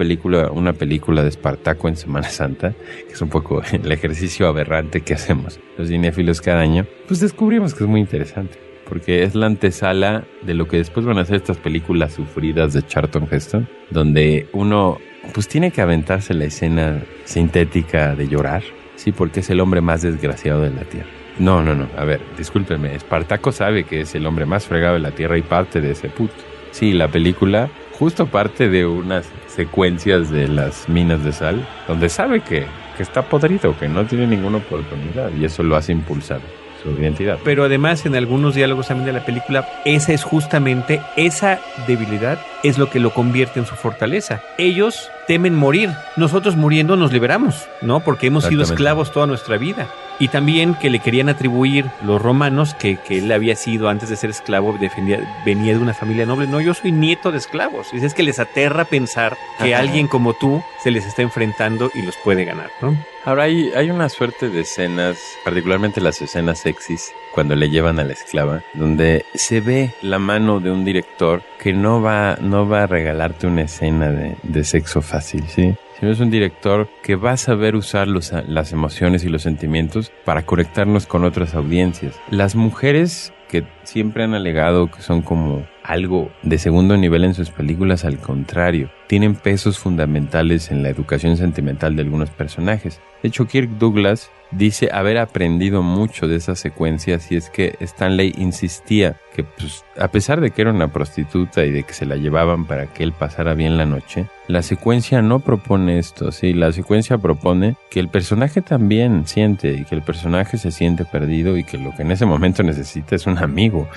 una 0.54 0.74
película 0.74 1.24
de 1.24 1.30
Espartaco 1.30 1.88
en 1.88 1.96
Semana 1.96 2.30
Santa, 2.30 2.74
que 3.08 3.14
es 3.14 3.22
un 3.22 3.30
poco 3.30 3.62
el 3.72 3.92
ejercicio 3.92 4.48
aberrante 4.48 5.02
que 5.02 5.14
hacemos 5.14 5.60
los 5.78 5.88
cinéfilos 5.88 6.42
cada 6.42 6.62
año, 6.62 6.86
pues 7.08 7.20
descubrimos 7.20 7.74
que 7.74 7.84
es 7.84 7.90
muy 7.90 8.00
interesante. 8.00 8.58
Porque 8.88 9.24
es 9.24 9.36
la 9.36 9.48
antesala 9.48 10.24
de 10.44 10.54
lo 10.54 10.68
que 10.70 10.78
después 10.78 11.06
van 11.06 11.18
a 11.18 11.26
ser 11.26 11.36
estas 11.36 11.58
películas 11.58 12.14
sufridas 12.14 12.72
de 12.72 12.86
Charlton 12.86 13.28
Heston, 13.30 13.68
donde 13.90 14.48
uno 14.54 14.98
pues 15.34 15.50
tiene 15.50 15.72
que 15.72 15.82
aventarse 15.82 16.34
la 16.34 16.46
escena 16.46 17.04
sintética 17.26 18.16
de 18.16 18.30
llorar, 18.30 18.64
sí, 18.96 19.12
porque 19.12 19.42
es 19.42 19.50
el 19.50 19.60
hombre 19.60 19.82
más 19.82 20.04
desgraciado 20.04 20.62
de 20.62 20.70
la 20.70 20.84
Tierra. 20.84 21.10
No, 21.38 21.62
no, 21.62 21.76
no, 21.76 21.88
a 21.98 22.06
ver, 22.06 22.22
discúlpeme, 22.38 22.96
Espartaco 22.96 23.52
sabe 23.52 23.84
que 23.84 24.02
es 24.02 24.16
el 24.16 24.26
hombre 24.26 24.46
más 24.46 24.66
fregado 24.66 24.94
de 24.94 25.02
la 25.02 25.12
Tierra 25.12 25.38
y 25.38 25.42
parte 25.42 25.82
de 25.82 25.92
ese 25.92 26.08
puto. 26.08 26.34
Sí, 26.72 26.94
la 26.94 27.10
película 27.10 27.70
justo 27.98 28.28
parte 28.28 28.70
de 28.70 28.86
unas 28.86 29.26
secuencias 29.48 30.30
de 30.30 30.48
las 30.48 30.88
minas 30.88 31.24
de 31.24 31.34
sal, 31.34 31.68
donde 31.88 32.10
sabe 32.10 32.42
que, 32.42 32.66
que 32.96 33.04
está 33.04 33.24
podrido, 33.24 33.78
que 33.78 33.88
no 33.88 34.06
tiene 34.06 34.28
ninguna 34.28 34.58
oportunidad 34.58 35.32
y 35.34 35.46
eso 35.46 35.64
lo 35.64 35.76
hace 35.76 35.92
impulsar 35.92 36.40
su 36.82 36.92
identidad. 36.92 37.40
Pero 37.44 37.64
además 37.64 38.06
en 38.06 38.16
algunos 38.16 38.56
diálogos 38.56 38.88
también 38.88 39.08
de 39.08 39.14
la 39.14 39.26
película, 39.26 39.68
esa 39.86 40.14
es 40.14 40.24
justamente 40.24 41.02
esa 41.16 41.60
debilidad 41.88 42.40
es 42.64 42.78
lo 42.78 42.90
que 42.90 43.00
lo 43.00 43.14
convierte 43.14 43.60
en 43.60 43.66
su 43.66 43.76
fortaleza. 43.76 44.42
Ellos 44.58 45.10
temen 45.28 45.56
morir, 45.56 45.92
nosotros 46.16 46.56
muriendo 46.56 46.96
nos 46.96 47.12
liberamos, 47.12 47.68
¿no? 47.82 48.00
Porque 48.00 48.28
hemos 48.28 48.46
sido 48.46 48.64
esclavos 48.64 49.12
toda 49.12 49.28
nuestra 49.28 49.58
vida. 49.58 49.88
Y 50.20 50.30
también 50.30 50.74
que 50.74 50.90
le 50.90 51.00
querían 51.00 51.30
atribuir 51.30 51.86
los 52.02 52.20
romanos 52.20 52.74
que, 52.74 52.98
que 52.98 53.20
él 53.20 53.32
había 53.32 53.56
sido 53.56 53.88
antes 53.88 54.10
de 54.10 54.16
ser 54.16 54.32
esclavo, 54.32 54.76
defendía, 54.80 55.20
venía 55.46 55.74
de 55.74 55.80
una 55.80 55.94
familia 55.94 56.26
noble. 56.26 56.48
No, 56.48 56.60
yo 56.60 56.74
soy 56.74 56.92
nieto 56.92 57.32
de 57.32 57.38
esclavos. 57.38 57.94
Y 57.94 58.04
es 58.04 58.14
que 58.16 58.24
les 58.24 58.40
aterra 58.40 58.86
pensar 58.86 59.38
que 59.60 59.76
alguien 59.76 60.08
como 60.08 60.34
tú 60.34 60.64
se 60.82 60.90
les 60.90 61.06
está 61.06 61.22
enfrentando 61.22 61.92
y 61.94 62.02
los 62.02 62.16
puede 62.18 62.46
ganar, 62.46 62.72
¿no? 62.82 62.98
Ahora 63.26 63.44
hay, 63.44 63.72
hay 63.76 63.92
una 63.92 64.08
suerte 64.10 64.50
de 64.50 64.62
escenas, 64.62 65.20
particularmente 65.44 66.00
las 66.00 66.22
escenas 66.22 66.60
sexys, 66.60 67.12
cuando 67.38 67.56
le 67.56 67.70
llevan 67.70 68.00
a 68.00 68.04
la 68.04 68.14
esclava, 68.14 68.64
donde 68.74 69.24
se 69.36 69.62
ve 69.62 69.94
la 70.02 70.18
mano 70.18 70.60
de 70.60 70.72
un 70.72 70.84
director 70.84 71.44
que 71.60 71.72
no 71.72 72.02
va, 72.02 72.36
no 72.42 72.68
va 72.68 72.82
a 72.82 72.88
regalarte 72.88 73.46
una 73.46 73.62
escena 73.62 74.10
de, 74.10 74.64
sexo 74.64 75.04
fácil, 75.04 75.44
¿sí? 75.48 75.76
sino 76.00 76.12
es 76.12 76.20
un 76.20 76.32
director 76.32 76.90
que 77.04 77.16
va 77.16 77.34
a 77.34 77.38
saber 77.38 77.76
usar 77.76 78.08
las 78.08 78.72
emociones 78.72 79.24
y 79.24 79.30
los 79.30 79.44
sentimientos 79.44 80.12
para 80.26 80.48
conectarnos 80.48 81.06
con 81.06 81.26
otras 81.26 81.54
audiencias. 81.54 82.20
Las 82.32 82.56
mujeres 82.56 83.32
que 83.48 83.66
siempre 83.84 84.24
han 84.24 84.34
alegado 84.34 84.92
que 84.92 85.02
son 85.02 85.22
como 85.22 85.66
algo 85.84 86.30
de 86.44 86.58
segundo 86.58 86.98
nivel 86.98 87.24
en 87.24 87.34
sus 87.34 87.50
películas, 87.50 88.04
al 88.04 88.18
contrario, 88.18 88.90
tienen 89.08 89.36
pesos 89.36 89.80
fundamentales 89.80 90.70
en 90.70 90.84
la 90.84 90.90
educación 90.90 91.38
sentimental 91.38 91.96
de 91.96 92.02
algunos 92.02 92.30
personajes. 92.30 93.00
De 93.24 93.30
hecho, 93.30 93.48
Kirk 93.48 93.70
Douglas 93.80 94.30
dice 94.52 94.90
haber 94.94 95.18
aprendido 95.18 95.82
mucho 95.82 96.28
de 96.28 96.38
esas 96.38 96.60
secuencias 96.60 97.32
y 97.32 97.36
es 97.36 97.50
que 97.50 97.76
Stanley 97.80 98.34
insistía 98.38 99.18
que 99.34 99.44
pues, 99.44 99.84
a 99.98 100.08
pesar 100.10 100.42
de 100.42 100.52
que 100.52 100.62
era 100.62 100.72
una 100.72 100.92
prostituta 100.92 101.66
y 101.66 101.72
de 101.72 101.84
que 101.84 101.94
se 101.94 102.06
la 102.06 102.16
llevaban 102.16 102.66
para 102.66 102.88
que 102.88 103.04
él 103.04 103.12
pasara 103.12 103.54
bien 103.54 103.78
la 103.78 103.86
noche, 103.86 104.28
la 104.48 104.62
secuencia 104.62 105.22
no 105.22 105.40
propone 105.40 106.00
esto, 106.00 106.32
sí, 106.32 106.54
la 106.54 106.72
secuencia 106.72 107.18
propone 107.18 107.76
que 107.90 108.00
el 108.00 108.08
personaje 108.10 108.62
también 108.62 109.28
siente 109.28 109.74
y 109.74 109.84
que 109.84 109.96
el 109.96 110.02
personaje 110.02 110.58
se 110.58 110.72
siente 110.72 111.06
perdido 111.06 111.58
y 111.58 111.64
que 111.64 111.78
lo 111.78 111.94
que 111.94 112.04
en 112.04 112.12
ese 112.12 112.26
momento 112.26 112.64
necesita 112.64 113.16
es 113.16 113.28
un 113.28 113.37
amigo, 113.42 113.88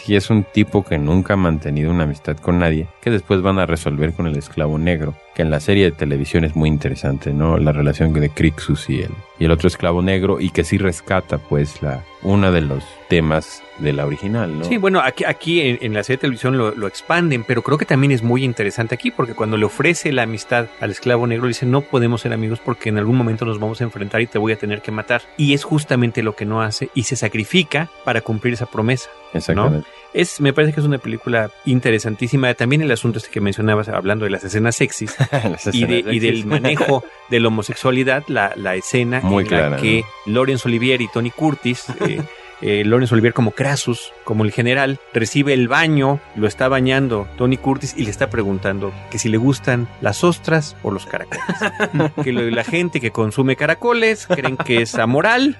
si 0.00 0.16
es 0.16 0.30
un 0.30 0.44
tipo 0.44 0.84
que 0.84 0.98
nunca 0.98 1.34
ha 1.34 1.36
mantenido 1.36 1.90
una 1.90 2.04
amistad 2.04 2.36
con 2.38 2.58
nadie, 2.58 2.88
que 3.00 3.10
después 3.10 3.42
van 3.42 3.58
a 3.58 3.66
resolver 3.66 4.12
con 4.12 4.26
el 4.26 4.36
esclavo 4.36 4.78
negro, 4.78 5.14
que 5.34 5.42
en 5.42 5.50
la 5.50 5.60
serie 5.60 5.84
de 5.84 5.92
televisión 5.92 6.44
es 6.44 6.56
muy 6.56 6.68
interesante, 6.68 7.32
¿no? 7.32 7.58
La 7.58 7.72
relación 7.72 8.12
de 8.12 8.30
Crixus 8.30 8.88
y 8.88 9.02
él, 9.02 9.10
y 9.38 9.44
el 9.44 9.50
otro 9.50 9.68
esclavo 9.68 10.02
negro, 10.02 10.40
y 10.40 10.50
que 10.50 10.64
sí 10.64 10.78
rescata, 10.78 11.38
pues, 11.38 11.82
la, 11.82 12.02
uno 12.22 12.50
de 12.50 12.62
los 12.62 12.84
temas 13.08 13.62
de 13.78 13.92
la 13.92 14.06
original, 14.06 14.58
¿no? 14.58 14.64
Sí, 14.64 14.76
bueno, 14.76 15.00
aquí, 15.00 15.24
aquí 15.24 15.60
en, 15.60 15.94
la 15.94 16.02
serie 16.02 16.18
de 16.18 16.22
televisión 16.22 16.56
lo, 16.56 16.74
lo, 16.74 16.86
expanden, 16.86 17.44
pero 17.44 17.62
creo 17.62 17.78
que 17.78 17.86
también 17.86 18.12
es 18.12 18.22
muy 18.22 18.44
interesante 18.44 18.94
aquí, 18.94 19.10
porque 19.10 19.34
cuando 19.34 19.56
le 19.56 19.64
ofrece 19.64 20.12
la 20.12 20.22
amistad 20.22 20.66
al 20.80 20.90
esclavo 20.90 21.26
negro, 21.26 21.44
le 21.44 21.50
dice, 21.50 21.66
no 21.66 21.80
podemos 21.82 22.22
ser 22.22 22.32
amigos 22.32 22.60
porque 22.64 22.88
en 22.88 22.98
algún 22.98 23.16
momento 23.16 23.44
nos 23.44 23.58
vamos 23.58 23.80
a 23.80 23.84
enfrentar 23.84 24.20
y 24.20 24.26
te 24.26 24.38
voy 24.38 24.52
a 24.52 24.56
tener 24.56 24.82
que 24.82 24.92
matar. 24.92 25.22
Y 25.36 25.54
es 25.54 25.64
justamente 25.64 26.22
lo 26.22 26.36
que 26.36 26.44
no 26.44 26.62
hace 26.62 26.90
y 26.94 27.04
se 27.04 27.16
sacrifica 27.16 27.90
para 28.04 28.20
cumplir 28.20 28.54
esa 28.54 28.66
promesa. 28.66 29.10
Exactamente. 29.32 29.88
Es, 30.12 30.40
me 30.40 30.52
parece 30.52 30.72
que 30.72 30.80
es 30.80 30.86
una 30.86 30.98
película 30.98 31.50
interesantísima. 31.64 32.52
También 32.54 32.82
el 32.82 32.90
asunto 32.90 33.18
este 33.18 33.30
que 33.30 33.40
mencionabas, 33.40 33.88
hablando 33.88 34.24
de 34.24 34.30
las 34.30 34.42
escenas 34.42 34.76
sexys 34.76 35.14
y, 35.72 35.84
de, 35.84 36.04
y, 36.12 36.18
del 36.18 36.46
manejo 36.46 37.04
de 37.30 37.40
la 37.40 37.48
homosexualidad, 37.48 38.24
la, 38.26 38.52
la 38.56 38.74
escena 38.74 39.20
Muy 39.20 39.44
en 39.44 39.48
clara, 39.48 39.70
la 39.70 39.76
que 39.76 40.04
Laurence 40.26 40.66
Olivier 40.66 41.00
y 41.00 41.08
Tony 41.08 41.30
Curtis 41.30 41.86
eh, 42.08 42.22
eh, 42.62 42.84
Lawrence 42.84 43.14
Olivier 43.14 43.32
como 43.32 43.52
Crassus, 43.52 44.12
como 44.24 44.44
el 44.44 44.52
general, 44.52 44.98
recibe 45.12 45.54
el 45.54 45.68
baño, 45.68 46.20
lo 46.36 46.46
está 46.46 46.68
bañando 46.68 47.26
Tony 47.36 47.56
Curtis 47.56 47.94
y 47.96 48.04
le 48.04 48.10
está 48.10 48.30
preguntando 48.30 48.92
que 49.10 49.18
si 49.18 49.28
le 49.28 49.38
gustan 49.38 49.88
las 50.00 50.24
ostras 50.24 50.76
o 50.82 50.90
los 50.90 51.06
caracoles. 51.06 51.44
que 52.24 52.32
lo, 52.32 52.42
la 52.50 52.64
gente 52.64 53.00
que 53.00 53.10
consume 53.10 53.56
caracoles 53.56 54.26
creen 54.26 54.56
que 54.56 54.82
es 54.82 54.94
amoral 54.96 55.58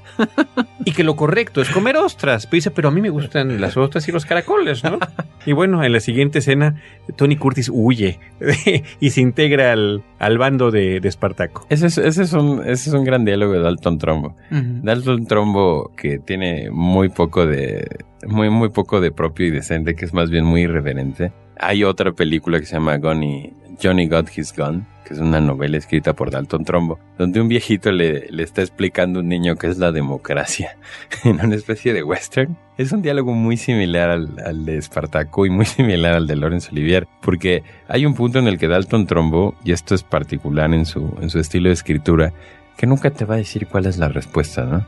y 0.85 0.93
que 0.93 1.05
lo 1.05 1.17
correcto 1.17 1.61
es 1.61 1.71
comer 1.71 1.97
ostras. 1.97 2.47
Pero 2.47 2.57
dice, 2.57 2.71
pero 2.71 2.89
a 2.89 2.91
mí 2.91 3.01
me 3.01 3.11
gustan 3.11 3.61
las 3.61 3.77
ostras 3.77 4.07
y 4.09 4.13
los 4.13 4.27
caracoles, 4.27 4.85
¿no? 4.85 4.99
Y 5.47 5.53
bueno, 5.53 5.83
en 5.83 5.93
la 5.93 6.01
siguiente 6.01 6.41
escena, 6.41 6.83
Tony 7.17 7.37
Curtis 7.37 7.71
huye 7.73 8.21
y 9.01 9.11
se 9.11 9.21
integra 9.21 9.73
al, 9.73 10.03
al 10.19 10.39
bando 10.39 10.71
de, 10.71 11.01
de 11.01 11.09
Espartaco. 11.09 11.67
Ese 11.71 11.87
es, 11.87 11.99
ese, 11.99 12.23
es 12.23 12.33
un, 12.33 12.61
ese 12.61 12.91
es 12.91 12.95
un 12.95 13.05
gran 13.05 13.25
diálogo 13.25 13.55
de 13.55 13.61
Dalton 13.61 13.99
Trombo. 13.99 14.37
Uh 14.51 14.55
-huh. 14.55 14.83
Dalton 14.83 15.27
Trombo 15.27 15.93
que 15.97 16.19
tiene 16.19 16.69
muy 16.71 16.90
poco 17.09 17.47
de 17.47 17.87
muy 18.27 18.51
muy 18.51 18.69
poco 18.69 19.01
de 19.01 19.11
propio 19.11 19.47
y 19.47 19.51
decente 19.51 19.95
que 19.95 20.05
es 20.05 20.13
más 20.13 20.31
bien 20.31 20.45
muy 20.45 20.63
irreverente 20.63 21.33
hay 21.59 21.85
otra 21.85 22.13
película 22.13 22.59
que 22.59 22.67
se 22.67 22.75
llama 22.75 22.99
Johnny, 23.03 23.53
Johnny 23.83 24.09
Got 24.09 24.37
His 24.37 24.55
Gun 24.57 24.87
que 25.05 25.15
es 25.15 25.21
una 25.21 25.41
novela 25.41 25.79
escrita 25.79 26.15
por 26.15 26.31
Dalton 26.31 26.65
Trombo 26.65 26.99
donde 27.19 27.41
un 27.41 27.49
viejito 27.49 27.93
le, 27.93 28.29
le 28.31 28.43
está 28.43 28.63
explicando 28.63 29.19
a 29.19 29.23
un 29.23 29.29
niño 29.29 29.57
qué 29.57 29.69
es 29.69 29.79
la 29.79 29.93
democracia 29.93 30.77
en 31.25 31.41
una 31.41 31.55
especie 31.55 31.93
de 31.93 32.03
western 32.03 32.57
es 32.81 32.93
un 32.93 33.03
diálogo 33.03 33.35
muy 33.35 33.59
similar 33.59 34.09
al, 34.09 34.39
al, 34.43 34.65
de 34.65 34.79
Espartaco 34.79 35.45
y 35.45 35.51
muy 35.51 35.67
similar 35.67 36.15
al 36.15 36.27
de 36.27 36.35
Laurence 36.35 36.71
Olivier, 36.73 37.07
porque 37.21 37.63
hay 37.89 38.07
un 38.07 38.15
punto 38.15 38.39
en 38.39 38.47
el 38.47 38.59
que 38.59 38.69
Dalton 38.69 39.07
Trombo, 39.07 39.55
y 39.65 39.73
esto 39.73 39.95
es 39.95 40.03
particular 40.03 40.73
en 40.73 40.87
su, 40.87 41.15
en 41.21 41.29
su 41.29 41.39
estilo 41.39 41.69
de 41.69 41.75
escritura, 41.75 42.33
que 42.79 42.87
nunca 42.87 43.11
te 43.11 43.27
va 43.27 43.35
a 43.35 43.39
decir 43.39 43.67
cuál 43.67 43.85
es 43.85 43.99
la 43.99 44.09
respuesta, 44.09 44.65
¿no? 44.65 44.87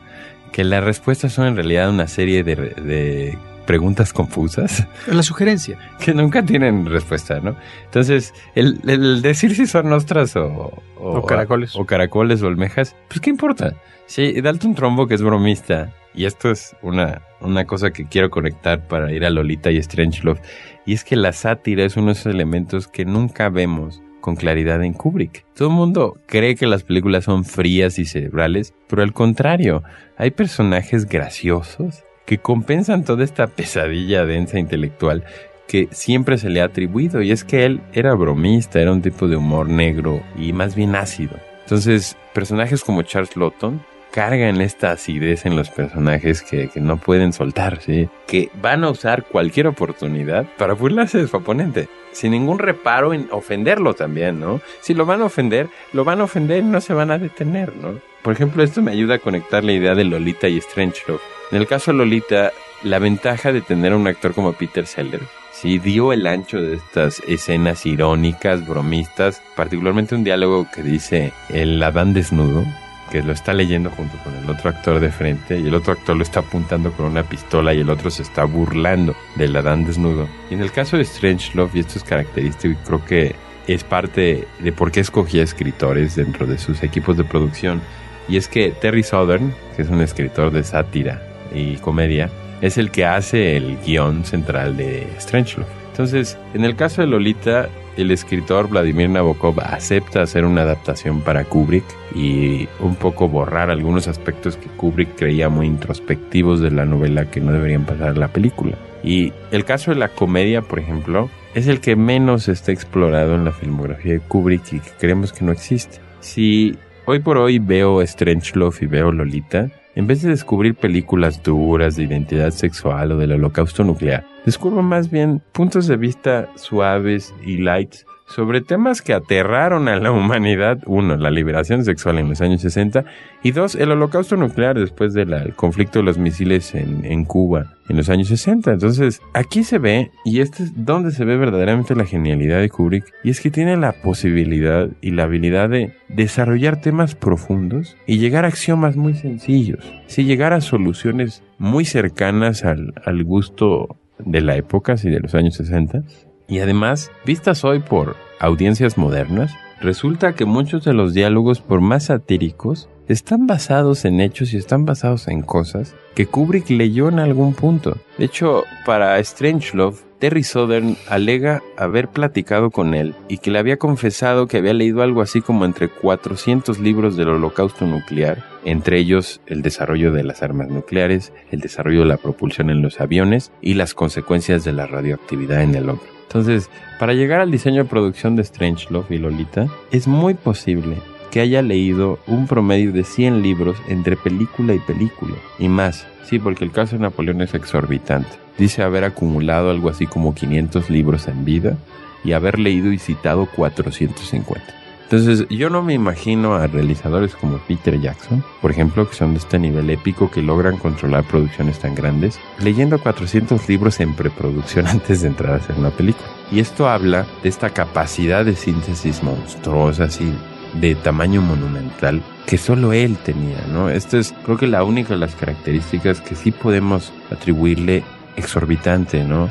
Que 0.52 0.64
las 0.64 0.84
respuestas 0.84 1.32
son 1.32 1.46
en 1.46 1.56
realidad 1.56 1.90
una 1.90 2.06
serie 2.06 2.44
de, 2.44 2.54
de 2.54 3.38
preguntas 3.66 4.12
confusas. 4.12 4.86
La 5.06 5.22
sugerencia. 5.22 5.78
Que 5.98 6.14
nunca 6.14 6.44
tienen 6.44 6.86
respuesta, 6.86 7.40
¿no? 7.40 7.56
Entonces, 7.84 8.34
el, 8.54 8.80
el 8.86 9.22
decir 9.22 9.54
si 9.54 9.66
son 9.66 9.92
ostras 9.92 10.36
o, 10.36 10.82
o, 10.98 11.26
caracoles. 11.26 11.76
O 11.76 11.86
caracoles 11.86 12.42
o 12.42 12.48
almejas, 12.48 12.96
pues 13.08 13.20
¿qué 13.20 13.30
importa? 13.30 13.74
Si 14.06 14.40
Dalton 14.40 14.74
Trombo, 14.74 15.06
que 15.06 15.14
es 15.14 15.22
bromista, 15.22 15.94
y 16.12 16.24
esto 16.24 16.50
es 16.50 16.76
una, 16.82 17.22
una 17.40 17.66
cosa 17.66 17.92
que 17.92 18.06
quiero 18.06 18.30
conectar 18.30 18.86
para 18.88 19.12
ir 19.12 19.24
a 19.24 19.30
Lolita 19.30 19.70
y 19.70 19.80
Strangelove, 19.80 20.40
y 20.84 20.94
es 20.94 21.04
que 21.04 21.16
la 21.16 21.32
sátira 21.32 21.84
es 21.84 21.96
uno 21.96 22.06
de 22.08 22.12
esos 22.12 22.26
elementos 22.26 22.88
que 22.88 23.04
nunca 23.04 23.48
vemos 23.48 24.02
con 24.22 24.36
claridad 24.36 24.82
en 24.82 24.94
Kubrick. 24.94 25.44
Todo 25.54 25.68
el 25.68 25.74
mundo 25.74 26.16
cree 26.24 26.56
que 26.56 26.66
las 26.66 26.82
películas 26.82 27.24
son 27.24 27.44
frías 27.44 27.98
y 27.98 28.06
cerebrales, 28.06 28.72
pero 28.88 29.02
al 29.02 29.12
contrario, 29.12 29.82
hay 30.16 30.30
personajes 30.30 31.06
graciosos 31.06 32.04
que 32.24 32.38
compensan 32.38 33.04
toda 33.04 33.24
esta 33.24 33.48
pesadilla 33.48 34.24
densa 34.24 34.58
intelectual 34.58 35.24
que 35.68 35.88
siempre 35.90 36.38
se 36.38 36.48
le 36.48 36.60
ha 36.60 36.66
atribuido 36.66 37.22
y 37.22 37.32
es 37.32 37.44
que 37.44 37.64
él 37.64 37.82
era 37.92 38.14
bromista, 38.14 38.80
era 38.80 38.92
un 38.92 39.02
tipo 39.02 39.28
de 39.28 39.36
humor 39.36 39.68
negro 39.68 40.22
y 40.36 40.52
más 40.52 40.74
bien 40.74 40.94
ácido. 40.94 41.36
Entonces, 41.62 42.16
personajes 42.32 42.84
como 42.84 43.02
Charles 43.02 43.36
Lawton 43.36 43.82
cargan 44.12 44.60
esta 44.60 44.92
acidez 44.92 45.46
en 45.46 45.56
los 45.56 45.70
personajes 45.70 46.42
que, 46.42 46.68
que 46.68 46.80
no 46.80 46.98
pueden 46.98 47.32
soltar, 47.32 47.80
¿sí? 47.80 48.08
que 48.26 48.50
van 48.60 48.84
a 48.84 48.90
usar 48.90 49.24
cualquier 49.24 49.66
oportunidad 49.66 50.46
para 50.56 50.74
burlarse 50.74 51.18
de 51.18 51.26
su 51.26 51.36
oponente, 51.36 51.88
sin 52.12 52.32
ningún 52.32 52.58
reparo 52.58 53.14
en 53.14 53.28
ofenderlo 53.30 53.94
también, 53.94 54.38
¿no? 54.38 54.60
Si 54.80 54.94
lo 54.94 55.06
van 55.06 55.22
a 55.22 55.24
ofender, 55.24 55.68
lo 55.92 56.04
van 56.04 56.20
a 56.20 56.24
ofender 56.24 56.62
y 56.62 56.66
no 56.66 56.80
se 56.80 56.94
van 56.94 57.10
a 57.10 57.18
detener, 57.18 57.74
¿no? 57.76 57.98
Por 58.22 58.34
ejemplo, 58.34 58.62
esto 58.62 58.82
me 58.82 58.92
ayuda 58.92 59.16
a 59.16 59.18
conectar 59.18 59.64
la 59.64 59.72
idea 59.72 59.94
de 59.94 60.04
Lolita 60.04 60.46
y 60.46 60.60
Strangelove. 60.60 61.20
En 61.50 61.58
el 61.58 61.66
caso 61.66 61.90
de 61.90 61.98
Lolita, 61.98 62.52
la 62.82 62.98
ventaja 62.98 63.52
de 63.52 63.62
tener 63.62 63.92
a 63.92 63.96
un 63.96 64.06
actor 64.06 64.34
como 64.34 64.52
Peter 64.52 64.86
Sellers 64.86 65.24
sí 65.62 65.78
dio 65.78 66.12
el 66.12 66.26
ancho 66.26 66.60
de 66.60 66.74
estas 66.74 67.20
escenas 67.28 67.86
irónicas, 67.86 68.66
bromistas, 68.66 69.40
particularmente 69.54 70.16
un 70.16 70.24
diálogo 70.24 70.66
que 70.74 70.82
dice 70.82 71.32
el 71.50 71.80
Adán 71.82 72.14
desnudo, 72.14 72.64
que 73.12 73.22
lo 73.22 73.34
está 73.34 73.52
leyendo 73.52 73.90
junto 73.90 74.16
con 74.24 74.34
el 74.34 74.48
otro 74.48 74.70
actor 74.70 74.98
de 74.98 75.10
frente 75.10 75.60
y 75.60 75.68
el 75.68 75.74
otro 75.74 75.92
actor 75.92 76.16
lo 76.16 76.22
está 76.22 76.40
apuntando 76.40 76.90
con 76.92 77.04
una 77.04 77.22
pistola 77.22 77.74
y 77.74 77.80
el 77.80 77.90
otro 77.90 78.10
se 78.10 78.22
está 78.22 78.44
burlando 78.44 79.14
del 79.36 79.54
Adán 79.54 79.84
desnudo. 79.84 80.26
Y 80.50 80.54
en 80.54 80.62
el 80.62 80.72
caso 80.72 80.96
de 80.96 81.04
Strangelove, 81.04 81.72
y 81.74 81.80
esto 81.80 81.98
es 81.98 82.04
característico 82.04 82.72
y 82.72 82.86
creo 82.86 83.04
que 83.04 83.34
es 83.66 83.84
parte 83.84 84.48
de 84.60 84.72
por 84.72 84.90
qué 84.90 85.00
escogía 85.00 85.42
escritores 85.42 86.16
dentro 86.16 86.46
de 86.46 86.56
sus 86.56 86.82
equipos 86.82 87.18
de 87.18 87.24
producción, 87.24 87.82
y 88.28 88.38
es 88.38 88.48
que 88.48 88.70
Terry 88.70 89.02
Southern, 89.02 89.54
que 89.76 89.82
es 89.82 89.90
un 89.90 90.00
escritor 90.00 90.50
de 90.50 90.64
sátira 90.64 91.20
y 91.54 91.76
comedia, 91.76 92.30
es 92.62 92.78
el 92.78 92.90
que 92.90 93.04
hace 93.04 93.58
el 93.58 93.76
guion 93.84 94.24
central 94.24 94.78
de 94.78 95.06
Strangelove. 95.20 95.68
Entonces, 95.90 96.38
en 96.54 96.64
el 96.64 96.76
caso 96.76 97.02
de 97.02 97.08
Lolita, 97.08 97.68
el 97.96 98.10
escritor 98.10 98.68
Vladimir 98.68 99.10
Nabokov 99.10 99.60
acepta 99.60 100.22
hacer 100.22 100.44
una 100.44 100.62
adaptación 100.62 101.20
para 101.20 101.44
Kubrick 101.44 101.84
y 102.14 102.68
un 102.80 102.96
poco 102.96 103.28
borrar 103.28 103.70
algunos 103.70 104.08
aspectos 104.08 104.56
que 104.56 104.68
Kubrick 104.68 105.16
creía 105.16 105.48
muy 105.48 105.66
introspectivos 105.66 106.60
de 106.60 106.70
la 106.70 106.84
novela 106.84 107.30
que 107.30 107.40
no 107.40 107.52
deberían 107.52 107.84
pasar 107.84 108.08
a 108.08 108.14
la 108.14 108.28
película. 108.28 108.76
Y 109.02 109.32
el 109.50 109.64
caso 109.64 109.90
de 109.90 109.98
la 109.98 110.08
comedia, 110.08 110.62
por 110.62 110.78
ejemplo, 110.78 111.28
es 111.54 111.66
el 111.66 111.80
que 111.80 111.96
menos 111.96 112.48
está 112.48 112.72
explorado 112.72 113.34
en 113.34 113.44
la 113.44 113.52
filmografía 113.52 114.14
de 114.14 114.20
Kubrick 114.20 114.72
y 114.72 114.80
que 114.80 114.90
creemos 114.98 115.32
que 115.32 115.44
no 115.44 115.52
existe. 115.52 115.98
Si 116.20 116.76
hoy 117.04 117.18
por 117.18 117.36
hoy 117.36 117.58
veo 117.58 118.04
Strangelove 118.06 118.76
y 118.80 118.86
veo 118.86 119.12
Lolita, 119.12 119.70
en 119.94 120.06
vez 120.06 120.22
de 120.22 120.30
descubrir 120.30 120.74
películas 120.74 121.42
duras 121.42 121.96
de 121.96 122.04
identidad 122.04 122.50
sexual 122.50 123.12
o 123.12 123.16
del 123.18 123.32
holocausto 123.32 123.84
nuclear, 123.84 124.24
descubro 124.46 124.82
más 124.82 125.10
bien 125.10 125.42
puntos 125.52 125.86
de 125.86 125.96
vista 125.96 126.48
suaves 126.56 127.34
y 127.44 127.58
lights 127.58 128.06
sobre 128.34 128.60
temas 128.60 129.02
que 129.02 129.12
aterraron 129.12 129.88
a 129.88 129.96
la 129.96 130.10
humanidad. 130.10 130.78
Uno, 130.86 131.16
la 131.16 131.30
liberación 131.30 131.84
sexual 131.84 132.18
en 132.18 132.28
los 132.28 132.40
años 132.40 132.62
60 132.62 133.04
y 133.42 133.52
dos, 133.52 133.74
el 133.74 133.90
holocausto 133.90 134.36
nuclear 134.36 134.78
después 134.78 135.14
del 135.14 135.54
conflicto 135.54 135.98
de 135.98 136.04
los 136.04 136.18
misiles 136.18 136.74
en, 136.74 137.24
Cuba 137.24 137.76
en 137.88 137.96
los 137.96 138.08
años 138.08 138.28
60. 138.28 138.72
Entonces, 138.72 139.20
aquí 139.34 139.64
se 139.64 139.78
ve, 139.78 140.10
y 140.24 140.40
este 140.40 140.64
es 140.64 140.84
donde 140.84 141.12
se 141.12 141.24
ve 141.24 141.36
verdaderamente 141.36 141.94
la 141.94 142.06
genialidad 142.06 142.60
de 142.60 142.70
Kubrick, 142.70 143.04
y 143.22 143.30
es 143.30 143.40
que 143.40 143.50
tiene 143.50 143.76
la 143.76 143.92
posibilidad 143.92 144.88
y 145.00 145.10
la 145.10 145.24
habilidad 145.24 145.68
de 145.68 145.94
desarrollar 146.08 146.80
temas 146.80 147.14
profundos 147.14 147.96
y 148.06 148.18
llegar 148.18 148.44
a 148.44 148.48
axiomas 148.48 148.96
muy 148.96 149.14
sencillos. 149.14 149.92
Si 150.06 150.24
llegar 150.24 150.52
a 150.52 150.60
soluciones 150.60 151.42
muy 151.58 151.84
cercanas 151.84 152.64
al, 152.64 152.94
al 153.04 153.24
gusto 153.24 153.96
de 154.18 154.40
la 154.40 154.56
época, 154.56 154.94
y 155.02 155.10
de 155.10 155.20
los 155.20 155.34
años 155.34 155.54
60, 155.56 156.02
y 156.48 156.60
además, 156.60 157.10
vistas 157.24 157.64
hoy 157.64 157.80
por 157.80 158.16
audiencias 158.40 158.98
modernas, 158.98 159.52
resulta 159.80 160.34
que 160.34 160.44
muchos 160.44 160.84
de 160.84 160.94
los 160.94 161.14
diálogos, 161.14 161.60
por 161.60 161.80
más 161.80 162.06
satíricos, 162.06 162.88
están 163.08 163.46
basados 163.46 164.04
en 164.04 164.20
hechos 164.20 164.52
y 164.54 164.56
están 164.56 164.84
basados 164.84 165.28
en 165.28 165.42
cosas 165.42 165.94
que 166.14 166.26
Kubrick 166.26 166.70
leyó 166.70 167.08
en 167.08 167.18
algún 167.18 167.54
punto. 167.54 167.96
De 168.18 168.26
hecho, 168.26 168.64
para 168.84 169.22
Strangelove, 169.22 169.98
Terry 170.18 170.44
Southern 170.44 170.96
alega 171.08 171.62
haber 171.76 172.08
platicado 172.08 172.70
con 172.70 172.94
él 172.94 173.14
y 173.28 173.38
que 173.38 173.50
le 173.50 173.58
había 173.58 173.78
confesado 173.78 174.46
que 174.46 174.58
había 174.58 174.72
leído 174.72 175.02
algo 175.02 175.20
así 175.20 175.40
como 175.40 175.64
entre 175.64 175.88
400 175.88 176.78
libros 176.78 177.16
del 177.16 177.30
holocausto 177.30 177.86
nuclear, 177.86 178.44
entre 178.64 178.98
ellos 178.98 179.40
el 179.46 179.62
desarrollo 179.62 180.12
de 180.12 180.22
las 180.22 180.44
armas 180.44 180.68
nucleares, 180.68 181.32
el 181.50 181.60
desarrollo 181.60 182.00
de 182.00 182.06
la 182.06 182.18
propulsión 182.18 182.70
en 182.70 182.82
los 182.82 183.00
aviones 183.00 183.50
y 183.60 183.74
las 183.74 183.94
consecuencias 183.94 184.62
de 184.62 184.72
la 184.72 184.86
radioactividad 184.86 185.62
en 185.62 185.74
el 185.74 185.90
hombre. 185.90 186.06
Entonces, 186.32 186.70
para 186.98 187.12
llegar 187.12 187.40
al 187.40 187.50
diseño 187.50 187.82
de 187.82 187.90
producción 187.90 188.36
de 188.36 188.44
Strangelove 188.44 189.14
y 189.14 189.18
Lolita, 189.18 189.66
es 189.90 190.08
muy 190.08 190.32
posible 190.32 190.96
que 191.30 191.40
haya 191.40 191.60
leído 191.60 192.18
un 192.26 192.46
promedio 192.46 192.90
de 192.90 193.04
100 193.04 193.42
libros 193.42 193.76
entre 193.86 194.16
película 194.16 194.72
y 194.72 194.78
película. 194.78 195.34
Y 195.58 195.68
más, 195.68 196.06
sí, 196.24 196.38
porque 196.38 196.64
el 196.64 196.72
caso 196.72 196.96
de 196.96 197.02
Napoleón 197.02 197.42
es 197.42 197.52
exorbitante. 197.52 198.30
Dice 198.56 198.82
haber 198.82 199.04
acumulado 199.04 199.70
algo 199.70 199.90
así 199.90 200.06
como 200.06 200.34
500 200.34 200.88
libros 200.88 201.28
en 201.28 201.44
vida 201.44 201.76
y 202.24 202.32
haber 202.32 202.58
leído 202.58 202.92
y 202.92 202.98
citado 202.98 203.46
450. 203.54 204.81
Entonces, 205.12 205.46
yo 205.50 205.68
no 205.68 205.82
me 205.82 205.92
imagino 205.92 206.54
a 206.54 206.66
realizadores 206.66 207.34
como 207.34 207.58
Peter 207.58 208.00
Jackson, 208.00 208.42
por 208.62 208.70
ejemplo, 208.70 209.06
que 209.06 209.14
son 209.14 209.34
de 209.34 209.40
este 209.40 209.58
nivel 209.58 209.90
épico 209.90 210.30
que 210.30 210.40
logran 210.40 210.78
controlar 210.78 211.24
producciones 211.24 211.78
tan 211.80 211.94
grandes, 211.94 212.40
leyendo 212.58 212.98
400 212.98 213.68
libros 213.68 214.00
en 214.00 214.14
preproducción 214.14 214.86
antes 214.88 215.20
de 215.20 215.28
entrar 215.28 215.52
a 215.52 215.56
hacer 215.56 215.76
una 215.78 215.90
película. 215.90 216.26
Y 216.50 216.60
esto 216.60 216.88
habla 216.88 217.26
de 217.42 217.50
esta 217.50 217.68
capacidad 217.68 218.42
de 218.46 218.56
síntesis 218.56 219.22
monstruosa, 219.22 220.04
así, 220.04 220.32
de 220.80 220.94
tamaño 220.94 221.42
monumental, 221.42 222.22
que 222.46 222.56
solo 222.56 222.94
él 222.94 223.18
tenía, 223.18 223.66
¿no? 223.70 223.90
Esta 223.90 224.16
es, 224.16 224.32
creo 224.46 224.56
que 224.56 224.66
la 224.66 224.82
única 224.82 225.12
de 225.12 225.20
las 225.20 225.34
características 225.34 226.22
que 226.22 226.36
sí 226.36 226.52
podemos 226.52 227.12
atribuirle 227.30 228.02
exorbitante, 228.36 229.24
¿no? 229.24 229.50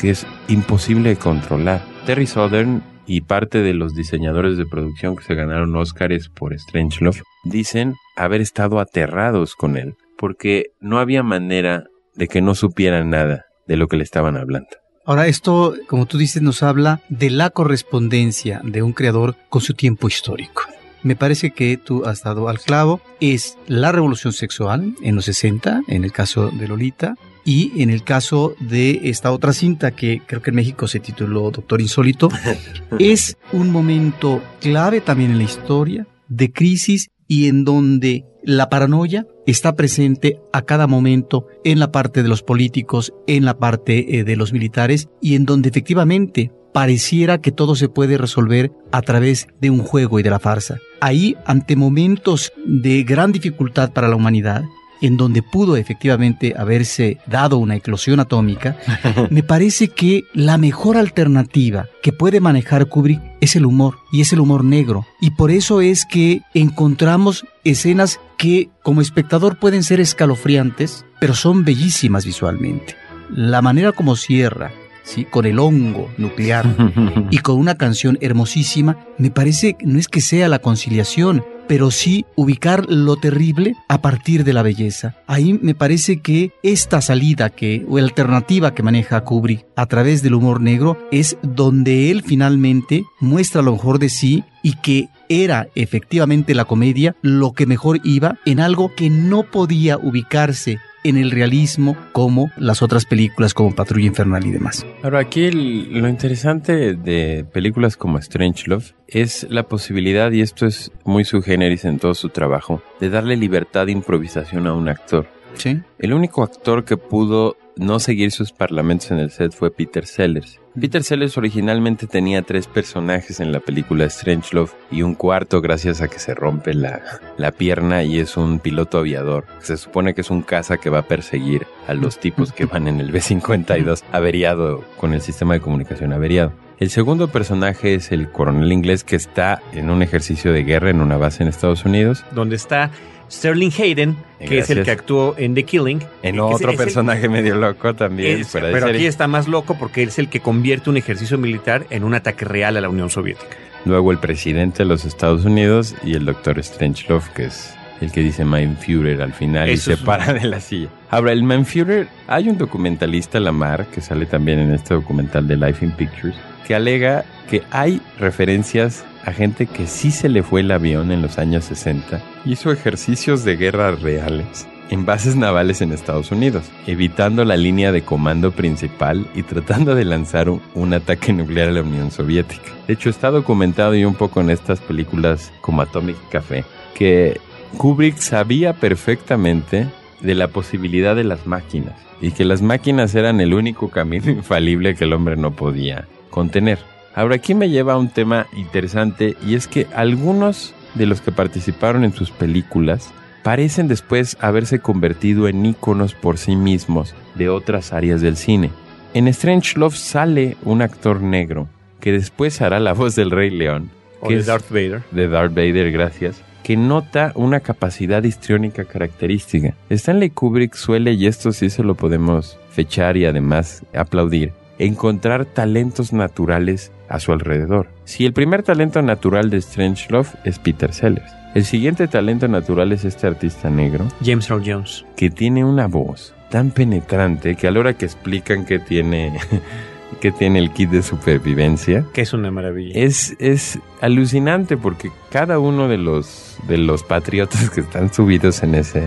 Que 0.00 0.08
es 0.08 0.26
imposible 0.48 1.10
de 1.10 1.16
controlar. 1.16 1.84
Terry 2.06 2.26
Southern 2.26 2.82
y 3.12 3.20
parte 3.20 3.60
de 3.60 3.74
los 3.74 3.94
diseñadores 3.94 4.56
de 4.56 4.64
producción 4.64 5.16
que 5.16 5.24
se 5.24 5.34
ganaron 5.34 5.76
Oscars 5.76 6.30
por 6.30 6.58
Strangelove 6.58 7.20
dicen 7.44 7.94
haber 8.16 8.40
estado 8.40 8.80
aterrados 8.80 9.54
con 9.54 9.76
él, 9.76 9.96
porque 10.16 10.68
no 10.80 10.98
había 10.98 11.22
manera 11.22 11.84
de 12.14 12.26
que 12.26 12.40
no 12.40 12.54
supieran 12.54 13.10
nada 13.10 13.44
de 13.66 13.76
lo 13.76 13.86
que 13.86 13.98
le 13.98 14.02
estaban 14.02 14.38
hablando. 14.38 14.70
Ahora, 15.04 15.26
esto, 15.26 15.74
como 15.88 16.06
tú 16.06 16.16
dices, 16.16 16.40
nos 16.40 16.62
habla 16.62 17.02
de 17.10 17.28
la 17.28 17.50
correspondencia 17.50 18.62
de 18.64 18.82
un 18.82 18.94
creador 18.94 19.36
con 19.50 19.60
su 19.60 19.74
tiempo 19.74 20.08
histórico. 20.08 20.62
Me 21.02 21.14
parece 21.14 21.50
que 21.50 21.76
tú 21.76 22.06
has 22.06 22.22
dado 22.22 22.48
al 22.48 22.60
clavo. 22.60 23.02
Es 23.20 23.58
la 23.66 23.92
revolución 23.92 24.32
sexual 24.32 24.94
en 25.02 25.16
los 25.16 25.26
60, 25.26 25.82
en 25.86 26.04
el 26.04 26.12
caso 26.12 26.50
de 26.50 26.66
Lolita, 26.66 27.16
y 27.44 27.82
en 27.82 27.90
el 27.90 28.04
caso 28.04 28.54
de 28.60 29.00
esta 29.04 29.32
otra 29.32 29.52
cinta 29.52 29.90
que 29.90 30.22
creo 30.26 30.42
que 30.42 30.50
en 30.50 30.56
México 30.56 30.86
se 30.86 31.00
tituló 31.00 31.50
Doctor 31.50 31.80
Insólito, 31.80 32.28
es 32.98 33.36
un 33.52 33.70
momento 33.70 34.42
clave 34.60 35.00
también 35.00 35.32
en 35.32 35.38
la 35.38 35.44
historia 35.44 36.06
de 36.28 36.52
crisis 36.52 37.10
y 37.26 37.48
en 37.48 37.64
donde 37.64 38.24
la 38.44 38.68
paranoia 38.68 39.26
está 39.46 39.74
presente 39.74 40.40
a 40.52 40.62
cada 40.62 40.86
momento 40.86 41.46
en 41.64 41.78
la 41.78 41.92
parte 41.92 42.22
de 42.22 42.28
los 42.28 42.42
políticos, 42.42 43.12
en 43.26 43.44
la 43.44 43.58
parte 43.58 44.18
eh, 44.18 44.24
de 44.24 44.36
los 44.36 44.52
militares 44.52 45.08
y 45.20 45.34
en 45.34 45.44
donde 45.44 45.68
efectivamente 45.68 46.52
pareciera 46.72 47.38
que 47.38 47.52
todo 47.52 47.76
se 47.76 47.88
puede 47.88 48.18
resolver 48.18 48.72
a 48.92 49.02
través 49.02 49.46
de 49.60 49.70
un 49.70 49.80
juego 49.80 50.18
y 50.18 50.22
de 50.22 50.30
la 50.30 50.38
farsa. 50.38 50.78
Ahí, 51.00 51.36
ante 51.44 51.76
momentos 51.76 52.52
de 52.64 53.02
gran 53.02 53.32
dificultad 53.32 53.92
para 53.92 54.08
la 54.08 54.16
humanidad, 54.16 54.64
en 55.02 55.16
donde 55.16 55.42
pudo 55.42 55.76
efectivamente 55.76 56.54
haberse 56.56 57.18
dado 57.26 57.58
una 57.58 57.76
eclosión 57.76 58.20
atómica, 58.20 58.76
me 59.30 59.42
parece 59.42 59.88
que 59.88 60.24
la 60.32 60.56
mejor 60.56 60.96
alternativa 60.96 61.86
que 62.02 62.12
puede 62.12 62.40
manejar 62.40 62.86
Kubrick 62.86 63.20
es 63.40 63.56
el 63.56 63.66
humor, 63.66 63.98
y 64.12 64.20
es 64.22 64.32
el 64.32 64.40
humor 64.40 64.64
negro. 64.64 65.06
Y 65.20 65.32
por 65.32 65.50
eso 65.50 65.80
es 65.80 66.06
que 66.06 66.42
encontramos 66.54 67.44
escenas 67.64 68.20
que 68.38 68.70
como 68.82 69.00
espectador 69.00 69.58
pueden 69.58 69.82
ser 69.82 70.00
escalofriantes, 70.00 71.04
pero 71.20 71.34
son 71.34 71.64
bellísimas 71.64 72.24
visualmente. 72.24 72.96
La 73.30 73.62
manera 73.62 73.92
como 73.92 74.16
cierra, 74.16 74.72
¿sí? 75.04 75.24
con 75.24 75.46
el 75.46 75.58
hongo 75.58 76.10
nuclear 76.18 76.66
y 77.30 77.38
con 77.38 77.56
una 77.56 77.76
canción 77.76 78.18
hermosísima, 78.20 78.98
me 79.18 79.30
parece 79.30 79.76
no 79.84 79.98
es 79.98 80.08
que 80.08 80.20
sea 80.20 80.48
la 80.48 80.60
conciliación, 80.60 81.44
pero 81.68 81.90
sí 81.90 82.24
ubicar 82.36 82.86
lo 82.88 83.16
terrible 83.16 83.74
a 83.88 84.02
partir 84.02 84.44
de 84.44 84.52
la 84.52 84.62
belleza. 84.62 85.16
Ahí 85.26 85.58
me 85.60 85.74
parece 85.74 86.20
que 86.20 86.52
esta 86.62 87.00
salida 87.00 87.50
que 87.50 87.84
o 87.88 87.98
alternativa 87.98 88.74
que 88.74 88.82
maneja 88.82 89.24
Kubrick 89.24 89.66
a 89.76 89.86
través 89.86 90.22
del 90.22 90.34
humor 90.34 90.60
negro 90.60 90.98
es 91.10 91.36
donde 91.42 92.10
él 92.10 92.22
finalmente 92.22 93.04
muestra 93.20 93.62
lo 93.62 93.72
mejor 93.72 93.98
de 93.98 94.08
sí 94.08 94.44
y 94.62 94.74
que 94.76 95.08
era 95.28 95.68
efectivamente 95.74 96.54
la 96.54 96.64
comedia 96.64 97.16
lo 97.22 97.52
que 97.52 97.66
mejor 97.66 98.00
iba 98.04 98.38
en 98.44 98.60
algo 98.60 98.94
que 98.94 99.08
no 99.10 99.44
podía 99.44 99.96
ubicarse 99.96 100.78
en 101.04 101.16
el 101.16 101.30
realismo 101.30 101.96
como 102.12 102.50
las 102.56 102.82
otras 102.82 103.06
películas 103.06 103.54
como 103.54 103.74
Patrulla 103.74 104.06
Infernal 104.06 104.46
y 104.46 104.50
demás. 104.50 104.86
Ahora 105.02 105.20
aquí 105.20 105.50
lo 105.50 106.08
interesante 106.08 106.94
de 106.94 107.44
películas 107.52 107.96
como 107.96 108.18
Strange 108.18 108.64
Love 108.68 108.92
es 109.08 109.46
la 109.50 109.64
posibilidad, 109.64 110.32
y 110.32 110.40
esto 110.40 110.66
es 110.66 110.90
muy 111.04 111.24
su 111.24 111.42
generis 111.42 111.84
en 111.84 111.98
todo 111.98 112.14
su 112.14 112.30
trabajo, 112.30 112.82
de 113.00 113.10
darle 113.10 113.36
libertad 113.36 113.86
de 113.86 113.92
improvisación 113.92 114.66
a 114.66 114.74
un 114.74 114.88
actor. 114.88 115.28
Sí. 115.54 115.80
El 115.98 116.14
único 116.14 116.42
actor 116.42 116.84
que 116.84 116.96
pudo 116.96 117.56
no 117.76 117.98
seguir 117.98 118.30
sus 118.32 118.52
parlamentos 118.52 119.10
en 119.10 119.18
el 119.18 119.30
set 119.30 119.52
fue 119.52 119.70
Peter 119.70 120.06
Sellers. 120.06 120.60
Peter 120.78 121.02
Sellers 121.02 121.36
originalmente 121.36 122.06
tenía 122.06 122.42
tres 122.42 122.66
personajes 122.66 123.40
en 123.40 123.52
la 123.52 123.60
película 123.60 124.04
Strange 124.06 124.54
Love 124.54 124.72
y 124.90 125.02
un 125.02 125.14
cuarto 125.14 125.60
gracias 125.60 126.00
a 126.00 126.08
que 126.08 126.18
se 126.18 126.34
rompe 126.34 126.74
la, 126.74 127.02
la 127.36 127.52
pierna 127.52 128.04
y 128.04 128.18
es 128.18 128.36
un 128.36 128.58
piloto 128.58 128.98
aviador. 128.98 129.46
Se 129.60 129.76
supone 129.76 130.14
que 130.14 130.22
es 130.22 130.30
un 130.30 130.42
caza 130.42 130.78
que 130.78 130.90
va 130.90 131.00
a 131.00 131.08
perseguir 131.08 131.66
a 131.86 131.94
los 131.94 132.18
tipos 132.18 132.52
que 132.52 132.64
van 132.64 132.88
en 132.88 133.00
el 133.00 133.12
B-52 133.12 134.02
averiado 134.12 134.82
con 134.96 135.12
el 135.12 135.20
sistema 135.20 135.54
de 135.54 135.60
comunicación 135.60 136.12
averiado. 136.12 136.52
El 136.82 136.90
segundo 136.90 137.28
personaje 137.28 137.94
es 137.94 138.10
el 138.10 138.28
coronel 138.28 138.72
inglés 138.72 139.04
que 139.04 139.14
está 139.14 139.62
en 139.72 139.88
un 139.88 140.02
ejercicio 140.02 140.52
de 140.52 140.64
guerra 140.64 140.90
en 140.90 141.00
una 141.00 141.16
base 141.16 141.42
en 141.42 141.48
Estados 141.48 141.84
Unidos. 141.84 142.24
Donde 142.32 142.56
está 142.56 142.90
Sterling 143.32 143.70
Hayden, 143.78 144.16
que 144.46 144.58
es 144.58 144.68
el 144.70 144.82
que 144.84 144.90
actuó 144.90 145.34
en 145.38 145.54
The 145.54 145.64
Killing. 145.64 146.02
En 146.22 146.38
otro 146.38 146.56
es- 146.56 146.62
es 146.64 146.70
el- 146.70 146.76
personaje 146.76 147.28
medio 147.28 147.54
loco 147.56 147.94
también. 147.94 148.40
es- 148.40 148.48
pero 148.52 148.70
serie. 148.80 148.94
aquí 148.96 149.06
está 149.06 149.26
más 149.26 149.48
loco 149.48 149.76
porque 149.78 150.02
es 150.02 150.18
el 150.18 150.28
que 150.28 150.40
convierte 150.40 150.90
un 150.90 150.96
ejercicio 150.98 151.38
militar 151.38 151.86
en 151.90 152.04
un 152.04 152.14
ataque 152.14 152.44
real 152.44 152.76
a 152.76 152.80
la 152.80 152.88
Unión 152.88 153.08
Soviética. 153.10 153.56
Luego 153.84 154.12
el 154.12 154.18
presidente 154.18 154.78
de 154.82 154.84
los 154.84 155.04
Estados 155.04 155.44
Unidos 155.44 155.94
y 156.04 156.14
el 156.14 156.24
doctor 156.26 156.62
Strangelove, 156.62 157.24
que 157.34 157.44
es 157.46 157.74
el 158.00 158.12
que 158.12 158.20
dice 158.20 158.44
Mein 158.44 158.76
Führer 158.76 159.22
al 159.22 159.32
final 159.32 159.68
Eso 159.68 159.92
y 159.92 159.96
se 159.96 160.04
para 160.04 160.32
de 160.32 160.46
la 160.46 160.60
silla. 160.60 160.88
Ahora, 161.10 161.32
el 161.32 161.42
Mein 161.42 161.64
Führer, 161.64 162.08
hay 162.28 162.48
un 162.48 162.58
documentalista, 162.58 163.40
Lamar, 163.40 163.86
que 163.86 164.00
sale 164.00 164.26
también 164.26 164.58
en 164.58 164.74
este 164.74 164.94
documental 164.94 165.46
de 165.48 165.56
Life 165.56 165.84
in 165.84 165.92
Pictures, 165.92 166.34
que 166.66 166.74
alega 166.74 167.24
que 167.48 167.62
hay 167.70 168.00
referencias 168.18 169.04
a 169.24 169.32
gente 169.32 169.66
que 169.66 169.86
sí 169.86 170.10
se 170.10 170.28
le 170.28 170.42
fue 170.42 170.62
el 170.62 170.70
avión 170.70 171.12
en 171.12 171.22
los 171.22 171.38
años 171.38 171.64
60, 171.66 172.20
hizo 172.44 172.72
ejercicios 172.72 173.44
de 173.44 173.56
guerra 173.56 173.92
reales 173.92 174.66
en 174.90 175.06
bases 175.06 175.36
navales 175.36 175.80
en 175.80 175.92
Estados 175.92 176.32
Unidos, 176.32 176.64
evitando 176.86 177.46
la 177.46 177.56
línea 177.56 177.92
de 177.92 178.02
comando 178.02 178.50
principal 178.52 179.26
y 179.34 179.42
tratando 179.42 179.94
de 179.94 180.04
lanzar 180.04 180.50
un, 180.50 180.92
ataque 180.92 181.32
nuclear 181.32 181.68
a 181.68 181.72
la 181.72 181.82
Unión 181.82 182.10
Soviética. 182.10 182.70
De 182.86 182.92
hecho, 182.92 183.08
está 183.08 183.30
documentado 183.30 183.94
y 183.94 184.04
un 184.04 184.14
poco 184.14 184.42
en 184.42 184.50
estas 184.50 184.80
películas 184.80 185.50
como 185.62 185.80
Atomic 185.80 186.16
Café, 186.28 186.64
que 186.94 187.40
Kubrick 187.78 188.18
sabía 188.18 188.74
perfectamente 188.74 189.86
de 190.20 190.34
la 190.34 190.48
posibilidad 190.48 191.16
de 191.16 191.24
las 191.24 191.46
máquinas 191.46 191.94
y 192.20 192.32
que 192.32 192.44
las 192.44 192.60
máquinas 192.60 193.14
eran 193.14 193.40
el 193.40 193.54
único 193.54 193.88
camino 193.88 194.30
infalible 194.30 194.94
que 194.94 195.04
el 195.04 195.14
hombre 195.14 195.36
no 195.36 195.52
podía 195.52 196.06
contener. 196.32 196.80
Ahora 197.14 197.36
aquí 197.36 197.54
me 197.54 197.70
lleva 197.70 197.92
a 197.92 197.98
un 197.98 198.08
tema 198.08 198.48
interesante 198.56 199.36
y 199.46 199.54
es 199.54 199.68
que 199.68 199.86
algunos 199.94 200.74
de 200.94 201.06
los 201.06 201.20
que 201.20 201.30
participaron 201.30 202.02
en 202.02 202.12
sus 202.12 202.32
películas 202.32 203.12
parecen 203.44 203.86
después 203.86 204.36
haberse 204.40 204.80
convertido 204.80 205.46
en 205.46 205.64
íconos 205.64 206.14
por 206.14 206.38
sí 206.38 206.56
mismos 206.56 207.14
de 207.36 207.48
otras 207.48 207.92
áreas 207.92 208.20
del 208.20 208.36
cine. 208.36 208.70
En 209.14 209.28
Strange 209.28 209.78
Love 209.78 209.96
sale 209.96 210.56
un 210.64 210.80
actor 210.82 211.20
negro 211.22 211.68
que 212.00 212.12
después 212.12 212.60
hará 212.62 212.80
la 212.80 212.94
voz 212.94 213.14
del 213.14 213.30
Rey 213.30 213.50
León, 213.50 213.90
O 214.20 214.28
que 214.28 214.34
de 214.34 214.40
es 214.40 214.46
Darth 214.46 214.70
Vader. 214.70 215.02
de 215.10 215.28
Darth 215.28 215.54
Vader, 215.54 215.92
gracias, 215.92 216.42
que 216.62 216.76
nota 216.76 217.32
una 217.34 217.60
capacidad 217.60 218.22
histriónica 218.22 218.84
característica. 218.84 219.74
Stanley 219.90 220.30
Kubrick 220.30 220.74
suele, 220.74 221.12
y 221.12 221.26
esto 221.26 221.52
sí 221.52 221.68
se 221.68 221.82
lo 221.82 221.94
podemos 221.94 222.58
fechar 222.70 223.16
y 223.16 223.24
además 223.26 223.82
aplaudir, 223.94 224.52
encontrar 224.78 225.44
talentos 225.44 226.12
naturales 226.12 226.92
a 227.08 227.20
su 227.20 227.32
alrededor. 227.32 227.88
Si 228.04 228.24
el 228.24 228.32
primer 228.32 228.62
talento 228.62 229.02
natural 229.02 229.50
de 229.50 229.58
Strange 229.58 230.06
Love 230.10 230.34
es 230.44 230.58
Peter 230.58 230.92
Sellers, 230.92 231.30
el 231.54 231.64
siguiente 231.64 232.08
talento 232.08 232.48
natural 232.48 232.92
es 232.92 233.04
este 233.04 233.26
artista 233.26 233.68
negro 233.68 234.08
James 234.24 234.48
Earl 234.48 234.62
Jones. 234.64 235.04
que 235.16 235.28
tiene 235.28 235.64
una 235.64 235.86
voz 235.86 236.34
tan 236.50 236.70
penetrante 236.70 237.54
que 237.56 237.68
a 237.68 237.70
la 237.70 237.80
hora 237.80 237.92
que 237.94 238.06
explican 238.06 238.64
que 238.64 238.78
tiene 238.78 239.38
que 240.20 240.32
tiene 240.32 240.58
el 240.58 240.70
kit 240.70 240.90
de 240.90 241.02
supervivencia 241.02 242.06
Que 242.14 242.22
es 242.22 242.32
una 242.32 242.50
maravilla. 242.50 242.92
es, 242.98 243.36
es 243.38 243.78
alucinante 244.00 244.76
porque 244.78 245.10
cada 245.30 245.58
uno 245.58 245.88
de 245.88 245.98
los 245.98 246.56
de 246.68 246.78
los 246.78 247.02
patriotas 247.04 247.68
que 247.74 247.80
están 247.82 248.12
subidos 248.12 248.62
en 248.62 248.74
ese 248.74 249.06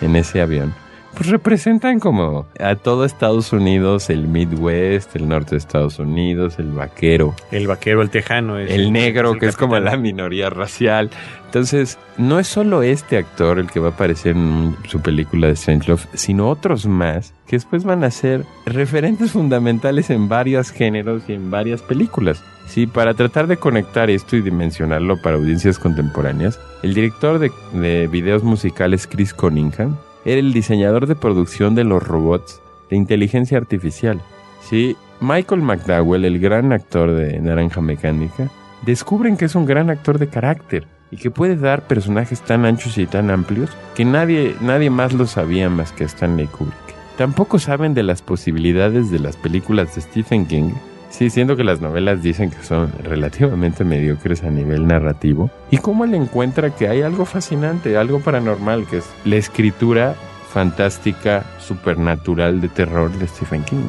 en 0.00 0.16
ese 0.16 0.40
avión 0.40 0.74
pues 1.14 1.28
representan 1.30 2.00
como 2.00 2.46
a 2.58 2.74
todo 2.74 3.04
Estados 3.04 3.52
Unidos, 3.52 4.10
el 4.10 4.26
Midwest, 4.26 5.14
el 5.16 5.28
norte 5.28 5.52
de 5.52 5.58
Estados 5.58 5.98
Unidos, 5.98 6.58
el 6.58 6.72
vaquero, 6.72 7.34
El 7.50 7.66
vaquero, 7.66 8.02
el 8.02 8.10
tejano. 8.10 8.58
Es 8.58 8.70
el 8.70 8.92
negro, 8.92 9.32
el 9.32 9.38
que 9.38 9.46
es 9.46 9.56
como 9.56 9.78
la 9.78 9.96
minoría 9.96 10.50
racial. 10.50 11.10
Entonces, 11.46 11.98
no 12.18 12.40
es 12.40 12.48
solo 12.48 12.82
este 12.82 13.16
actor 13.16 13.58
el 13.58 13.70
que 13.70 13.78
va 13.78 13.88
a 13.88 13.92
aparecer 13.92 14.36
en 14.36 14.76
su 14.88 15.00
película 15.00 15.46
de 15.46 15.52
Strange 15.52 15.88
Love, 15.88 16.06
sino 16.14 16.48
otros 16.48 16.86
más 16.86 17.32
que 17.46 17.56
después 17.56 17.84
van 17.84 18.02
a 18.02 18.10
ser 18.10 18.44
referentes 18.66 19.32
fundamentales 19.32 20.10
en 20.10 20.28
varios 20.28 20.70
géneros 20.70 21.22
y 21.28 21.34
en 21.34 21.50
varias 21.50 21.80
películas. 21.82 22.42
Sí, 22.66 22.86
para 22.86 23.14
tratar 23.14 23.46
de 23.46 23.58
conectar 23.58 24.10
esto 24.10 24.36
y 24.36 24.42
dimensionarlo 24.42 25.20
para 25.22 25.36
audiencias 25.36 25.78
contemporáneas, 25.78 26.58
el 26.82 26.94
director 26.94 27.38
de, 27.38 27.52
de 27.72 28.08
videos 28.08 28.42
musicales 28.42 29.06
Chris 29.06 29.32
Cunningham 29.34 29.96
era 30.24 30.40
el 30.40 30.52
diseñador 30.52 31.06
de 31.06 31.16
producción 31.16 31.74
de 31.74 31.84
los 31.84 32.02
robots 32.02 32.60
de 32.90 32.96
inteligencia 32.96 33.58
artificial. 33.58 34.20
Sí, 34.60 34.96
Michael 35.20 35.62
McDowell, 35.62 36.24
el 36.24 36.38
gran 36.38 36.72
actor 36.72 37.12
de 37.12 37.38
Naranja 37.40 37.80
Mecánica, 37.80 38.50
descubren 38.84 39.36
que 39.36 39.46
es 39.46 39.54
un 39.54 39.66
gran 39.66 39.90
actor 39.90 40.18
de 40.18 40.28
carácter 40.28 40.86
y 41.10 41.16
que 41.16 41.30
puede 41.30 41.56
dar 41.56 41.86
personajes 41.86 42.40
tan 42.40 42.64
anchos 42.64 42.98
y 42.98 43.06
tan 43.06 43.30
amplios 43.30 43.70
que 43.94 44.04
nadie, 44.04 44.54
nadie 44.60 44.90
más 44.90 45.12
lo 45.12 45.26
sabía 45.26 45.70
más 45.70 45.92
que 45.92 46.04
Stanley 46.04 46.46
Kubrick. 46.46 46.74
Tampoco 47.16 47.58
saben 47.58 47.94
de 47.94 48.02
las 48.02 48.22
posibilidades 48.22 49.10
de 49.10 49.20
las 49.20 49.36
películas 49.36 49.94
de 49.94 50.00
Stephen 50.00 50.46
King, 50.46 50.72
sí, 51.14 51.30
siendo 51.30 51.56
que 51.56 51.64
las 51.64 51.80
novelas 51.80 52.22
dicen 52.22 52.50
que 52.50 52.62
son 52.62 52.92
relativamente 53.04 53.84
mediocres 53.84 54.42
a 54.42 54.50
nivel 54.50 54.86
narrativo, 54.86 55.50
y 55.70 55.78
cómo 55.78 56.04
él 56.04 56.14
encuentra 56.14 56.74
que 56.74 56.88
hay 56.88 57.02
algo 57.02 57.24
fascinante, 57.24 57.96
algo 57.96 58.20
paranormal, 58.20 58.86
que 58.86 58.98
es 58.98 59.04
la 59.24 59.36
escritura 59.36 60.16
fantástica, 60.52 61.44
supernatural 61.60 62.60
de 62.60 62.68
terror 62.68 63.12
de 63.12 63.26
Stephen 63.28 63.64
King. 63.64 63.88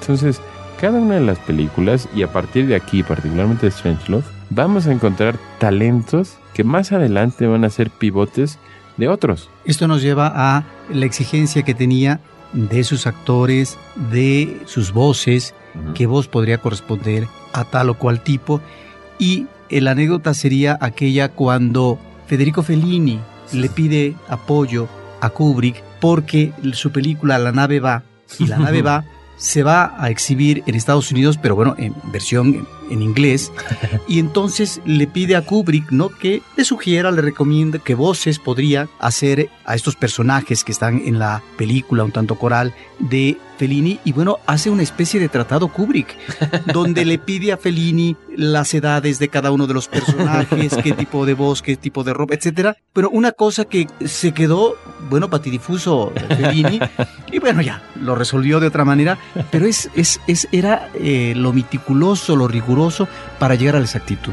Entonces, 0.00 0.40
cada 0.80 0.98
una 0.98 1.14
de 1.14 1.20
las 1.20 1.38
películas, 1.38 2.08
y 2.14 2.22
a 2.22 2.32
partir 2.32 2.66
de 2.66 2.76
aquí, 2.76 3.02
particularmente 3.02 3.66
de 3.66 3.70
Strange 3.70 4.10
Love, 4.10 4.26
vamos 4.50 4.86
a 4.86 4.92
encontrar 4.92 5.36
talentos 5.58 6.38
que 6.52 6.64
más 6.64 6.92
adelante 6.92 7.46
van 7.46 7.64
a 7.64 7.70
ser 7.70 7.90
pivotes 7.90 8.58
de 8.96 9.08
otros. 9.08 9.50
Esto 9.64 9.88
nos 9.88 10.02
lleva 10.02 10.32
a 10.34 10.64
la 10.90 11.06
exigencia 11.06 11.62
que 11.62 11.74
tenía 11.74 12.20
de 12.54 12.84
sus 12.84 13.06
actores, 13.06 13.76
de 14.10 14.60
sus 14.64 14.92
voces, 14.92 15.54
qué 15.94 16.06
voz 16.06 16.28
podría 16.28 16.58
corresponder 16.58 17.26
a 17.52 17.64
tal 17.64 17.90
o 17.90 17.94
cual 17.98 18.22
tipo. 18.22 18.60
Y 19.18 19.46
la 19.68 19.90
anécdota 19.90 20.32
sería 20.34 20.78
aquella 20.80 21.28
cuando 21.28 21.98
Federico 22.26 22.62
Fellini 22.62 23.20
le 23.52 23.68
pide 23.68 24.14
apoyo 24.28 24.88
a 25.20 25.30
Kubrick 25.30 25.82
porque 26.00 26.52
su 26.72 26.90
película 26.90 27.38
La 27.38 27.52
nave 27.52 27.80
va, 27.80 28.02
y 28.38 28.46
la 28.46 28.58
nave 28.58 28.82
va, 28.82 29.04
se 29.36 29.62
va 29.62 29.94
a 29.98 30.10
exhibir 30.10 30.62
en 30.66 30.74
Estados 30.74 31.10
Unidos, 31.10 31.38
pero 31.40 31.54
bueno, 31.54 31.74
en 31.78 31.94
versión 32.12 32.66
en, 32.90 33.02
inglés. 33.02 33.52
y 34.08 34.18
entonces 34.18 34.80
le 34.84 35.06
pide 35.06 35.36
a 35.36 35.42
Kubrick, 35.42 35.90
¿no? 35.90 36.08
Que 36.08 36.42
le 36.56 36.64
sugiera, 36.64 37.10
le 37.10 37.22
recomienda 37.22 37.78
que 37.78 37.94
voces 37.94 38.38
podría 38.38 38.88
hacer 38.98 39.50
a 39.64 39.74
estos 39.74 39.96
personajes 39.96 40.64
que 40.64 40.72
están 40.72 41.02
en 41.04 41.18
la 41.18 41.42
película 41.56 42.04
un 42.04 42.12
tanto 42.12 42.36
coral 42.36 42.74
de 42.98 43.38
Fellini 43.56 44.00
y 44.04 44.12
bueno, 44.12 44.38
hace 44.46 44.70
una 44.70 44.82
especie 44.82 45.20
de 45.20 45.28
tratado 45.28 45.68
Kubrick, 45.68 46.16
donde 46.72 47.04
le 47.04 47.18
pide 47.18 47.52
a 47.52 47.56
Fellini 47.56 48.16
las 48.36 48.74
edades 48.74 49.18
de 49.18 49.28
cada 49.28 49.50
uno 49.50 49.66
de 49.66 49.74
los 49.74 49.88
personajes, 49.88 50.76
qué 50.82 50.92
tipo 50.92 51.26
de 51.26 51.34
voz, 51.34 51.62
qué 51.62 51.76
tipo 51.76 52.04
de 52.04 52.12
ropa, 52.12 52.34
etcétera. 52.34 52.76
Pero 52.92 53.10
una 53.10 53.32
cosa 53.32 53.64
que 53.64 53.86
se 54.04 54.32
quedó, 54.32 54.74
bueno, 55.08 55.30
patidifuso 55.30 56.12
Fellini, 56.28 56.80
y 57.32 57.38
bueno, 57.38 57.62
ya, 57.62 57.82
lo 58.00 58.14
resolvió 58.14 58.60
de 58.60 58.66
otra 58.66 58.84
manera, 58.84 59.18
pero 59.50 59.66
es, 59.66 59.90
es, 59.94 60.20
es 60.26 60.48
era 60.52 60.88
eh, 60.94 61.34
lo 61.36 61.52
meticuloso, 61.52 62.36
lo 62.36 62.48
riguroso 62.48 63.08
para 63.38 63.54
llegar 63.54 63.76
a 63.76 63.78
la 63.78 63.84
exactitud. 63.84 64.32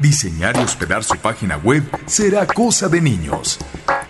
diseñar 0.00 0.56
y 0.56 0.60
hospedar 0.60 1.04
su 1.04 1.16
página 1.16 1.56
web 1.56 1.84
será 2.06 2.46
cosa 2.46 2.88
de 2.88 3.00
niños. 3.00 3.58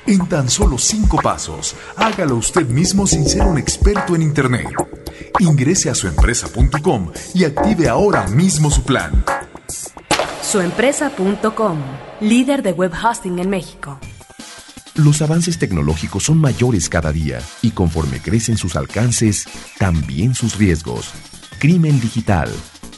En 0.07 0.27
tan 0.27 0.49
solo 0.49 0.79
cinco 0.79 1.19
pasos, 1.23 1.77
hágalo 1.97 2.37
usted 2.37 2.67
mismo 2.67 3.07
sin 3.07 3.29
ser 3.29 3.43
un 3.43 3.59
experto 3.59 4.15
en 4.15 4.23
Internet. 4.23 4.69
Ingrese 5.39 5.91
a 5.91 5.95
suempresa.com 5.95 7.13
y 7.35 7.45
active 7.45 7.89
ahora 7.89 8.27
mismo 8.29 8.71
su 8.71 8.83
plan. 8.83 9.25
Suempresa.com, 10.43 11.79
líder 12.21 12.63
de 12.63 12.73
web 12.73 12.93
hosting 12.93 13.39
en 13.39 13.51
México. 13.51 13.99
Los 14.95 15.23
avances 15.23 15.59
tecnológicos 15.59 16.25
son 16.25 16.39
mayores 16.39 16.89
cada 16.89 17.13
día 17.13 17.41
y 17.63 17.71
conforme 17.71 18.21
crecen 18.21 18.57
sus 18.57 18.77
alcances, 18.77 19.47
también 19.79 20.35
sus 20.35 20.59
riesgos. 20.59 21.13
Crimen 21.59 22.01
digital 22.01 22.51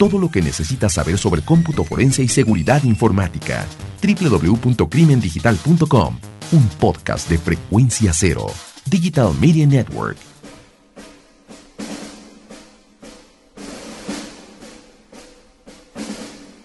todo 0.03 0.19
lo 0.19 0.31
que 0.33 0.43
necesitas 0.43 0.95
saber 0.95 1.17
sobre 1.17 1.43
cómputo 1.43 1.85
forense 1.85 2.25
y 2.25 2.29
seguridad 2.29 2.83
informática. 2.83 3.65
www.crimendigital.com, 4.03 6.19
un 6.51 6.69
podcast 6.81 7.31
de 7.31 7.39
frecuencia 7.39 8.13
cero. 8.13 8.49
Digital 8.85 9.33
Media 9.41 9.65
Network. 9.65 10.19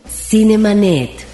Cinemanet. 0.10 1.27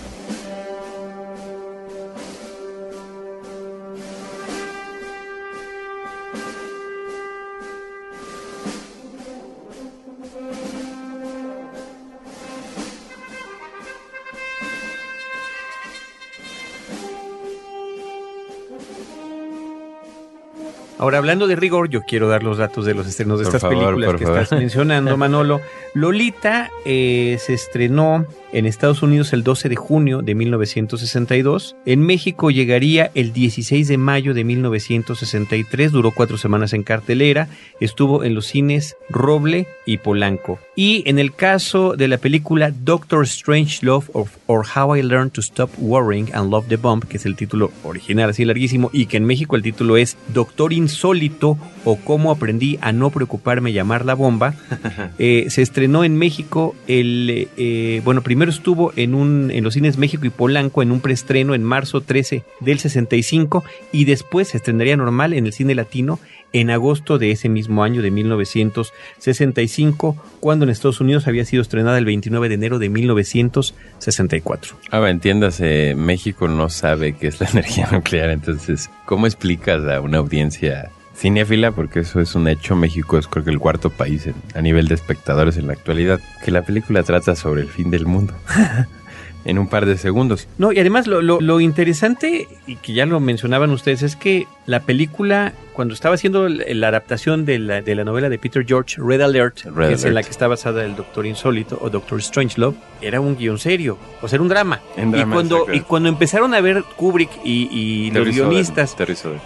Ahora, 21.03 21.17
hablando 21.17 21.47
de 21.47 21.57
rigor, 21.57 21.89
yo 21.89 22.03
quiero 22.03 22.29
dar 22.29 22.43
los 22.43 22.59
datos 22.59 22.85
de 22.85 22.93
los 22.93 23.05
estrenos 23.05 23.37
de 23.39 23.43
estas 23.43 23.61
películas 23.61 24.15
que 24.15 24.23
estás 24.23 24.53
mencionando, 24.53 25.17
Manolo. 25.17 25.59
Lolita 25.93 26.71
eh, 26.85 27.37
se 27.41 27.55
estrenó 27.55 28.25
en 28.53 28.65
Estados 28.65 29.01
Unidos 29.01 29.33
el 29.33 29.43
12 29.43 29.67
de 29.67 29.75
junio 29.75 30.21
de 30.21 30.35
1962. 30.35 31.75
En 31.85 32.01
México 32.01 32.51
llegaría 32.51 33.11
el 33.15 33.33
16 33.33 33.87
de 33.87 33.97
mayo 33.97 34.33
de 34.33 34.43
1963. 34.43 35.91
Duró 35.91 36.11
cuatro 36.11 36.37
semanas 36.37 36.73
en 36.73 36.83
cartelera. 36.83 37.49
Estuvo 37.79 38.23
en 38.23 38.35
los 38.35 38.45
cines 38.45 38.95
Roble 39.09 39.67
y 39.85 39.97
Polanco. 39.97 40.59
Y 40.75 41.03
en 41.07 41.19
el 41.19 41.33
caso 41.33 41.95
de 41.95 42.07
la 42.07 42.17
película 42.17 42.71
Doctor 42.71 43.23
Strange 43.25 43.85
Love 43.85 44.09
of, 44.13 44.37
or 44.47 44.65
How 44.75 44.95
I 44.95 45.01
Learned 45.01 45.31
to 45.33 45.41
Stop 45.41 45.69
Worrying 45.77 46.29
and 46.33 46.49
Love 46.49 46.67
the 46.67 46.77
Bomb, 46.77 47.03
que 47.03 47.17
es 47.17 47.25
el 47.25 47.35
título 47.35 47.71
original 47.83 48.29
así 48.29 48.45
larguísimo, 48.45 48.89
y 48.93 49.07
que 49.07 49.17
en 49.17 49.25
México 49.25 49.55
el 49.55 49.63
título 49.63 49.97
es 49.97 50.17
Doctor 50.33 50.73
Insólito 50.73 51.57
o 51.85 51.97
Cómo 51.97 52.31
aprendí 52.31 52.79
a 52.81 52.91
no 52.91 53.09
preocuparme 53.09 53.73
llamar 53.73 54.05
la 54.05 54.13
bomba, 54.13 54.55
eh, 55.19 55.45
se 55.49 55.61
estrenó 55.61 56.03
en 56.03 56.17
México 56.17 56.75
el, 56.87 57.49
eh, 57.57 58.01
bueno, 58.03 58.21
primero 58.21 58.42
estuvo 58.49 58.93
en, 58.95 59.15
un, 59.15 59.51
en 59.51 59.63
los 59.63 59.73
cines 59.73 59.97
México 59.97 60.25
y 60.25 60.29
Polanco 60.29 60.81
en 60.81 60.91
un 60.91 61.01
preestreno 61.01 61.55
en 61.55 61.63
marzo 61.63 62.01
13 62.01 62.43
del 62.59 62.79
65 62.79 63.63
y 63.91 64.05
después 64.05 64.49
se 64.49 64.57
estrenaría 64.57 64.97
normal 64.97 65.33
en 65.33 65.45
el 65.45 65.53
cine 65.53 65.75
latino 65.75 66.19
en 66.53 66.69
agosto 66.69 67.17
de 67.17 67.31
ese 67.31 67.49
mismo 67.49 67.83
año 67.83 68.01
de 68.01 68.11
1965, 68.11 70.15
cuando 70.39 70.63
en 70.63 70.69
Estados 70.69 71.01
Unidos 71.01 71.27
había 71.27 71.43
sido 71.45 71.63
estrenada 71.63 71.97
el 71.97 72.05
29 72.05 72.47
de 72.47 72.55
enero 72.55 72.79
de 72.79 72.89
1964. 72.89 74.77
Ah, 74.91 75.09
entiéndase, 75.09 75.95
México 75.95 76.47
no 76.47 76.69
sabe 76.69 77.13
qué 77.13 77.27
es 77.27 77.41
la 77.41 77.47
energía 77.51 77.89
nuclear, 77.91 78.29
entonces, 78.29 78.89
¿cómo 79.05 79.25
explicas 79.25 79.83
a 79.85 79.99
una 79.99 80.19
audiencia 80.19 80.91
cinéfila? 81.15 81.71
Porque 81.71 81.99
eso 81.99 82.19
es 82.19 82.35
un 82.35 82.47
hecho, 82.47 82.75
México 82.75 83.17
es 83.17 83.27
creo 83.27 83.43
que 83.43 83.51
el 83.51 83.59
cuarto 83.59 83.89
país 83.89 84.29
a 84.55 84.61
nivel 84.61 84.87
de 84.87 84.95
espectadores 84.95 85.57
en 85.57 85.67
la 85.67 85.73
actualidad, 85.73 86.19
que 86.43 86.51
la 86.51 86.63
película 86.63 87.03
trata 87.03 87.35
sobre 87.35 87.61
el 87.61 87.69
fin 87.69 87.91
del 87.91 88.05
mundo. 88.05 88.33
en 89.45 89.59
un 89.59 89.67
par 89.67 89.85
de 89.85 89.97
segundos. 89.97 90.47
No, 90.57 90.71
y 90.71 90.79
además 90.79 91.07
lo, 91.07 91.21
lo, 91.21 91.59
interesante, 91.59 92.47
y 92.67 92.77
que 92.77 92.93
ya 92.93 93.05
lo 93.05 93.19
mencionaban 93.19 93.71
ustedes, 93.71 94.01
es 94.03 94.15
que 94.15 94.47
la 94.65 94.81
película, 94.81 95.53
cuando 95.73 95.93
estaba 95.93 96.15
haciendo 96.15 96.47
la 96.47 96.87
adaptación 96.87 97.45
de 97.45 97.59
la, 97.59 97.81
de 97.81 97.95
la 97.95 98.03
novela 98.03 98.29
de 98.29 98.37
Peter 98.37 98.65
George, 98.65 98.95
Red 98.97 99.21
Alert, 99.21 99.61
que 99.75 99.93
es 99.93 100.05
en 100.05 100.13
la 100.13 100.23
que 100.23 100.29
está 100.29 100.47
basada 100.47 100.85
el 100.85 100.95
Doctor 100.95 101.25
Insólito 101.25 101.77
o 101.81 101.89
Doctor 101.89 102.21
Strangelove, 102.21 102.77
era 103.01 103.19
un 103.19 103.35
guion 103.37 103.59
serio, 103.59 103.97
o 104.21 104.27
sea, 104.27 104.37
era 104.37 104.43
un 104.43 104.49
drama. 104.49 104.81
y, 104.97 105.23
cuando, 105.25 105.67
y 105.71 105.81
cuando 105.81 106.09
empezaron 106.09 106.53
a 106.53 106.61
ver 106.61 106.83
Kubrick 106.95 107.31
y, 107.43 108.11
los 108.11 108.27
guionistas, 108.27 108.95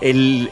el, 0.02 0.52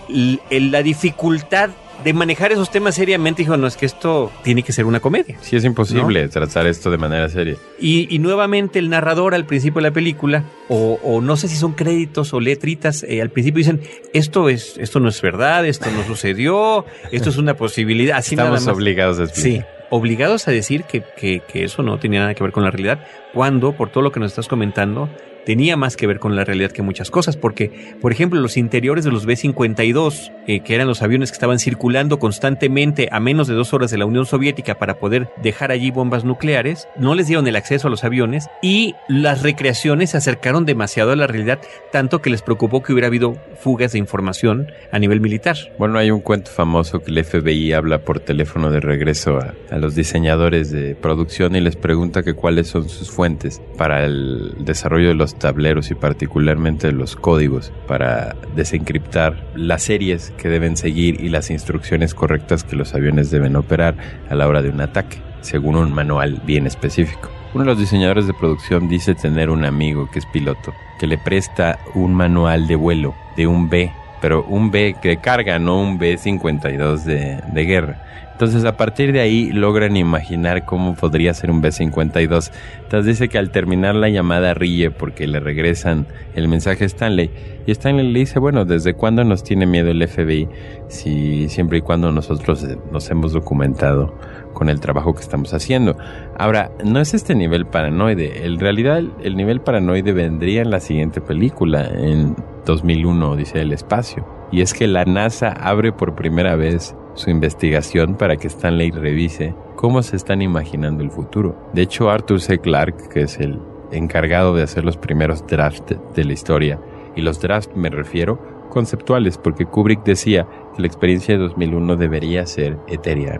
la 0.49 0.81
dificultad 0.81 1.69
de 2.03 2.13
manejar 2.13 2.51
esos 2.51 2.71
temas 2.71 2.95
seriamente, 2.95 3.41
dijo, 3.41 3.57
no, 3.57 3.67
es 3.67 3.77
que 3.77 3.85
esto 3.85 4.31
tiene 4.43 4.63
que 4.63 4.71
ser 4.71 4.85
una 4.85 4.99
comedia. 4.99 5.37
Sí, 5.41 5.55
es 5.55 5.63
imposible 5.63 6.27
tratar 6.27 6.67
esto 6.67 6.91
de 6.91 6.97
manera 6.97 7.29
seria. 7.29 7.55
Y, 7.79 8.19
nuevamente 8.19 8.79
el 8.79 8.89
narrador 8.89 9.35
al 9.35 9.45
principio 9.45 9.81
de 9.81 9.89
la 9.89 9.93
película, 9.93 10.43
o, 10.69 11.21
no 11.21 11.37
sé 11.37 11.47
si 11.47 11.55
son 11.55 11.73
créditos 11.73 12.33
o 12.33 12.39
letritas, 12.39 13.03
eh, 13.03 13.21
al 13.21 13.29
principio 13.29 13.59
dicen, 13.59 13.81
esto, 14.13 14.49
es, 14.49 14.77
esto 14.77 14.99
no 14.99 15.09
es 15.09 15.21
verdad, 15.21 15.65
esto 15.65 15.89
no 15.91 16.03
sucedió, 16.03 16.85
esto 17.11 17.29
es 17.29 17.37
una 17.37 17.55
posibilidad. 17.55 18.17
Así 18.17 18.35
Estamos 18.35 18.67
obligados 18.67 19.19
a 19.19 19.23
explicar. 19.23 19.61
Sí, 19.61 19.85
obligados 19.89 20.47
a 20.47 20.51
decir 20.51 20.83
que, 20.83 21.03
que, 21.17 21.41
que 21.47 21.63
eso 21.63 21.83
no 21.83 21.99
tenía 21.99 22.21
nada 22.21 22.33
que 22.33 22.43
ver 22.43 22.51
con 22.51 22.63
la 22.63 22.71
realidad, 22.71 23.05
cuando, 23.33 23.73
por 23.73 23.89
todo 23.89 24.03
lo 24.03 24.11
que 24.11 24.19
nos 24.19 24.31
estás 24.31 24.47
comentando, 24.47 25.09
tenía 25.45 25.77
más 25.77 25.95
que 25.95 26.07
ver 26.07 26.19
con 26.19 26.35
la 26.35 26.43
realidad 26.43 26.71
que 26.71 26.81
muchas 26.81 27.11
cosas, 27.11 27.37
porque, 27.37 27.95
por 28.01 28.11
ejemplo, 28.11 28.39
los 28.39 28.57
interiores 28.57 29.05
de 29.05 29.11
los 29.11 29.25
B-52, 29.25 30.31
eh, 30.47 30.59
que 30.61 30.75
eran 30.75 30.87
los 30.87 31.01
aviones 31.01 31.31
que 31.31 31.35
estaban 31.35 31.59
circulando 31.59 32.19
constantemente 32.19 33.09
a 33.11 33.19
menos 33.19 33.47
de 33.47 33.53
dos 33.53 33.73
horas 33.73 33.91
de 33.91 33.97
la 33.97 34.05
Unión 34.05 34.25
Soviética 34.25 34.75
para 34.77 34.99
poder 34.99 35.29
dejar 35.41 35.71
allí 35.71 35.91
bombas 35.91 36.25
nucleares, 36.25 36.87
no 36.97 37.15
les 37.15 37.27
dieron 37.27 37.47
el 37.47 37.55
acceso 37.55 37.87
a 37.87 37.91
los 37.91 38.03
aviones 38.03 38.47
y 38.61 38.95
las 39.07 39.43
recreaciones 39.43 40.11
se 40.11 40.17
acercaron 40.17 40.65
demasiado 40.65 41.11
a 41.11 41.15
la 41.15 41.27
realidad, 41.27 41.59
tanto 41.91 42.21
que 42.21 42.29
les 42.29 42.41
preocupó 42.41 42.83
que 42.83 42.93
hubiera 42.93 43.07
habido 43.07 43.37
fugas 43.59 43.93
de 43.93 43.99
información 43.99 44.67
a 44.91 44.99
nivel 44.99 45.21
militar. 45.21 45.55
Bueno, 45.77 45.97
hay 45.97 46.11
un 46.11 46.21
cuento 46.21 46.51
famoso 46.51 46.99
que 46.99 47.11
el 47.11 47.23
FBI 47.23 47.73
habla 47.73 47.99
por 47.99 48.19
teléfono 48.19 48.71
de 48.71 48.79
regreso 48.79 49.37
a, 49.37 49.53
los 49.77 49.95
diseñadores 49.95 50.71
de 50.71 50.95
producción 50.95 51.55
y 51.55 51.61
les 51.61 51.75
pregunta 51.75 52.23
que 52.23 52.33
cuáles 52.33 52.67
son 52.67 52.87
sus 52.89 53.11
fuentes 53.11 53.61
para 53.77 54.05
el 54.05 54.53
desarrollo 54.59 55.09
de 55.09 55.15
los 55.15 55.34
tableros 55.39 55.91
y 55.91 55.95
particularmente 55.95 56.91
los 56.91 57.15
códigos 57.15 57.71
para 57.87 58.35
desencriptar 58.55 59.35
las 59.55 59.83
series 59.83 60.31
que 60.37 60.49
deben 60.49 60.77
seguir 60.77 61.21
y 61.21 61.29
las 61.29 61.49
instrucciones 61.49 62.13
correctas 62.13 62.63
que 62.63 62.75
los 62.75 62.93
aviones 62.93 63.31
deben 63.31 63.55
operar 63.55 63.95
a 64.29 64.35
la 64.35 64.47
hora 64.47 64.61
de 64.61 64.69
un 64.69 64.81
ataque, 64.81 65.17
según 65.41 65.75
un 65.75 65.93
manual 65.93 66.41
bien 66.45 66.67
específico. 66.67 67.29
Uno 67.53 67.63
de 67.63 67.69
los 67.69 67.79
diseñadores 67.79 68.27
de 68.27 68.33
producción 68.33 68.89
dice 68.89 69.15
tener 69.15 69.49
un 69.49 69.63
amigo 69.63 70.09
que 70.11 70.19
es 70.19 70.25
piloto, 70.25 70.73
que 70.99 71.07
le 71.07 71.17
presta 71.17 71.79
un 71.93 72.13
manual 72.13 72.67
de 72.67 72.75
vuelo 72.75 73.15
de 73.37 73.47
un 73.47 73.69
B, 73.69 73.91
pero 74.21 74.43
un 74.43 74.71
B 74.71 74.95
que 75.01 75.17
carga, 75.17 75.59
no 75.59 75.79
un 75.79 75.97
B-52 75.97 77.03
de, 77.03 77.41
de 77.53 77.65
guerra. 77.65 78.01
Entonces 78.35 78.65
a 78.65 78.75
partir 78.75 79.13
de 79.13 79.21
ahí 79.21 79.49
logran 79.53 79.95
imaginar 79.95 80.65
cómo 80.65 80.93
podría 80.93 81.33
ser 81.33 81.51
un 81.51 81.61
B-52. 81.61 82.51
Entonces 82.83 83.05
dice 83.05 83.29
que 83.29 83.37
al 83.37 83.49
terminar 83.49 83.95
la 83.95 84.09
llamada 84.09 84.53
ríe 84.53 84.91
porque 84.91 85.25
le 85.25 85.39
regresan 85.39 86.05
el 86.35 86.49
mensaje 86.49 86.83
a 86.83 86.87
Stanley. 86.87 87.31
Y 87.65 87.71
Stanley 87.71 88.11
le 88.11 88.19
dice, 88.19 88.39
bueno, 88.39 88.65
¿desde 88.65 88.93
cuándo 88.93 89.23
nos 89.23 89.41
tiene 89.41 89.65
miedo 89.65 89.89
el 89.89 90.05
FBI? 90.05 90.49
Si 90.89 91.47
siempre 91.47 91.77
y 91.77 91.81
cuando 91.81 92.11
nosotros 92.11 92.67
nos 92.91 93.09
hemos 93.09 93.31
documentado 93.31 94.13
con 94.51 94.67
el 94.67 94.81
trabajo 94.81 95.13
que 95.13 95.21
estamos 95.21 95.53
haciendo. 95.53 95.95
Ahora, 96.37 96.71
no 96.83 96.99
es 96.99 97.13
este 97.13 97.35
nivel 97.35 97.65
paranoide. 97.65 98.45
En 98.45 98.59
realidad 98.59 99.01
el 99.23 99.37
nivel 99.37 99.61
paranoide 99.61 100.11
vendría 100.11 100.61
en 100.61 100.71
la 100.71 100.81
siguiente 100.81 101.21
película, 101.21 101.87
en 101.87 102.35
2001, 102.65 103.37
dice 103.37 103.61
el 103.61 103.71
espacio. 103.71 104.27
Y 104.51 104.59
es 104.59 104.73
que 104.73 104.87
la 104.87 105.05
NASA 105.05 105.51
abre 105.51 105.93
por 105.93 106.15
primera 106.15 106.57
vez 106.57 106.95
su 107.15 107.29
investigación 107.29 108.15
para 108.15 108.37
que 108.37 108.47
Stanley 108.47 108.91
revise 108.91 109.55
cómo 109.75 110.03
se 110.03 110.15
están 110.15 110.41
imaginando 110.41 111.03
el 111.03 111.11
futuro. 111.11 111.55
De 111.73 111.81
hecho, 111.81 112.09
Arthur 112.09 112.41
C. 112.41 112.59
Clarke, 112.59 113.09
que 113.09 113.21
es 113.21 113.39
el 113.39 113.59
encargado 113.91 114.55
de 114.55 114.63
hacer 114.63 114.85
los 114.85 114.97
primeros 114.97 115.45
drafts 115.47 115.95
de 116.15 116.23
la 116.23 116.33
historia, 116.33 116.79
y 117.15 117.21
los 117.21 117.39
drafts 117.39 117.75
me 117.75 117.89
refiero 117.89 118.39
conceptuales, 118.69 119.37
porque 119.37 119.65
Kubrick 119.65 120.03
decía 120.03 120.47
que 120.75 120.81
la 120.81 120.87
experiencia 120.87 121.35
de 121.35 121.43
2001 121.43 121.95
debería 121.95 122.45
ser 122.45 122.77
etérea. 122.87 123.39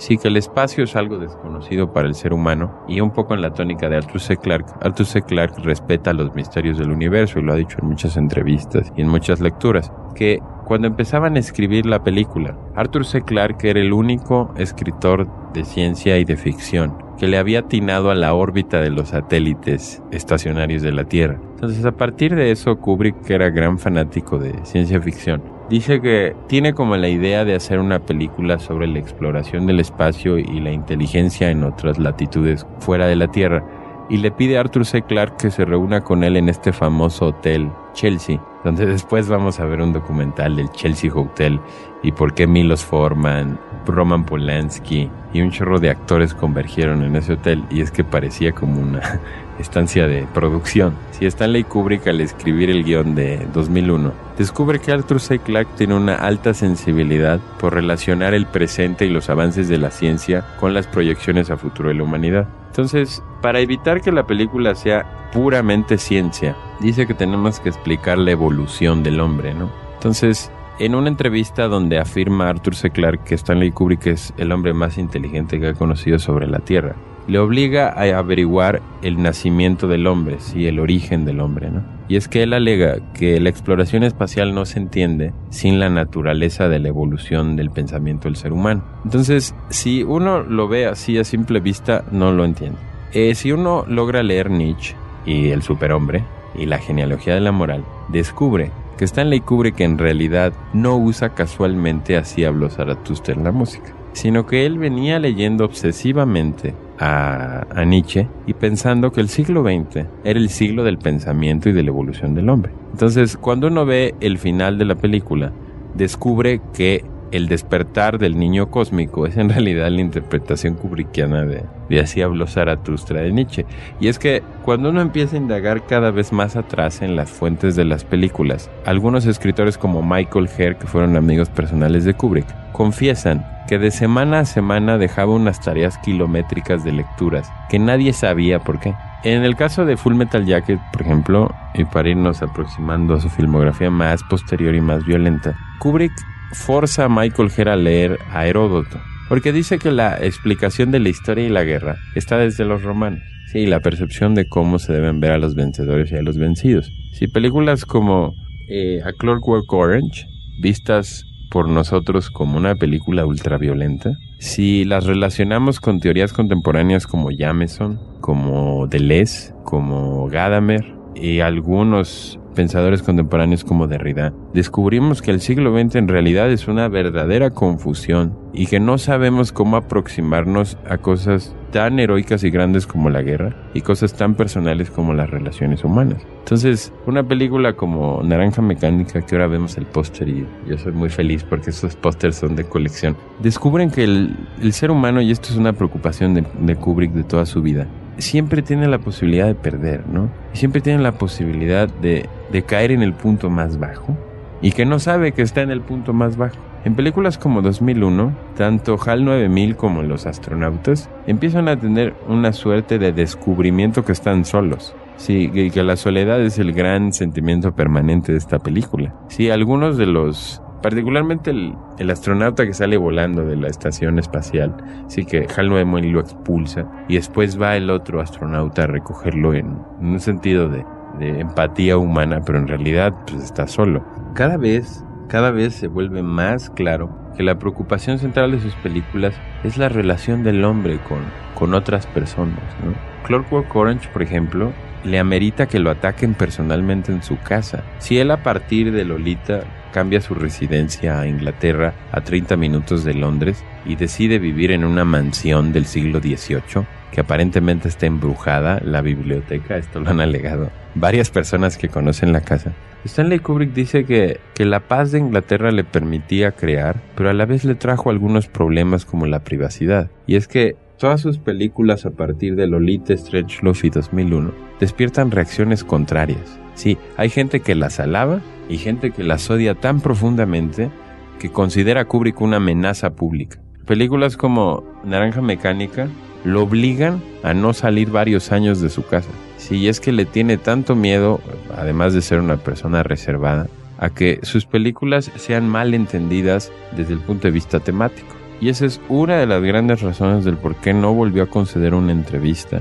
Sí 0.00 0.16
que 0.16 0.28
el 0.28 0.38
espacio 0.38 0.84
es 0.84 0.96
algo 0.96 1.18
desconocido 1.18 1.92
para 1.92 2.08
el 2.08 2.14
ser 2.14 2.32
humano 2.32 2.72
y 2.88 3.02
un 3.02 3.10
poco 3.10 3.34
en 3.34 3.42
la 3.42 3.52
tónica 3.52 3.86
de 3.90 3.98
Arthur 3.98 4.18
C. 4.18 4.38
Clarke. 4.38 4.72
Arthur 4.80 5.04
C. 5.04 5.20
Clarke 5.20 5.58
respeta 5.58 6.14
los 6.14 6.34
misterios 6.34 6.78
del 6.78 6.90
universo 6.90 7.38
y 7.38 7.42
lo 7.42 7.52
ha 7.52 7.56
dicho 7.56 7.76
en 7.82 7.88
muchas 7.88 8.16
entrevistas 8.16 8.90
y 8.96 9.02
en 9.02 9.08
muchas 9.08 9.40
lecturas, 9.40 9.92
que 10.14 10.40
cuando 10.64 10.86
empezaban 10.86 11.36
a 11.36 11.38
escribir 11.38 11.84
la 11.84 12.02
película, 12.02 12.56
Arthur 12.74 13.04
C. 13.04 13.20
Clarke 13.20 13.68
era 13.68 13.80
el 13.80 13.92
único 13.92 14.54
escritor 14.56 15.28
de 15.52 15.66
ciencia 15.66 16.16
y 16.16 16.24
de 16.24 16.38
ficción 16.38 16.96
que 17.18 17.28
le 17.28 17.36
había 17.36 17.58
atinado 17.58 18.10
a 18.10 18.14
la 18.14 18.32
órbita 18.32 18.80
de 18.80 18.88
los 18.88 19.10
satélites 19.10 20.02
estacionarios 20.12 20.80
de 20.80 20.92
la 20.92 21.04
Tierra. 21.04 21.38
Entonces, 21.56 21.84
a 21.84 21.92
partir 21.92 22.34
de 22.34 22.52
eso, 22.52 22.78
Kubrick, 22.78 23.20
que 23.20 23.34
era 23.34 23.50
gran 23.50 23.78
fanático 23.78 24.38
de 24.38 24.54
ciencia 24.64 24.98
ficción, 25.02 25.42
dice 25.70 26.00
que 26.00 26.34
tiene 26.48 26.74
como 26.74 26.96
la 26.96 27.08
idea 27.08 27.44
de 27.44 27.54
hacer 27.54 27.78
una 27.78 28.00
película 28.00 28.58
sobre 28.58 28.88
la 28.88 28.98
exploración 28.98 29.66
del 29.66 29.78
espacio 29.78 30.36
y 30.36 30.60
la 30.60 30.72
inteligencia 30.72 31.50
en 31.50 31.62
otras 31.62 31.98
latitudes 31.98 32.66
fuera 32.80 33.06
de 33.06 33.14
la 33.14 33.28
Tierra 33.28 33.64
y 34.10 34.16
le 34.16 34.32
pide 34.32 34.58
a 34.58 34.60
Arthur 34.60 34.84
C. 34.84 35.02
Clarke 35.02 35.36
que 35.36 35.50
se 35.52 35.64
reúna 35.64 36.00
con 36.00 36.24
él 36.24 36.36
en 36.36 36.48
este 36.48 36.72
famoso 36.72 37.26
hotel 37.26 37.70
Chelsea, 37.94 38.42
donde 38.64 38.84
después 38.94 39.28
vamos 39.28 39.60
a 39.60 39.64
ver 39.64 39.80
un 39.80 39.92
documental 39.92 40.56
del 40.56 40.70
Chelsea 40.72 41.14
Hotel 41.14 41.60
y 42.02 42.10
por 42.10 42.34
qué 42.34 42.48
Milos 42.48 42.84
Forman, 42.84 43.60
Roman 43.86 44.24
Polanski 44.24 45.08
y 45.32 45.40
un 45.40 45.52
chorro 45.52 45.78
de 45.78 45.90
actores 45.90 46.34
convergieron 46.34 47.04
en 47.04 47.14
ese 47.14 47.34
hotel 47.34 47.64
y 47.70 47.80
es 47.80 47.92
que 47.92 48.02
parecía 48.02 48.50
como 48.50 48.80
una 48.80 49.20
estancia 49.60 50.06
de 50.06 50.26
producción. 50.32 50.94
Si 51.12 51.26
Stanley 51.26 51.64
Kubrick 51.64 52.06
al 52.06 52.20
escribir 52.20 52.70
el 52.70 52.84
guion 52.84 53.14
de 53.14 53.46
2001 53.52 54.12
descubre 54.38 54.78
que 54.78 54.92
Arthur 54.92 55.20
C. 55.20 55.38
Clarke 55.38 55.74
tiene 55.76 55.94
una 55.94 56.14
alta 56.14 56.54
sensibilidad 56.54 57.40
por 57.58 57.74
relacionar 57.74 58.34
el 58.34 58.46
presente 58.46 59.04
y 59.04 59.10
los 59.10 59.28
avances 59.28 59.68
de 59.68 59.78
la 59.78 59.90
ciencia 59.90 60.44
con 60.58 60.72
las 60.72 60.86
proyecciones 60.86 61.50
a 61.50 61.56
futuro 61.56 61.90
de 61.90 61.96
la 61.96 62.04
humanidad. 62.04 62.48
Entonces, 62.68 63.22
para 63.42 63.60
evitar 63.60 64.00
que 64.00 64.12
la 64.12 64.26
película 64.26 64.74
sea 64.74 65.30
puramente 65.32 65.98
ciencia, 65.98 66.56
dice 66.80 67.06
que 67.06 67.14
tenemos 67.14 67.60
que 67.60 67.68
explicar 67.68 68.18
la 68.18 68.30
evolución 68.30 69.02
del 69.02 69.20
hombre. 69.20 69.54
Entonces, 69.94 70.50
en 70.78 70.94
una 70.94 71.08
entrevista 71.08 71.68
donde 71.68 71.98
afirma 71.98 72.48
Arthur 72.48 72.74
C. 72.74 72.90
Clarke 72.90 73.24
que 73.24 73.34
Stanley 73.34 73.70
Kubrick 73.70 74.06
es 74.06 74.32
el 74.38 74.50
hombre 74.50 74.72
más 74.72 74.96
inteligente 74.96 75.60
que 75.60 75.68
ha 75.68 75.74
conocido 75.74 76.18
sobre 76.18 76.46
la 76.46 76.60
Tierra, 76.60 76.96
le 77.26 77.38
obliga 77.38 77.88
a 77.88 78.18
averiguar 78.18 78.82
el 79.02 79.22
nacimiento 79.22 79.88
del 79.88 80.06
hombre, 80.06 80.36
sí, 80.40 80.66
el 80.66 80.78
origen 80.78 81.24
del 81.24 81.40
hombre, 81.40 81.70
¿no? 81.70 81.82
Y 82.08 82.16
es 82.16 82.26
que 82.26 82.42
él 82.42 82.52
alega 82.54 82.96
que 83.14 83.38
la 83.38 83.50
exploración 83.50 84.02
espacial 84.02 84.52
no 84.52 84.64
se 84.64 84.80
entiende 84.80 85.32
sin 85.50 85.78
la 85.78 85.90
naturaleza 85.90 86.68
de 86.68 86.80
la 86.80 86.88
evolución 86.88 87.54
del 87.54 87.70
pensamiento 87.70 88.26
del 88.26 88.34
ser 88.34 88.52
humano. 88.52 88.82
Entonces, 89.04 89.54
si 89.68 90.02
uno 90.02 90.42
lo 90.42 90.66
ve 90.66 90.86
así 90.86 91.18
a 91.18 91.24
simple 91.24 91.60
vista, 91.60 92.04
no 92.10 92.32
lo 92.32 92.44
entiende. 92.44 92.78
Eh, 93.12 93.34
si 93.36 93.52
uno 93.52 93.84
logra 93.86 94.24
leer 94.24 94.50
Nietzsche 94.50 94.96
y 95.24 95.50
el 95.50 95.62
superhombre 95.62 96.24
y 96.56 96.66
la 96.66 96.78
genealogía 96.78 97.34
de 97.34 97.40
la 97.40 97.52
moral, 97.52 97.84
descubre 98.08 98.72
que 98.98 99.04
Stanley 99.04 99.42
que 99.74 99.84
en 99.84 99.96
realidad 99.96 100.52
no 100.74 100.96
usa 100.96 101.30
casualmente 101.30 102.16
así 102.16 102.44
habló 102.44 102.68
Zaratustra 102.68 103.34
en 103.34 103.44
la 103.44 103.50
música, 103.50 103.94
sino 104.12 104.46
que 104.46 104.66
él 104.66 104.78
venía 104.78 105.18
leyendo 105.18 105.64
obsesivamente 105.64 106.74
a, 107.00 107.84
Nietzsche 107.86 108.28
y 108.46 108.54
pensando 108.54 109.10
que 109.10 109.20
el 109.20 109.28
siglo 109.28 109.62
XX 109.62 110.06
era 110.22 110.38
el 110.38 110.50
siglo 110.50 110.84
del 110.84 110.98
pensamiento 110.98 111.68
y 111.68 111.72
de 111.72 111.82
la 111.82 111.88
evolución 111.88 112.34
del 112.34 112.48
hombre. 112.50 112.72
Entonces, 112.92 113.36
cuando 113.36 113.68
uno 113.68 113.86
ve 113.86 114.14
el 114.20 114.38
final 114.38 114.78
de 114.78 114.84
la 114.84 114.94
película, 114.94 115.52
descubre 115.94 116.60
que 116.74 117.04
el 117.32 117.48
despertar 117.48 118.18
del 118.18 118.38
niño 118.38 118.70
cósmico 118.70 119.26
es 119.26 119.36
en 119.36 119.48
realidad 119.48 119.88
la 119.90 120.00
interpretación 120.00 120.74
kubrickiana 120.74 121.44
de, 121.44 122.00
así 122.00 122.22
habló 122.22 122.46
Zaratustra 122.46 123.22
de 123.22 123.32
Nietzsche. 123.32 123.66
Y 124.00 124.08
es 124.08 124.18
que 124.18 124.42
cuando 124.64 124.90
uno 124.90 125.00
empieza 125.00 125.36
a 125.36 125.40
indagar 125.40 125.86
cada 125.86 126.10
vez 126.10 126.32
más 126.32 126.56
atrás 126.56 127.02
en 127.02 127.16
las 127.16 127.30
fuentes 127.30 127.76
de 127.76 127.84
las 127.84 128.04
películas, 128.04 128.70
algunos 128.84 129.26
escritores 129.26 129.78
como 129.78 130.02
Michael 130.02 130.48
Herr, 130.56 130.76
que 130.76 130.86
fueron 130.86 131.16
amigos 131.16 131.48
personales 131.48 132.04
de 132.04 132.14
Kubrick, 132.14 132.46
confiesan 132.72 133.46
que 133.68 133.78
de 133.78 133.90
semana 133.90 134.40
a 134.40 134.44
semana 134.44 134.98
dejaba 134.98 135.32
unas 135.32 135.60
tareas 135.60 135.96
kilométricas 135.98 136.82
de 136.82 136.92
lecturas 136.92 137.52
que 137.68 137.78
nadie 137.78 138.12
sabía 138.12 138.58
por 138.58 138.80
qué. 138.80 138.94
En 139.22 139.44
el 139.44 139.54
caso 139.54 139.84
de 139.84 139.96
Full 139.96 140.14
Metal 140.14 140.46
Jacket, 140.46 140.80
por 140.92 141.02
ejemplo, 141.02 141.54
y 141.74 141.84
para 141.84 142.08
irnos 142.08 142.42
aproximando 142.42 143.14
a 143.14 143.20
su 143.20 143.28
filmografía 143.28 143.90
más 143.90 144.22
posterior 144.24 144.74
y 144.74 144.80
más 144.80 145.04
violenta, 145.04 145.56
Kubrick 145.78 146.12
forza 146.52 147.04
a 147.04 147.08
Michael 147.08 147.50
Herr 147.56 147.68
a 147.68 147.76
leer 147.76 148.18
a 148.30 148.46
Heródoto, 148.46 149.00
porque 149.28 149.52
dice 149.52 149.78
que 149.78 149.90
la 149.90 150.16
explicación 150.16 150.90
de 150.90 151.00
la 151.00 151.08
historia 151.08 151.46
y 151.46 151.50
la 151.50 151.64
guerra 151.64 151.96
está 152.14 152.38
desde 152.38 152.64
los 152.64 152.82
romanos. 152.82 153.22
Sí, 153.52 153.66
la 153.66 153.80
percepción 153.80 154.34
de 154.34 154.48
cómo 154.48 154.78
se 154.78 154.92
deben 154.92 155.20
ver 155.20 155.32
a 155.32 155.38
los 155.38 155.54
vencedores 155.54 156.12
y 156.12 156.16
a 156.16 156.22
los 156.22 156.38
vencidos. 156.38 156.92
Si 157.12 157.26
películas 157.26 157.84
como 157.84 158.34
eh, 158.68 159.00
A 159.04 159.12
Clockwork 159.12 159.72
Orange, 159.72 160.26
vistas 160.60 161.24
por 161.50 161.68
nosotros 161.68 162.30
como 162.30 162.56
una 162.56 162.76
película 162.76 163.26
ultraviolenta, 163.26 164.16
si 164.38 164.84
las 164.84 165.04
relacionamos 165.04 165.80
con 165.80 166.00
teorías 166.00 166.32
contemporáneas 166.32 167.06
como 167.06 167.30
Jameson, 167.30 168.00
como 168.20 168.86
Deleuze, 168.86 169.52
como 169.64 170.28
Gadamer 170.28 170.94
y 171.14 171.40
algunos 171.40 172.39
pensadores 172.54 173.02
contemporáneos 173.02 173.64
como 173.64 173.86
Derrida, 173.86 174.32
descubrimos 174.52 175.22
que 175.22 175.30
el 175.30 175.40
siglo 175.40 175.78
XX 175.78 175.96
en 175.96 176.08
realidad 176.08 176.50
es 176.50 176.68
una 176.68 176.88
verdadera 176.88 177.50
confusión 177.50 178.36
y 178.52 178.66
que 178.66 178.80
no 178.80 178.98
sabemos 178.98 179.52
cómo 179.52 179.76
aproximarnos 179.76 180.76
a 180.88 180.98
cosas 180.98 181.54
tan 181.70 182.00
heroicas 182.00 182.42
y 182.42 182.50
grandes 182.50 182.86
como 182.86 183.10
la 183.10 183.22
guerra 183.22 183.54
y 183.74 183.82
cosas 183.82 184.14
tan 184.14 184.34
personales 184.34 184.90
como 184.90 185.14
las 185.14 185.30
relaciones 185.30 185.84
humanas. 185.84 186.22
Entonces, 186.40 186.92
una 187.06 187.22
película 187.22 187.74
como 187.74 188.22
Naranja 188.24 188.60
Mecánica, 188.60 189.20
que 189.22 189.34
ahora 189.36 189.46
vemos 189.46 189.76
el 189.78 189.86
póster 189.86 190.28
y 190.28 190.46
yo 190.68 190.78
soy 190.78 190.92
muy 190.92 191.10
feliz 191.10 191.44
porque 191.44 191.70
esos 191.70 191.94
pósters 191.94 192.36
son 192.36 192.56
de 192.56 192.64
colección, 192.64 193.16
descubren 193.40 193.90
que 193.90 194.04
el, 194.04 194.36
ser 194.72 194.90
humano, 194.90 195.20
y 195.20 195.30
esto 195.30 195.48
es 195.50 195.56
una 195.56 195.72
preocupación 195.72 196.34
de, 196.34 196.44
de 196.60 196.76
Kubrick 196.76 197.12
de 197.12 197.24
toda 197.24 197.46
su 197.46 197.62
vida, 197.62 197.86
siempre 198.18 198.62
tiene 198.62 198.88
la 198.88 198.98
posibilidad 198.98 199.46
de 199.46 199.54
perder, 199.54 200.06
¿no? 200.08 200.30
Siempre 200.52 200.80
tiene 200.80 201.02
la 201.02 201.12
posibilidad 201.12 201.88
de, 201.88 202.28
de 202.50 202.62
caer 202.62 202.90
en 202.90 203.02
el 203.02 203.14
punto 203.14 203.50
más 203.50 203.78
bajo 203.78 204.16
y 204.62 204.72
que 204.72 204.84
no 204.84 204.98
sabe 204.98 205.32
que 205.32 205.42
está 205.42 205.62
en 205.62 205.70
el 205.70 205.80
punto 205.80 206.12
más 206.12 206.36
bajo. 206.36 206.56
En 206.84 206.94
películas 206.94 207.36
como 207.36 207.60
2001, 207.60 208.34
tanto 208.56 208.98
HAL 208.98 209.24
9000 209.24 209.76
como 209.76 210.02
los 210.02 210.26
astronautas 210.26 211.10
empiezan 211.26 211.68
a 211.68 211.78
tener 211.78 212.14
una 212.26 212.52
suerte 212.54 212.98
de 212.98 213.12
descubrimiento 213.12 214.04
que 214.04 214.12
están 214.12 214.44
solos. 214.46 214.94
Sí, 215.16 215.50
y 215.52 215.70
que 215.70 215.82
la 215.82 215.96
soledad 215.96 216.40
es 216.40 216.58
el 216.58 216.72
gran 216.72 217.12
sentimiento 217.12 217.74
permanente 217.74 218.32
de 218.32 218.38
esta 218.38 218.58
película. 218.58 219.14
Sí, 219.28 219.50
algunos 219.50 219.98
de 219.98 220.06
los 220.06 220.62
particularmente 220.80 221.50
el, 221.50 222.10
astronauta 222.10 222.64
que 222.64 222.72
sale 222.72 222.96
volando 222.96 223.44
de 223.44 223.56
la 223.56 223.68
estación 223.68 224.18
espacial, 224.18 224.74
sí 225.08 225.26
que 225.26 225.46
Hal 225.54 225.68
9000 225.68 226.10
lo 226.10 226.20
expulsa 226.20 226.86
y 227.06 227.16
después 227.16 227.60
va 227.60 227.76
el 227.76 227.90
otro 227.90 228.22
astronauta 228.22 228.84
a 228.84 228.86
recogerlo 228.86 229.52
en 229.52 229.76
un 230.00 230.20
sentido 230.20 230.70
de, 230.70 230.86
empatía 231.20 231.96
humana, 231.96 232.42
pero 232.44 232.58
en 232.58 232.68
realidad 232.68 233.14
pues 233.26 233.42
está 233.42 233.66
solo. 233.66 234.04
Cada 234.34 234.56
vez, 234.56 235.04
cada 235.28 235.50
vez 235.50 235.74
se 235.74 235.88
vuelve 235.88 236.22
más 236.22 236.70
claro 236.70 237.10
que 237.36 237.42
la 237.42 237.58
preocupación 237.58 238.18
central 238.18 238.52
de 238.52 238.60
sus 238.60 238.74
películas 238.76 239.34
es 239.64 239.78
la 239.78 239.88
relación 239.88 240.42
del 240.42 240.64
hombre 240.64 240.98
con, 241.08 241.20
con 241.54 241.74
otras 241.74 242.06
personas. 242.06 242.60
¿no? 242.84 242.94
Clockwork 243.26 243.74
Orange, 243.74 244.08
por 244.12 244.22
ejemplo, 244.22 244.72
le 245.04 245.18
amerita 245.18 245.66
que 245.66 245.78
lo 245.78 245.90
ataquen 245.90 246.34
personalmente 246.34 247.12
en 247.12 247.22
su 247.22 247.38
casa. 247.38 247.82
Si 247.98 248.18
él 248.18 248.30
a 248.30 248.42
partir 248.42 248.92
de 248.92 249.04
Lolita 249.04 249.60
cambia 249.92 250.20
su 250.20 250.34
residencia 250.34 251.20
a 251.20 251.26
Inglaterra 251.26 251.94
a 252.12 252.20
30 252.20 252.56
minutos 252.56 253.04
de 253.04 253.14
Londres 253.14 253.64
y 253.84 253.96
decide 253.96 254.38
vivir 254.38 254.70
en 254.70 254.84
una 254.84 255.04
mansión 255.04 255.72
del 255.72 255.86
siglo 255.86 256.20
XVIII, 256.20 256.86
que 257.12 257.20
aparentemente 257.20 257.88
está 257.88 258.06
embrujada, 258.06 258.80
la 258.84 259.00
biblioteca, 259.00 259.76
esto 259.76 260.00
lo 260.00 260.10
han 260.10 260.20
alegado 260.20 260.70
varias 260.94 261.30
personas 261.30 261.76
que 261.76 261.88
conocen 261.88 262.32
la 262.32 262.40
casa. 262.40 262.72
Stanley 263.04 263.38
Kubrick 263.38 263.72
dice 263.72 264.04
que, 264.04 264.40
que 264.54 264.64
la 264.64 264.80
paz 264.80 265.12
de 265.12 265.18
Inglaterra 265.18 265.70
le 265.70 265.84
permitía 265.84 266.52
crear, 266.52 267.00
pero 267.14 267.30
a 267.30 267.34
la 267.34 267.46
vez 267.46 267.64
le 267.64 267.74
trajo 267.74 268.10
algunos 268.10 268.46
problemas 268.46 269.04
como 269.04 269.26
la 269.26 269.42
privacidad. 269.42 270.10
Y 270.26 270.36
es 270.36 270.48
que 270.48 270.76
todas 270.98 271.20
sus 271.20 271.38
películas 271.38 272.04
a 272.04 272.10
partir 272.10 272.56
de 272.56 272.66
Lolita, 272.66 273.16
Stretch 273.16 273.62
Love 273.62 273.84
y 273.84 273.90
2001 273.90 274.52
despiertan 274.80 275.30
reacciones 275.30 275.82
contrarias. 275.82 276.58
Sí, 276.74 276.98
hay 277.16 277.30
gente 277.30 277.60
que 277.60 277.74
las 277.74 278.00
alaba 278.00 278.40
y 278.68 278.76
gente 278.78 279.10
que 279.10 279.22
las 279.22 279.50
odia 279.50 279.74
tan 279.74 280.00
profundamente 280.00 280.90
que 281.38 281.50
considera 281.50 282.02
a 282.02 282.04
Kubrick 282.04 282.40
una 282.40 282.58
amenaza 282.58 283.10
pública. 283.10 283.60
Películas 283.86 284.36
como 284.36 284.84
Naranja 285.04 285.40
Mecánica 285.40 286.08
lo 286.44 286.62
obligan 286.62 287.22
a 287.42 287.54
no 287.54 287.72
salir 287.72 288.10
varios 288.10 288.52
años 288.52 288.80
de 288.80 288.90
su 288.90 289.04
casa. 289.04 289.30
Si 289.56 289.88
es 289.88 290.00
que 290.00 290.12
le 290.12 290.24
tiene 290.24 290.56
tanto 290.56 290.94
miedo, 290.94 291.40
además 291.76 292.14
de 292.14 292.22
ser 292.22 292.40
una 292.40 292.56
persona 292.56 293.02
reservada, 293.02 293.68
a 293.98 294.10
que 294.10 294.40
sus 294.42 294.64
películas 294.64 295.30
sean 295.36 295.68
mal 295.68 295.92
entendidas 295.92 296.72
desde 296.96 297.12
el 297.12 297.20
punto 297.20 297.48
de 297.48 297.52
vista 297.52 297.80
temático. 297.80 298.34
Y 298.60 298.70
esa 298.70 298.86
es 298.86 299.00
una 299.08 299.38
de 299.38 299.46
las 299.46 299.62
grandes 299.62 300.00
razones 300.00 300.44
del 300.44 300.56
por 300.56 300.76
qué 300.76 300.92
no 300.94 301.14
volvió 301.14 301.42
a 301.42 301.50
conceder 301.50 301.94
una 301.94 302.12
entrevista 302.12 302.80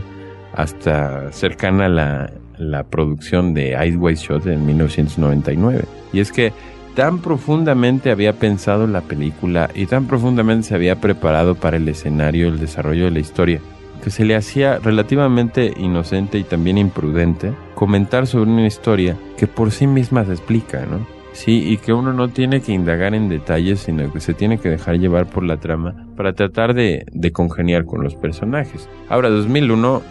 hasta 0.53 1.31
cercana 1.31 1.85
a 1.85 1.89
la, 1.89 2.33
la 2.57 2.83
producción 2.83 3.53
de 3.53 3.77
Ice 3.87 3.97
White 3.97 4.21
Shot 4.21 4.45
en 4.47 4.65
1999. 4.65 5.83
Y 6.11 6.19
es 6.19 6.31
que 6.31 6.53
tan 6.99 7.19
profundamente 7.19 8.11
había 8.11 8.33
pensado 8.33 8.85
la 8.85 8.99
película 8.99 9.69
y 9.73 9.85
tan 9.85 10.05
profundamente 10.05 10.67
se 10.67 10.75
había 10.75 10.99
preparado 10.99 11.55
para 11.55 11.77
el 11.77 11.87
escenario, 11.87 12.49
el 12.49 12.59
desarrollo 12.59 13.05
de 13.05 13.11
la 13.11 13.19
historia, 13.19 13.61
que 14.03 14.09
se 14.09 14.25
le 14.25 14.35
hacía 14.35 14.79
relativamente 14.79 15.73
inocente 15.77 16.37
y 16.37 16.43
también 16.43 16.77
imprudente 16.77 17.53
comentar 17.73 18.27
sobre 18.27 18.51
una 18.51 18.67
historia 18.67 19.15
que 19.37 19.47
por 19.47 19.71
sí 19.71 19.87
misma 19.87 20.25
se 20.25 20.33
explica, 20.33 20.85
¿no? 20.85 21.07
Sí, 21.31 21.63
y 21.69 21.77
que 21.77 21.93
uno 21.93 22.11
no 22.11 22.27
tiene 22.27 22.59
que 22.59 22.73
indagar 22.73 23.15
en 23.15 23.29
detalles, 23.29 23.79
sino 23.79 24.11
que 24.11 24.19
se 24.19 24.33
tiene 24.33 24.57
que 24.57 24.67
dejar 24.67 24.99
llevar 24.99 25.27
por 25.27 25.45
la 25.45 25.55
trama 25.55 25.95
para 26.17 26.33
tratar 26.33 26.73
de, 26.73 27.05
congeniar 27.31 27.85
con 27.85 28.03
los 28.03 28.15
personajes. 28.15 28.89
Ahora, 29.07 29.29
2001, 29.29 30.01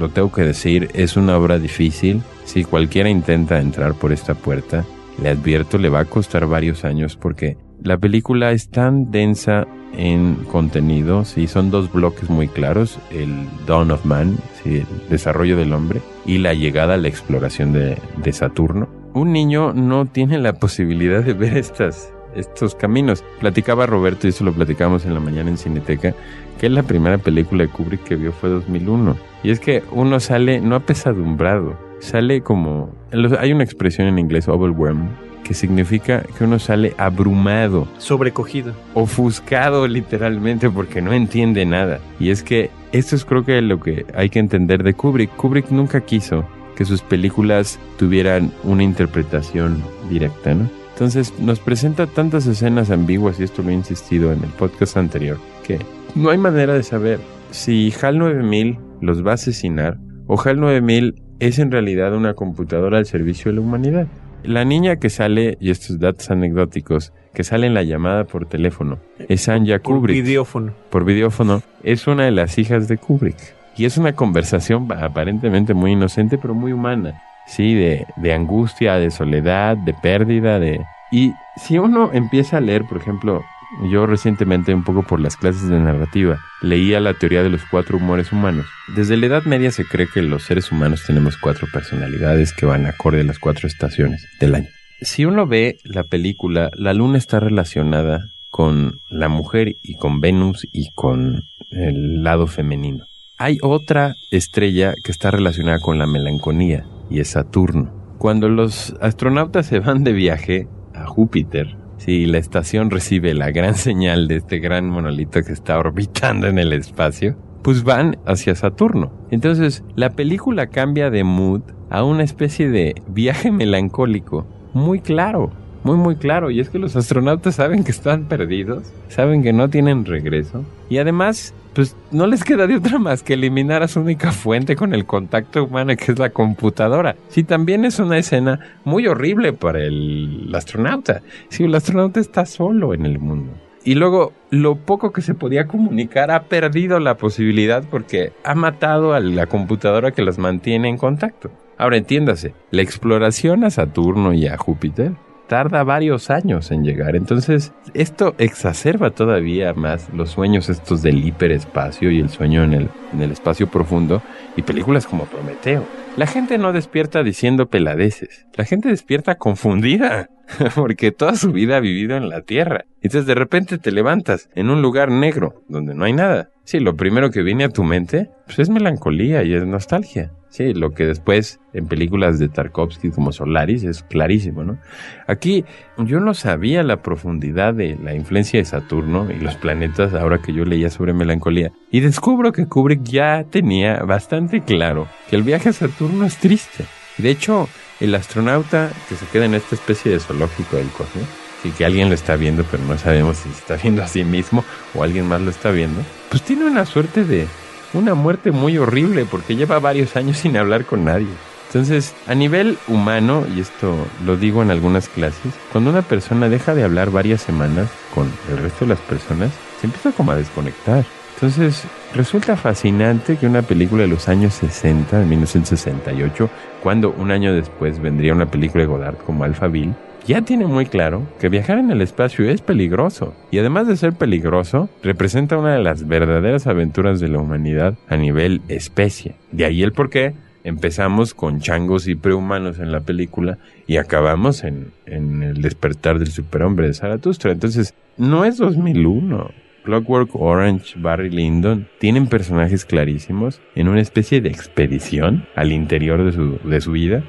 lo 0.00 0.08
tengo 0.08 0.32
que 0.32 0.42
decir, 0.42 0.88
es 0.94 1.16
una 1.16 1.38
obra 1.38 1.60
difícil. 1.60 2.20
Si 2.46 2.64
cualquiera 2.64 3.08
intenta 3.08 3.60
entrar 3.60 3.94
por 3.94 4.10
esta 4.12 4.34
puerta, 4.34 4.84
le 5.22 5.30
advierto, 5.30 5.78
le 5.78 5.88
va 5.88 6.00
a 6.00 6.04
costar 6.04 6.46
varios 6.46 6.84
años 6.84 7.16
porque 7.16 7.56
la 7.82 7.98
película 7.98 8.52
es 8.52 8.68
tan 8.68 9.10
densa 9.10 9.66
en 9.96 10.36
contenido, 10.50 11.24
sí, 11.24 11.46
son 11.46 11.70
dos 11.70 11.92
bloques 11.92 12.30
muy 12.30 12.48
claros, 12.48 12.98
el 13.10 13.46
Dawn 13.66 13.90
of 13.90 14.04
Man, 14.04 14.38
el 14.64 14.86
desarrollo 15.10 15.56
del 15.56 15.72
hombre, 15.72 16.00
y 16.24 16.38
la 16.38 16.54
llegada 16.54 16.94
a 16.94 16.96
la 16.96 17.08
exploración 17.08 17.72
de, 17.72 17.98
de 18.22 18.32
Saturno. 18.32 18.88
Un 19.14 19.32
niño 19.32 19.72
no 19.74 20.06
tiene 20.06 20.38
la 20.38 20.54
posibilidad 20.54 21.22
de 21.22 21.34
ver 21.34 21.56
estas, 21.56 22.12
estos 22.34 22.74
caminos. 22.74 23.22
Platicaba 23.40 23.86
Roberto, 23.86 24.26
y 24.26 24.30
eso 24.30 24.44
lo 24.44 24.52
platicamos 24.52 25.04
en 25.04 25.14
la 25.14 25.20
mañana 25.20 25.50
en 25.50 25.58
Cineteca, 25.58 26.14
que 26.58 26.70
la 26.70 26.82
primera 26.84 27.18
película 27.18 27.64
de 27.64 27.70
Kubrick 27.70 28.04
que 28.04 28.16
vio 28.16 28.32
fue 28.32 28.48
2001. 28.48 29.16
Y 29.42 29.50
es 29.50 29.60
que 29.60 29.82
uno 29.90 30.20
sale 30.20 30.60
no 30.60 30.76
apesadumbrado, 30.76 31.76
sale 32.02 32.42
como... 32.42 32.94
Hay 33.38 33.52
una 33.52 33.64
expresión 33.64 34.08
en 34.08 34.18
inglés, 34.18 34.48
overwhelmed, 34.48 35.08
que 35.44 35.54
significa 35.54 36.22
que 36.36 36.44
uno 36.44 36.58
sale 36.58 36.94
abrumado, 36.98 37.88
Sobrecogido. 37.98 38.74
ofuscado 38.94 39.86
literalmente 39.86 40.68
porque 40.70 41.00
no 41.00 41.12
entiende 41.12 41.64
nada. 41.64 42.00
Y 42.18 42.30
es 42.30 42.42
que 42.42 42.70
esto 42.92 43.16
es 43.16 43.24
creo 43.24 43.44
que 43.44 43.60
lo 43.62 43.80
que 43.80 44.06
hay 44.14 44.28
que 44.30 44.38
entender 44.38 44.82
de 44.82 44.94
Kubrick. 44.94 45.34
Kubrick 45.36 45.70
nunca 45.70 46.00
quiso 46.02 46.44
que 46.76 46.84
sus 46.84 47.02
películas 47.02 47.78
tuvieran 47.98 48.52
una 48.64 48.82
interpretación 48.82 49.82
directa, 50.08 50.54
¿no? 50.54 50.68
Entonces 50.92 51.32
nos 51.38 51.58
presenta 51.58 52.06
tantas 52.06 52.46
escenas 52.46 52.90
ambiguas, 52.90 53.40
y 53.40 53.44
esto 53.44 53.62
lo 53.62 53.70
he 53.70 53.74
insistido 53.74 54.32
en 54.32 54.42
el 54.44 54.50
podcast 54.50 54.96
anterior, 54.96 55.38
que 55.66 55.78
no 56.14 56.30
hay 56.30 56.38
manera 56.38 56.74
de 56.74 56.82
saber 56.82 57.18
si 57.50 57.92
HAL 58.00 58.18
9000 58.18 58.78
los 59.00 59.26
va 59.26 59.32
a 59.32 59.34
asesinar 59.34 59.98
o 60.26 60.40
HAL 60.40 60.60
9000 60.60 61.21
es 61.42 61.58
en 61.58 61.72
realidad 61.72 62.14
una 62.14 62.34
computadora 62.34 62.98
al 62.98 63.06
servicio 63.06 63.50
de 63.50 63.56
la 63.56 63.62
humanidad. 63.62 64.06
La 64.44 64.64
niña 64.64 64.96
que 64.96 65.10
sale, 65.10 65.56
y 65.60 65.70
estos 65.70 65.98
datos 65.98 66.30
anecdóticos, 66.30 67.12
que 67.34 67.42
sale 67.42 67.66
en 67.66 67.74
la 67.74 67.82
llamada 67.82 68.24
por 68.24 68.46
teléfono, 68.46 69.00
es 69.28 69.48
Anja 69.48 69.80
Por 69.80 69.96
Kubrick. 69.96 70.22
videófono. 70.24 70.72
por 70.88 71.04
videófono, 71.04 71.62
es 71.82 72.06
una 72.06 72.26
de 72.26 72.30
las 72.30 72.58
hijas 72.58 72.86
de 72.86 72.96
Kubrick. 72.96 73.36
Y 73.76 73.86
es 73.86 73.96
una 73.96 74.12
conversación 74.12 74.86
aparentemente 74.92 75.74
muy 75.74 75.92
inocente, 75.92 76.38
pero 76.38 76.54
muy 76.54 76.72
humana. 76.72 77.20
Sí, 77.48 77.74
de, 77.74 78.06
de 78.16 78.32
angustia, 78.34 78.94
de 78.94 79.10
soledad, 79.10 79.76
de 79.76 79.94
pérdida, 79.94 80.60
de... 80.60 80.80
Y 81.10 81.32
si 81.56 81.76
uno 81.78 82.10
empieza 82.12 82.58
a 82.58 82.60
leer, 82.60 82.84
por 82.84 82.98
ejemplo, 82.98 83.42
yo 83.90 84.06
recientemente, 84.06 84.74
un 84.74 84.84
poco 84.84 85.02
por 85.02 85.20
las 85.20 85.36
clases 85.36 85.68
de 85.68 85.78
narrativa, 85.78 86.40
leía 86.60 87.00
la 87.00 87.14
teoría 87.14 87.42
de 87.42 87.50
los 87.50 87.64
cuatro 87.64 87.98
humores 87.98 88.32
humanos. 88.32 88.66
Desde 88.94 89.16
la 89.16 89.26
Edad 89.26 89.44
Media 89.44 89.70
se 89.70 89.84
cree 89.84 90.08
que 90.12 90.22
los 90.22 90.42
seres 90.42 90.70
humanos 90.70 91.04
tenemos 91.06 91.36
cuatro 91.36 91.66
personalidades 91.72 92.52
que 92.52 92.66
van 92.66 92.86
acorde 92.86 93.22
a 93.22 93.24
las 93.24 93.38
cuatro 93.38 93.66
estaciones 93.66 94.26
del 94.40 94.54
año. 94.54 94.68
Si 95.00 95.24
uno 95.24 95.46
ve 95.46 95.78
la 95.84 96.04
película, 96.04 96.70
la 96.74 96.94
luna 96.94 97.18
está 97.18 97.40
relacionada 97.40 98.20
con 98.50 99.00
la 99.08 99.28
mujer 99.28 99.76
y 99.82 99.96
con 99.96 100.20
Venus 100.20 100.68
y 100.70 100.92
con 100.94 101.42
el 101.70 102.22
lado 102.22 102.46
femenino. 102.46 103.06
Hay 103.38 103.58
otra 103.62 104.14
estrella 104.30 104.94
que 105.02 105.10
está 105.10 105.30
relacionada 105.30 105.80
con 105.80 105.98
la 105.98 106.06
melancolía 106.06 106.84
y 107.10 107.20
es 107.20 107.30
Saturno. 107.30 108.16
Cuando 108.18 108.48
los 108.48 108.94
astronautas 109.00 109.66
se 109.66 109.80
van 109.80 110.04
de 110.04 110.12
viaje 110.12 110.68
a 110.94 111.06
Júpiter, 111.06 111.76
si 112.04 112.26
la 112.26 112.38
estación 112.38 112.90
recibe 112.90 113.32
la 113.32 113.52
gran 113.52 113.76
señal 113.76 114.26
de 114.26 114.38
este 114.38 114.58
gran 114.58 114.90
monolito 114.90 115.40
que 115.42 115.52
está 115.52 115.78
orbitando 115.78 116.48
en 116.48 116.58
el 116.58 116.72
espacio, 116.72 117.36
pues 117.62 117.84
van 117.84 118.18
hacia 118.26 118.56
Saturno. 118.56 119.12
Entonces, 119.30 119.84
la 119.94 120.10
película 120.10 120.66
cambia 120.66 121.10
de 121.10 121.22
mood 121.22 121.62
a 121.90 122.02
una 122.02 122.24
especie 122.24 122.68
de 122.68 123.00
viaje 123.06 123.52
melancólico 123.52 124.44
muy 124.74 124.98
claro, 124.98 125.52
muy 125.84 125.96
muy 125.96 126.16
claro. 126.16 126.50
Y 126.50 126.58
es 126.58 126.70
que 126.70 126.80
los 126.80 126.96
astronautas 126.96 127.54
saben 127.54 127.84
que 127.84 127.92
están 127.92 128.24
perdidos, 128.24 128.92
saben 129.06 129.44
que 129.44 129.52
no 129.52 129.70
tienen 129.70 130.04
regreso. 130.04 130.64
Y 130.90 130.98
además, 130.98 131.54
pues 131.74 131.96
no 132.10 132.26
les 132.26 132.44
queda 132.44 132.66
de 132.66 132.76
otra 132.76 132.98
más 132.98 133.22
que 133.22 133.34
eliminar 133.34 133.82
a 133.82 133.88
su 133.88 134.00
única 134.00 134.32
fuente 134.32 134.76
con 134.76 134.94
el 134.94 135.06
contacto 135.06 135.64
humano, 135.64 135.94
que 135.96 136.12
es 136.12 136.18
la 136.18 136.30
computadora. 136.30 137.16
Sí, 137.28 137.44
también 137.44 137.84
es 137.84 137.98
una 137.98 138.18
escena 138.18 138.60
muy 138.84 139.06
horrible 139.06 139.52
para 139.52 139.80
el 139.80 140.50
astronauta. 140.54 141.22
Sí, 141.48 141.64
el 141.64 141.74
astronauta 141.74 142.20
está 142.20 142.46
solo 142.46 142.94
en 142.94 143.06
el 143.06 143.18
mundo. 143.18 143.52
Y 143.84 143.94
luego, 143.96 144.32
lo 144.50 144.76
poco 144.76 145.12
que 145.12 145.22
se 145.22 145.34
podía 145.34 145.66
comunicar 145.66 146.30
ha 146.30 146.44
perdido 146.44 147.00
la 147.00 147.16
posibilidad 147.16 147.82
porque 147.90 148.32
ha 148.44 148.54
matado 148.54 149.12
a 149.12 149.20
la 149.20 149.46
computadora 149.46 150.12
que 150.12 150.22
los 150.22 150.38
mantiene 150.38 150.88
en 150.88 150.98
contacto. 150.98 151.50
Ahora 151.78 151.96
entiéndase, 151.96 152.54
la 152.70 152.82
exploración 152.82 153.64
a 153.64 153.70
Saturno 153.70 154.34
y 154.34 154.46
a 154.46 154.56
Júpiter 154.56 155.12
tarda 155.52 155.84
varios 155.84 156.30
años 156.30 156.70
en 156.70 156.82
llegar. 156.82 157.14
Entonces, 157.14 157.74
esto 157.92 158.34
exacerba 158.38 159.10
todavía 159.10 159.74
más 159.74 160.08
los 160.14 160.30
sueños 160.30 160.70
estos 160.70 161.02
del 161.02 161.22
hiperespacio 161.22 162.10
y 162.10 162.20
el 162.20 162.30
sueño 162.30 162.64
en 162.64 162.72
el, 162.72 162.88
en 163.12 163.20
el 163.20 163.32
espacio 163.32 163.66
profundo 163.66 164.22
y 164.56 164.62
películas 164.62 165.06
como 165.06 165.26
Prometeo. 165.26 165.84
La 166.16 166.26
gente 166.26 166.56
no 166.56 166.72
despierta 166.72 167.22
diciendo 167.22 167.66
peladeces. 167.66 168.46
La 168.54 168.64
gente 168.64 168.88
despierta 168.88 169.34
confundida. 169.34 170.30
Porque 170.74 171.12
toda 171.12 171.36
su 171.36 171.52
vida 171.52 171.76
ha 171.76 171.80
vivido 171.80 172.16
en 172.16 172.30
la 172.30 172.40
Tierra. 172.40 172.86
Entonces 173.02 173.26
de 173.26 173.34
repente 173.34 173.76
te 173.76 173.92
levantas 173.92 174.48
en 174.54 174.70
un 174.70 174.80
lugar 174.80 175.10
negro 175.10 175.62
donde 175.68 175.94
no 175.94 176.04
hay 176.04 176.14
nada. 176.14 176.48
Sí, 176.64 176.78
lo 176.80 176.96
primero 176.96 177.30
que 177.30 177.42
viene 177.42 177.64
a 177.64 177.68
tu 177.68 177.82
mente 177.82 178.30
pues 178.46 178.58
es 178.60 178.70
melancolía 178.70 179.42
y 179.42 179.54
es 179.54 179.66
nostalgia. 179.66 180.32
Sí, 180.48 180.74
lo 180.74 180.90
que 180.92 181.06
después 181.06 181.60
en 181.72 181.86
películas 181.86 182.38
de 182.38 182.48
Tarkovsky 182.48 183.10
como 183.10 183.32
Solaris 183.32 183.84
es 183.84 184.02
clarísimo, 184.02 184.62
¿no? 184.62 184.78
Aquí 185.26 185.64
yo 185.96 186.20
no 186.20 186.34
sabía 186.34 186.82
la 186.82 187.00
profundidad 187.00 187.72
de 187.72 187.96
la 187.96 188.14
influencia 188.14 188.60
de 188.60 188.66
Saturno 188.66 189.28
y 189.30 189.40
los 189.40 189.56
planetas 189.56 190.12
ahora 190.12 190.42
que 190.42 190.52
yo 190.52 190.66
leía 190.66 190.90
sobre 190.90 191.14
melancolía. 191.14 191.72
Y 191.90 192.00
descubro 192.00 192.52
que 192.52 192.66
Kubrick 192.66 193.02
ya 193.02 193.44
tenía 193.48 194.00
bastante 194.00 194.60
claro 194.60 195.08
que 195.30 195.36
el 195.36 195.42
viaje 195.42 195.70
a 195.70 195.72
Saturno 195.72 196.26
es 196.26 196.36
triste. 196.36 196.84
De 197.16 197.30
hecho, 197.30 197.66
el 197.98 198.14
astronauta 198.14 198.90
que 199.08 199.14
se 199.14 199.26
queda 199.26 199.46
en 199.46 199.54
esta 199.54 199.74
especie 199.74 200.12
de 200.12 200.20
zoológico 200.20 200.76
del 200.76 200.88
cosmos, 200.88 201.24
y 201.64 201.70
que 201.70 201.84
alguien 201.84 202.08
lo 202.08 202.14
está 202.14 202.36
viendo, 202.36 202.64
pero 202.70 202.82
no 202.84 202.98
sabemos 202.98 203.38
si 203.38 203.48
está 203.48 203.76
viendo 203.76 204.02
a 204.02 204.08
sí 204.08 204.24
mismo 204.24 204.64
o 204.94 205.02
alguien 205.02 205.26
más 205.26 205.40
lo 205.40 205.50
está 205.50 205.70
viendo, 205.70 206.00
pues 206.30 206.42
tiene 206.42 206.64
una 206.64 206.86
suerte 206.86 207.24
de 207.24 207.46
una 207.94 208.14
muerte 208.14 208.50
muy 208.50 208.78
horrible 208.78 209.26
porque 209.30 209.56
lleva 209.56 209.78
varios 209.78 210.16
años 210.16 210.38
sin 210.38 210.56
hablar 210.56 210.84
con 210.84 211.04
nadie. 211.04 211.28
Entonces, 211.66 212.14
a 212.26 212.34
nivel 212.34 212.76
humano, 212.86 213.46
y 213.56 213.60
esto 213.60 213.96
lo 214.26 214.36
digo 214.36 214.62
en 214.62 214.70
algunas 214.70 215.08
clases, 215.08 215.54
cuando 215.72 215.88
una 215.88 216.02
persona 216.02 216.50
deja 216.50 216.74
de 216.74 216.84
hablar 216.84 217.10
varias 217.10 217.40
semanas 217.40 217.88
con 218.14 218.30
el 218.50 218.58
resto 218.58 218.84
de 218.84 218.90
las 218.90 219.00
personas, 219.00 219.50
se 219.80 219.86
empieza 219.86 220.12
como 220.12 220.32
a 220.32 220.36
desconectar. 220.36 221.04
Entonces, 221.34 221.84
resulta 222.14 222.56
fascinante 222.56 223.38
que 223.38 223.46
una 223.46 223.62
película 223.62 224.02
de 224.02 224.08
los 224.08 224.28
años 224.28 224.52
60, 224.54 225.18
de 225.18 225.24
1968, 225.24 226.50
cuando 226.82 227.10
un 227.10 227.30
año 227.30 227.54
después 227.54 228.00
vendría 228.00 228.34
una 228.34 228.50
película 228.50 228.82
de 228.82 228.88
Godard 228.88 229.16
como 229.24 229.42
Alphaville, 229.44 229.94
ya 230.26 230.42
tiene 230.42 230.66
muy 230.66 230.86
claro 230.86 231.26
que 231.40 231.48
viajar 231.48 231.78
en 231.78 231.90
el 231.90 232.00
espacio 232.00 232.48
es 232.48 232.60
peligroso. 232.60 233.34
Y 233.50 233.58
además 233.58 233.88
de 233.88 233.96
ser 233.96 234.12
peligroso, 234.12 234.88
representa 235.02 235.58
una 235.58 235.74
de 235.74 235.82
las 235.82 236.06
verdaderas 236.06 236.66
aventuras 236.66 237.20
de 237.20 237.28
la 237.28 237.38
humanidad 237.38 237.98
a 238.08 238.16
nivel 238.16 238.60
especie. 238.68 239.36
De 239.50 239.64
ahí 239.64 239.82
el 239.82 239.92
porqué 239.92 240.34
empezamos 240.64 241.34
con 241.34 241.60
changos 241.60 242.06
y 242.06 242.14
prehumanos 242.14 242.78
en 242.78 242.92
la 242.92 243.00
película 243.00 243.58
y 243.86 243.96
acabamos 243.96 244.62
en, 244.64 244.92
en 245.06 245.42
el 245.42 245.60
despertar 245.60 246.18
del 246.18 246.30
superhombre 246.30 246.86
de 246.86 246.94
Zaratustra. 246.94 247.52
Entonces, 247.52 247.94
no 248.16 248.44
es 248.44 248.58
2001. 248.58 249.50
Clockwork 249.84 250.30
Orange, 250.36 250.94
Barry 250.96 251.28
Lyndon 251.28 251.88
tienen 251.98 252.28
personajes 252.28 252.84
clarísimos 252.84 253.60
en 253.74 253.88
una 253.88 254.00
especie 254.00 254.40
de 254.40 254.48
expedición 254.48 255.46
al 255.56 255.72
interior 255.72 256.24
de 256.24 256.30
su, 256.30 256.60
de 256.62 256.80
su 256.80 256.92
vida 256.92 257.24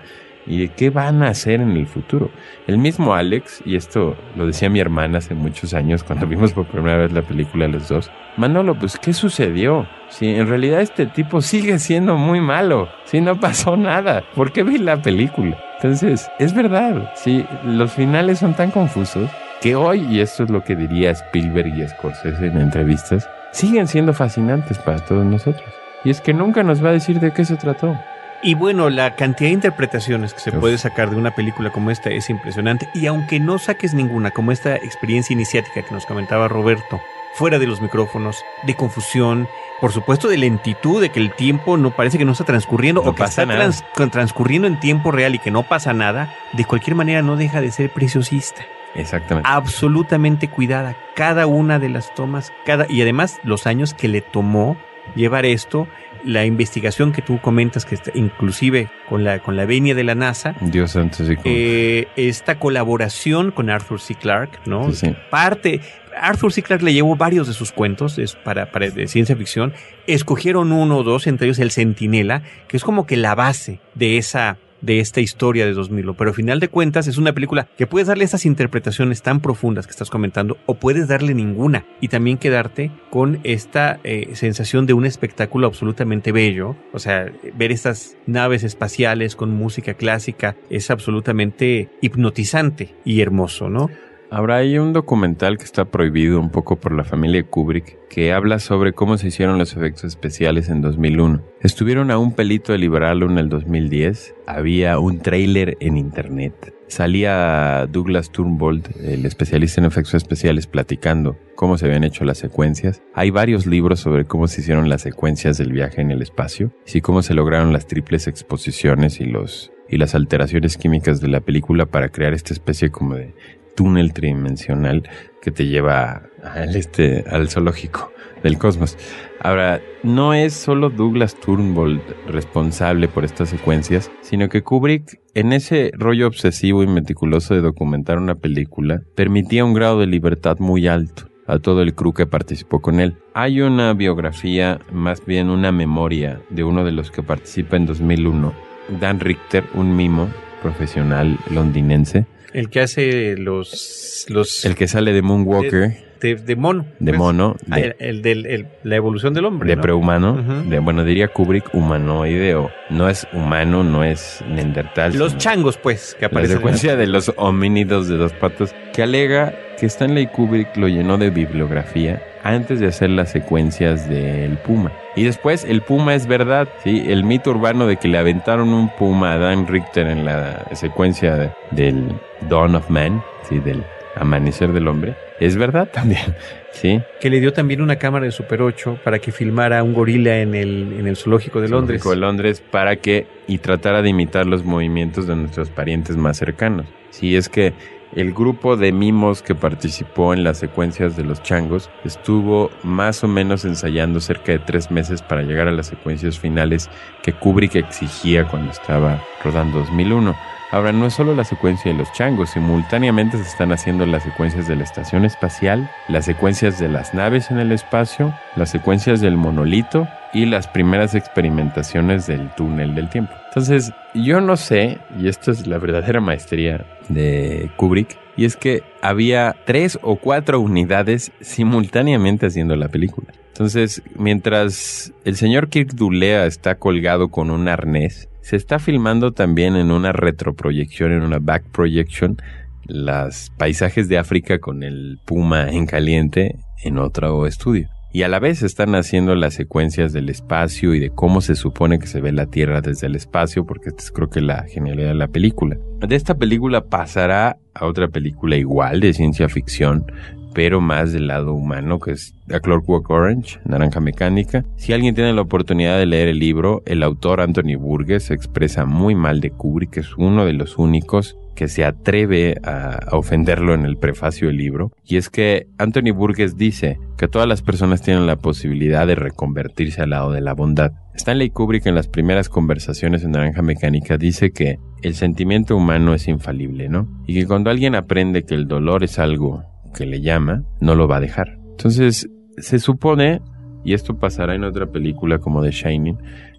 y 0.46 0.60
de 0.62 0.68
qué 0.70 0.90
van 0.90 1.24
a 1.24 1.30
hacer 1.30 1.62
en 1.62 1.72
el 1.72 1.88
futuro. 1.88 2.32
El 2.68 2.78
mismo 2.78 3.14
Alex, 3.14 3.62
y 3.66 3.76
esto 3.76 4.16
lo 4.36 4.46
decía 4.46 4.70
mi 4.70 4.80
hermana 4.80 5.20
hace 5.20 5.36
muchos 5.36 5.74
años 5.74 6.04
cuando 6.04 6.28
vimos 6.28 6.54
por 6.54 6.66
primera 6.66 6.98
vez 6.98 7.12
la 7.12 7.22
película 7.22 7.68
los 7.68 7.88
dos, 7.88 8.12
Manolo, 8.38 8.78
pues 8.78 8.98
¿qué 8.98 9.14
sucedió? 9.14 9.88
Si 10.10 10.28
en 10.28 10.48
realidad 10.48 10.82
este 10.82 11.06
tipo 11.06 11.42
sigue 11.42 11.80
siendo 11.80 12.18
muy 12.18 12.42
malo, 12.42 12.90
si 13.06 13.22
no 13.22 13.40
pasó 13.40 13.78
nada, 13.78 14.24
¿por 14.36 14.52
qué 14.52 14.64
vi 14.64 14.78
la 14.78 15.02
película? 15.02 15.58
Entonces, 15.76 16.30
es 16.40 16.54
verdad, 16.54 17.12
si 17.16 17.46
los 17.66 17.92
finales 17.92 18.40
son 18.40 18.54
tan 18.54 18.72
confusos 18.72 19.30
que 19.62 19.76
hoy, 19.76 20.06
y 20.10 20.20
esto 20.20 20.44
es 20.44 20.50
lo 20.50 20.64
que 20.64 20.76
diría 20.76 21.12
Spielberg 21.12 21.68
y 21.68 21.88
Scorsese 21.88 22.48
en 22.48 22.58
entrevistas, 22.58 23.30
siguen 23.52 23.88
siendo 23.88 24.14
fascinantes 24.14 24.78
para 24.80 25.00
todos 25.00 25.26
nosotros. 25.26 25.64
Y 26.04 26.10
es 26.10 26.20
que 26.20 26.34
nunca 26.34 26.64
nos 26.64 26.84
va 26.84 26.90
a 26.90 26.94
decir 26.94 27.20
de 27.20 27.32
qué 27.32 27.46
se 27.46 27.56
trató. 27.56 27.98
Y 28.44 28.56
bueno, 28.56 28.90
la 28.90 29.16
cantidad 29.16 29.50
de 29.50 29.54
interpretaciones 29.54 30.34
que 30.34 30.40
se 30.42 30.50
Uf. 30.50 30.58
puede 30.58 30.78
sacar 30.78 31.10
de 31.10 31.16
una 31.16 31.32
película 31.32 31.70
como 31.72 31.92
esta 31.92 32.10
es 32.10 32.30
impresionante. 32.30 32.90
Y 32.94 33.06
aunque 33.08 33.40
no 33.40 33.58
saques 33.58 33.94
ninguna, 33.94 34.32
como 34.32 34.52
esta 34.52 34.76
experiencia 34.76 35.34
iniciática 35.34 35.82
que 35.82 35.92
nos 35.94 36.06
comentaba 36.06 36.48
Roberto, 36.50 37.00
fuera 37.36 37.58
de 37.58 37.66
los 37.68 37.82
micrófonos, 37.82 38.44
de 38.64 38.76
confusión, 38.76 39.48
por 39.82 39.92
supuesto 39.94 40.28
de 40.28 40.38
lentitud, 40.38 41.02
de 41.02 41.10
que 41.10 41.20
el 41.22 41.34
tiempo 41.34 41.78
no 41.78 41.92
parece 41.96 42.18
que 42.18 42.26
no 42.26 42.34
está 42.34 42.44
transcurriendo 42.44 43.02
No 43.02 43.12
o 43.12 43.16
que 43.16 43.24
está 43.24 43.46
trans- 43.46 43.84
transcurriendo 44.12 44.68
en 44.68 44.80
tiempo 44.80 45.12
real 45.12 45.34
y 45.36 45.40
que 45.40 45.50
no 45.50 45.64
pasa 45.64 45.94
nada, 45.94 46.36
de 46.52 46.66
cualquier 46.66 46.96
manera 46.96 47.22
no 47.22 47.36
deja 47.38 47.62
de 47.62 47.72
ser 47.72 47.90
preciosista. 47.92 48.62
Exactamente. 48.94 49.50
Absolutamente 49.52 50.50
cuidada. 50.50 50.96
Cada 51.16 51.48
una 51.48 51.80
de 51.80 51.90
las 51.90 52.14
tomas, 52.14 52.54
cada 52.66 52.86
y 52.88 53.02
además 53.02 53.40
los 53.44 53.66
años 53.66 53.94
que 53.94 54.08
le 54.08 54.22
tomó 54.22 54.78
llevar 55.16 55.46
esto, 55.46 55.88
la 56.26 56.46
investigación 56.46 57.12
que 57.12 57.22
tú 57.22 57.40
comentas, 57.42 57.86
que 57.86 57.96
está, 57.96 58.12
inclusive 58.14 58.90
con 59.10 59.24
la, 59.24 59.40
con 59.40 59.56
la 59.56 59.66
venia 59.66 59.94
de 59.96 60.04
la 60.04 60.16
NASA, 60.16 60.56
Dios 60.62 60.96
como- 61.36 61.48
eh, 61.48 62.08
esta 62.16 62.60
colaboración 62.60 63.52
con 63.52 63.70
Arthur 63.70 64.00
C. 64.00 64.16
Clarke, 64.16 64.60
¿no? 64.66 64.92
Sí, 64.92 65.08
sí. 65.08 65.16
Parte, 65.30 65.82
Arthur 66.20 66.54
C. 66.54 66.62
Clarke 66.64 66.84
le 66.86 66.94
llevó 66.94 67.16
varios 67.16 67.48
de 67.48 67.54
sus 67.54 67.72
cuentos 67.72 68.18
es 68.20 68.36
para, 68.36 68.72
para 68.72 68.90
de 68.90 69.08
ciencia 69.08 69.36
ficción. 69.36 69.74
Escogieron 70.08 70.72
uno 70.72 70.98
o 70.98 71.04
dos, 71.04 71.28
entre 71.28 71.48
ellos 71.48 71.60
El 71.60 71.72
Centinela, 71.72 72.44
que 72.68 72.78
es 72.78 72.84
como 72.84 73.06
que 73.06 73.18
la 73.18 73.36
base 73.36 73.80
de 73.96 74.18
esa 74.18 74.58
de 74.84 75.00
esta 75.00 75.22
historia 75.22 75.66
de 75.66 75.74
2000, 75.74 76.14
pero 76.16 76.30
al 76.30 76.36
final 76.36 76.60
de 76.60 76.68
cuentas 76.68 77.08
es 77.08 77.18
una 77.18 77.34
película 77.34 77.68
que 77.78 77.88
puedes 77.88 78.08
darle 78.08 78.26
esas 78.26 78.46
interpretaciones 78.46 79.24
tan 79.24 79.40
profundas 79.40 79.88
que 79.88 79.92
estás 79.92 80.10
comentando 80.10 80.58
o 80.66 80.76
puedes 80.76 81.08
darle 81.08 81.34
ninguna 81.34 81.86
y 82.02 82.10
también 82.10 82.38
quedarte 82.38 82.92
con 83.10 83.40
esta 83.44 84.00
eh, 84.04 84.30
sensación 84.34 84.86
de 84.86 84.94
un 84.94 85.06
espectáculo 85.06 85.68
absolutamente 85.68 86.32
bello, 86.32 86.76
o 86.92 87.00
sea, 87.00 87.32
ver 87.56 87.72
estas 87.72 88.18
naves 88.28 88.64
espaciales 88.64 89.36
con 89.36 89.52
música 89.52 89.94
clásica 89.94 90.56
es 90.70 90.92
absolutamente 90.92 91.90
hipnotizante 92.02 92.96
y 93.06 93.22
hermoso, 93.22 93.70
¿no? 93.70 93.90
Ahora 94.34 94.56
hay 94.56 94.80
un 94.80 94.94
documental 94.94 95.60
que 95.60 95.64
está 95.64 95.86
prohibido 95.86 96.40
un 96.40 96.50
poco 96.50 96.76
por 96.78 96.92
la 96.92 97.04
familia 97.04 97.44
Kubrick 97.44 98.08
que 98.08 98.34
habla 98.34 98.58
sobre 98.58 98.92
cómo 98.92 99.20
se 99.20 99.28
hicieron 99.28 99.60
los 99.60 99.78
efectos 99.78 100.06
especiales 100.06 100.70
en 100.70 100.82
2001. 100.82 101.44
Estuvieron 101.62 102.10
a 102.10 102.18
un 102.18 102.32
pelito 102.32 102.72
de 102.72 102.80
liberarlo 102.80 103.30
en 103.30 103.38
el 103.38 103.48
2010. 103.50 104.34
Había 104.48 104.98
un 104.98 105.20
tráiler 105.20 105.78
en 105.82 105.98
internet. 105.98 106.74
Salía 106.88 107.86
Douglas 107.92 108.32
Turnbold, 108.32 108.90
el 109.04 109.24
especialista 109.28 109.82
en 109.82 109.86
efectos 109.86 110.16
especiales, 110.16 110.66
platicando 110.66 111.38
cómo 111.54 111.78
se 111.78 111.86
habían 111.86 112.04
hecho 112.04 112.26
las 112.26 112.40
secuencias. 112.40 113.04
Hay 113.14 113.30
varios 113.30 113.68
libros 113.68 114.00
sobre 114.00 114.26
cómo 114.26 114.48
se 114.48 114.62
hicieron 114.62 114.90
las 114.90 115.04
secuencias 115.04 115.60
del 115.60 115.72
viaje 115.72 116.02
en 116.02 116.10
el 116.10 116.24
espacio, 116.24 116.74
y 116.92 117.02
cómo 117.02 117.22
se 117.22 117.36
lograron 117.36 117.72
las 117.72 117.86
triples 117.86 118.26
exposiciones 118.26 119.22
y 119.22 119.26
los 119.26 119.72
y 119.90 119.98
las 119.98 120.16
alteraciones 120.16 120.78
químicas 120.78 121.22
de 121.22 121.28
la 121.28 121.42
película 121.42 121.86
para 121.86 122.10
crear 122.10 122.34
esta 122.34 122.52
especie 122.52 122.90
como 122.90 123.14
de 123.14 123.36
túnel 123.76 124.14
tridimensional 124.14 125.10
que 125.42 125.52
te 125.52 125.68
lleva 125.68 126.24
al, 126.44 126.76
este, 126.76 127.26
al 127.30 127.50
zoológico 127.50 128.12
del 128.44 128.58
cosmos. 128.58 128.98
Ahora, 129.40 129.82
no 130.04 130.34
es 130.34 130.54
solo 130.54 130.90
Douglas 130.90 131.36
Turnbull 131.36 132.02
responsable 132.28 133.08
por 133.08 133.24
estas 133.26 133.50
secuencias, 133.50 134.12
sino 134.22 134.50
que 134.50 134.62
Kubrick, 134.62 135.20
en 135.34 135.54
ese 135.54 135.92
rollo 135.94 136.28
obsesivo 136.28 136.84
y 136.84 136.88
meticuloso 136.88 137.54
de 137.54 137.62
documentar 137.62 138.18
una 138.18 138.36
película, 138.36 139.02
permitía 139.16 139.66
un 139.66 139.74
grado 139.74 140.00
de 140.00 140.08
libertad 140.08 140.60
muy 140.60 140.88
alto 140.88 141.30
a 141.48 141.60
todo 141.60 141.82
el 141.82 141.94
crew 141.94 142.14
que 142.14 142.26
participó 142.26 142.82
con 142.82 143.00
él. 143.00 143.18
Hay 143.34 143.62
una 143.62 143.94
biografía, 143.94 144.80
más 144.92 145.26
bien 145.26 145.50
una 145.50 145.72
memoria 145.72 146.42
de 146.50 146.64
uno 146.64 146.86
de 146.86 146.92
los 146.92 147.12
que 147.12 147.24
participa 147.24 147.76
en 147.76 147.86
2001, 147.86 148.54
Dan 149.00 149.20
Richter, 149.20 149.66
un 149.74 149.96
mimo 149.96 150.30
profesional 150.62 151.38
londinense, 151.50 152.26
El 152.54 152.70
que 152.70 152.82
hace 152.82 153.36
los... 153.38 154.26
los 154.30 154.64
el 154.66 154.76
que 154.76 154.88
sale 154.88 155.12
de 155.14 155.22
Moonwalker, 155.22 155.98
de, 156.22 156.36
de 156.36 156.56
mono. 156.56 156.86
de 157.00 157.12
pues. 157.12 157.18
mono, 157.18 157.56
Ah, 157.70 157.78
de, 157.80 157.96
el, 158.00 158.26
el- 158.26 158.68
la 158.84 158.96
evolución 158.96 159.34
del 159.34 159.46
hombre. 159.46 159.68
de 159.70 159.76
¿no? 159.76 159.82
prehumano, 159.82 160.34
Ujú. 160.34 160.70
de, 160.70 160.80
bueno, 160.80 161.04
diría 161.04 161.28
Kubrick, 161.30 161.74
humanoide, 161.74 162.56
o 162.56 162.70
no 162.90 163.10
es 163.10 163.28
humano, 163.34 163.84
no 163.84 164.04
es 164.04 164.44
neandertal. 164.48 165.18
Los 165.18 165.38
changos, 165.38 165.78
pues, 165.78 166.14
que 166.16 166.22
La 166.22 166.28
aparecen. 166.28 166.52
en 166.52 166.58
secuencia 166.60 166.96
de 166.96 167.08
los 167.08 167.34
homínidos 167.38 168.08
de 168.08 168.16
dos 168.18 168.32
patas, 168.34 168.74
que 168.94 169.04
alega 169.04 169.54
que 169.80 169.88
Stanley 169.88 170.28
Kubrick 170.28 170.78
lo 170.78 170.88
llenó 170.88 171.18
de 171.18 171.30
bibliografía 171.32 172.22
antes 172.44 172.80
de 172.80 172.88
hacer 172.88 173.10
las 173.10 173.32
secuencias 173.32 174.10
del 174.10 174.58
puma. 174.58 174.92
Y 175.16 175.24
después 175.24 175.64
el 175.64 175.82
puma 175.82 176.14
es 176.16 176.28
verdad, 176.28 176.68
¿sí? 176.84 177.04
El 177.08 177.24
mito 177.24 177.52
urbano 177.52 177.88
de 177.88 177.98
que 177.98 178.08
le 178.08 178.18
aventaron 178.18 178.70
un 178.74 178.90
puma 178.90 179.34
a 179.34 179.38
Dan 179.38 179.68
Richter 179.68 180.08
en 180.08 180.26
la 180.26 180.66
secuencia 180.74 181.36
de- 181.36 181.52
del 181.72 182.04
Dawn 182.50 182.76
of 182.76 182.90
Man, 182.90 183.24
¿sí? 183.48 183.60
Del 183.60 183.84
amanecer 184.16 184.72
del 184.74 184.88
hombre, 184.88 185.16
es 185.40 185.56
verdad 185.58 185.88
también, 185.92 186.36
¿sí? 186.72 187.02
que 187.20 187.32
le 187.32 187.40
dio 187.40 187.52
también 187.52 187.82
una 187.82 187.96
cámara 187.96 188.26
de 188.26 188.32
Super 188.32 188.62
8 188.62 189.00
para 189.04 189.18
que 189.18 189.32
filmara 189.32 189.80
a 189.80 189.84
un 189.84 189.94
gorila 189.94 190.38
en 190.40 190.54
el, 190.54 190.98
en 191.00 191.08
el 191.08 191.16
zoológico 191.16 191.60
de 191.62 191.68
Londres. 191.70 192.02
Zoológico 192.04 192.10
de 192.12 192.28
Londres 192.28 192.64
para 192.70 192.96
que 192.98 193.26
y 193.48 193.58
tratara 193.58 194.04
de 194.04 194.10
imitar 194.10 194.46
los 194.46 194.64
movimientos 194.64 195.26
de 195.26 195.36
nuestros 195.36 195.70
parientes 195.72 196.16
más 196.16 196.38
cercanos. 196.38 196.86
Si 197.10 197.36
es 197.36 197.50
que 197.50 197.74
el 198.16 198.34
grupo 198.34 198.78
de 198.78 198.92
mimos 198.92 199.42
que 199.42 199.56
participó 199.56 200.34
en 200.34 200.44
las 200.44 200.58
secuencias 200.58 201.16
de 201.16 201.24
los 201.24 201.42
changos 201.42 201.90
estuvo 202.04 202.70
más 202.84 203.24
o 203.24 203.28
menos 203.28 203.66
ensayando 203.66 204.20
cerca 204.20 204.52
de 204.52 204.60
tres 204.60 204.92
meses 204.92 205.22
para 205.22 205.42
llegar 205.42 205.68
a 205.68 205.72
las 205.72 205.88
secuencias 205.88 206.40
finales 206.40 206.90
que 207.22 207.34
Kubrick 207.34 207.76
exigía 207.76 208.48
cuando 208.48 208.72
estaba 208.72 209.24
rodando 209.44 209.80
2001. 209.80 210.36
Ahora, 210.74 210.92
no 210.92 211.06
es 211.06 211.14
solo 211.14 211.36
la 211.36 211.44
secuencia 211.44 211.92
de 211.92 211.98
los 212.00 212.12
changos, 212.14 212.50
simultáneamente 212.50 213.38
se 213.38 213.44
están 213.44 213.72
haciendo 213.72 214.08
las 214.08 214.24
secuencias 214.24 214.68
de 214.68 214.76
la 214.76 214.84
estación 214.84 215.24
espacial, 215.24 215.88
las 216.08 216.26
secuencias 216.26 216.80
de 216.80 216.90
las 216.90 217.14
naves 217.14 217.52
en 217.52 217.60
el 217.60 217.72
espacio, 217.72 218.34
las 218.56 218.72
secuencias 218.72 219.22
del 219.22 219.38
monolito 219.38 220.08
y 220.34 220.48
las 220.48 220.68
primeras 220.68 221.14
experimentaciones 221.14 222.26
del 222.26 222.50
túnel 222.56 222.96
del 222.96 223.08
tiempo. 223.12 223.34
Entonces, 223.50 223.92
yo 224.16 224.42
no 224.42 224.58
sé, 224.58 224.98
y 225.20 225.28
esto 225.28 225.52
es 225.52 225.68
la 225.68 225.78
verdadera 225.78 226.22
maestría 226.22 226.84
de 227.08 227.70
Kubrick, 227.78 228.18
y 228.36 228.46
es 228.46 228.56
que 228.56 228.82
había 229.04 229.56
tres 229.68 230.00
o 230.02 230.16
cuatro 230.16 230.60
unidades 230.60 231.32
simultáneamente 231.40 232.48
haciendo 232.48 232.76
la 232.76 232.88
película. 232.88 233.28
Entonces, 233.50 234.02
mientras 234.16 235.14
el 235.24 235.36
señor 235.36 235.70
Kirk 235.70 235.94
Dulea 235.94 236.48
está 236.48 236.74
colgado 236.80 237.28
con 237.28 237.52
un 237.52 237.68
arnés, 237.68 238.28
se 238.44 238.58
está 238.58 238.78
filmando 238.78 239.32
también 239.32 239.78
en 239.78 239.90
una 239.90 240.12
retroproyección, 240.12 241.14
en 241.14 241.24
una 241.24 241.40
back 241.40 241.64
projection, 241.72 242.38
las 242.86 243.52
paisajes 243.58 244.10
de 244.10 244.18
África 244.18 244.60
con 244.60 244.84
el 244.84 245.18
puma 245.26 245.70
en 245.70 245.86
caliente 245.86 246.58
en 246.84 246.98
otro 246.98 247.48
estudio. 247.48 247.88
Y 248.12 248.24
a 248.24 248.28
la 248.28 248.40
vez 248.40 248.62
están 248.62 248.96
haciendo 248.96 249.34
las 249.34 249.54
secuencias 249.54 250.12
del 250.12 250.30
espacio 250.30 250.94
y 250.94 251.00
de 251.00 251.10
cómo 251.10 251.40
se 251.40 251.56
supone 251.56 252.00
que 252.00 252.06
se 252.06 252.20
ve 252.20 252.34
la 252.34 252.48
Tierra 252.48 252.82
desde 252.82 253.08
el 253.08 253.16
espacio, 253.16 253.66
porque 253.66 253.90
esta 253.90 254.04
es 254.04 254.12
creo 254.12 254.30
que 254.30 254.42
la 254.42 254.66
genialidad 254.68 255.08
de 255.08 255.16
la 255.16 255.30
película. 255.30 255.78
De 256.06 256.16
esta 256.16 256.36
película 256.36 256.84
pasará 256.84 257.58
a 257.74 257.88
otra 257.88 258.10
película 258.10 258.58
igual 258.58 259.00
de 259.00 259.14
ciencia 259.14 259.48
ficción, 259.48 260.06
pero 260.54 260.82
más 260.82 261.12
del 261.12 261.28
lado 261.28 261.54
humano, 261.54 262.00
que 262.00 262.12
es 262.12 262.34
A 262.54 262.60
Clockwork 262.60 263.10
Orange, 263.10 263.60
Naranja 263.66 264.00
Mecánica. 264.00 264.66
Si 264.78 264.94
alguien 264.94 265.16
tiene 265.16 265.34
la 265.34 265.42
oportunidad 265.42 265.98
de 265.98 266.06
leer 266.06 266.28
el 266.30 266.40
libro, 266.40 266.84
el 266.86 267.04
autor 267.04 267.42
Anthony 267.42 267.76
Burgess 267.78 268.32
expresa 268.32 268.86
muy 268.86 269.16
mal 269.16 269.42
de 269.42 269.52
Kubrick, 269.52 269.92
que 269.92 270.00
es 270.02 270.16
uno 270.18 270.46
de 270.46 270.54
los 270.54 270.78
únicos 270.78 271.38
que 271.56 271.68
se 271.68 271.86
atreve 271.86 272.56
a, 272.64 273.00
ofenderlo 273.12 273.74
en 273.74 273.86
el 273.86 273.98
prefacio 273.98 274.48
del 274.48 274.58
libro. 274.58 274.92
Y 275.06 275.18
es 275.18 275.30
que 275.30 275.68
Anthony 275.78 276.12
Burgess 276.14 276.58
dice 276.58 277.00
que 277.18 277.28
todas 277.28 277.48
las 277.48 277.62
personas 277.62 278.02
tienen 278.02 278.28
la 278.28 278.38
posibilidad 278.38 279.06
de 279.08 279.16
reconvertirse 279.16 280.02
al 280.02 280.12
lado 280.12 280.32
de 280.32 280.42
la 280.42 280.54
bondad. 280.54 280.92
Stanley 281.16 281.52
Kubrick 281.52 281.86
en 281.86 281.96
las 281.96 282.08
primeras 282.08 282.50
conversaciones 282.50 283.24
en 283.24 283.32
Naranja 283.32 283.62
Mecánica 283.62 284.18
dice 284.18 284.52
que 284.52 284.80
el 285.04 285.14
sentimiento 285.14 285.78
humano 285.78 286.14
es 286.16 286.28
infalible, 286.28 286.90
¿no? 286.90 287.08
Y 287.28 287.36
que 287.36 287.46
cuando 287.46 287.70
alguien 287.70 287.94
aprende 287.94 288.44
que 288.44 288.56
el 288.56 288.68
dolor 288.68 289.04
es 289.04 289.20
algo 289.20 289.64
que 289.94 290.06
le 290.06 290.22
llama, 290.22 290.64
no 290.82 290.96
lo 290.96 291.08
va 291.08 291.18
a 291.18 291.22
dejar. 291.22 291.58
Entonces, 291.72 292.30
se 292.58 292.80
supone, 292.80 293.42
y 293.84 293.94
esto 293.94 294.18
pasará 294.18 294.56
en 294.56 294.64
otra 294.64 294.88
película 294.88 295.40
como 295.40 295.62
The 295.62 295.72
Shining, 295.72 296.18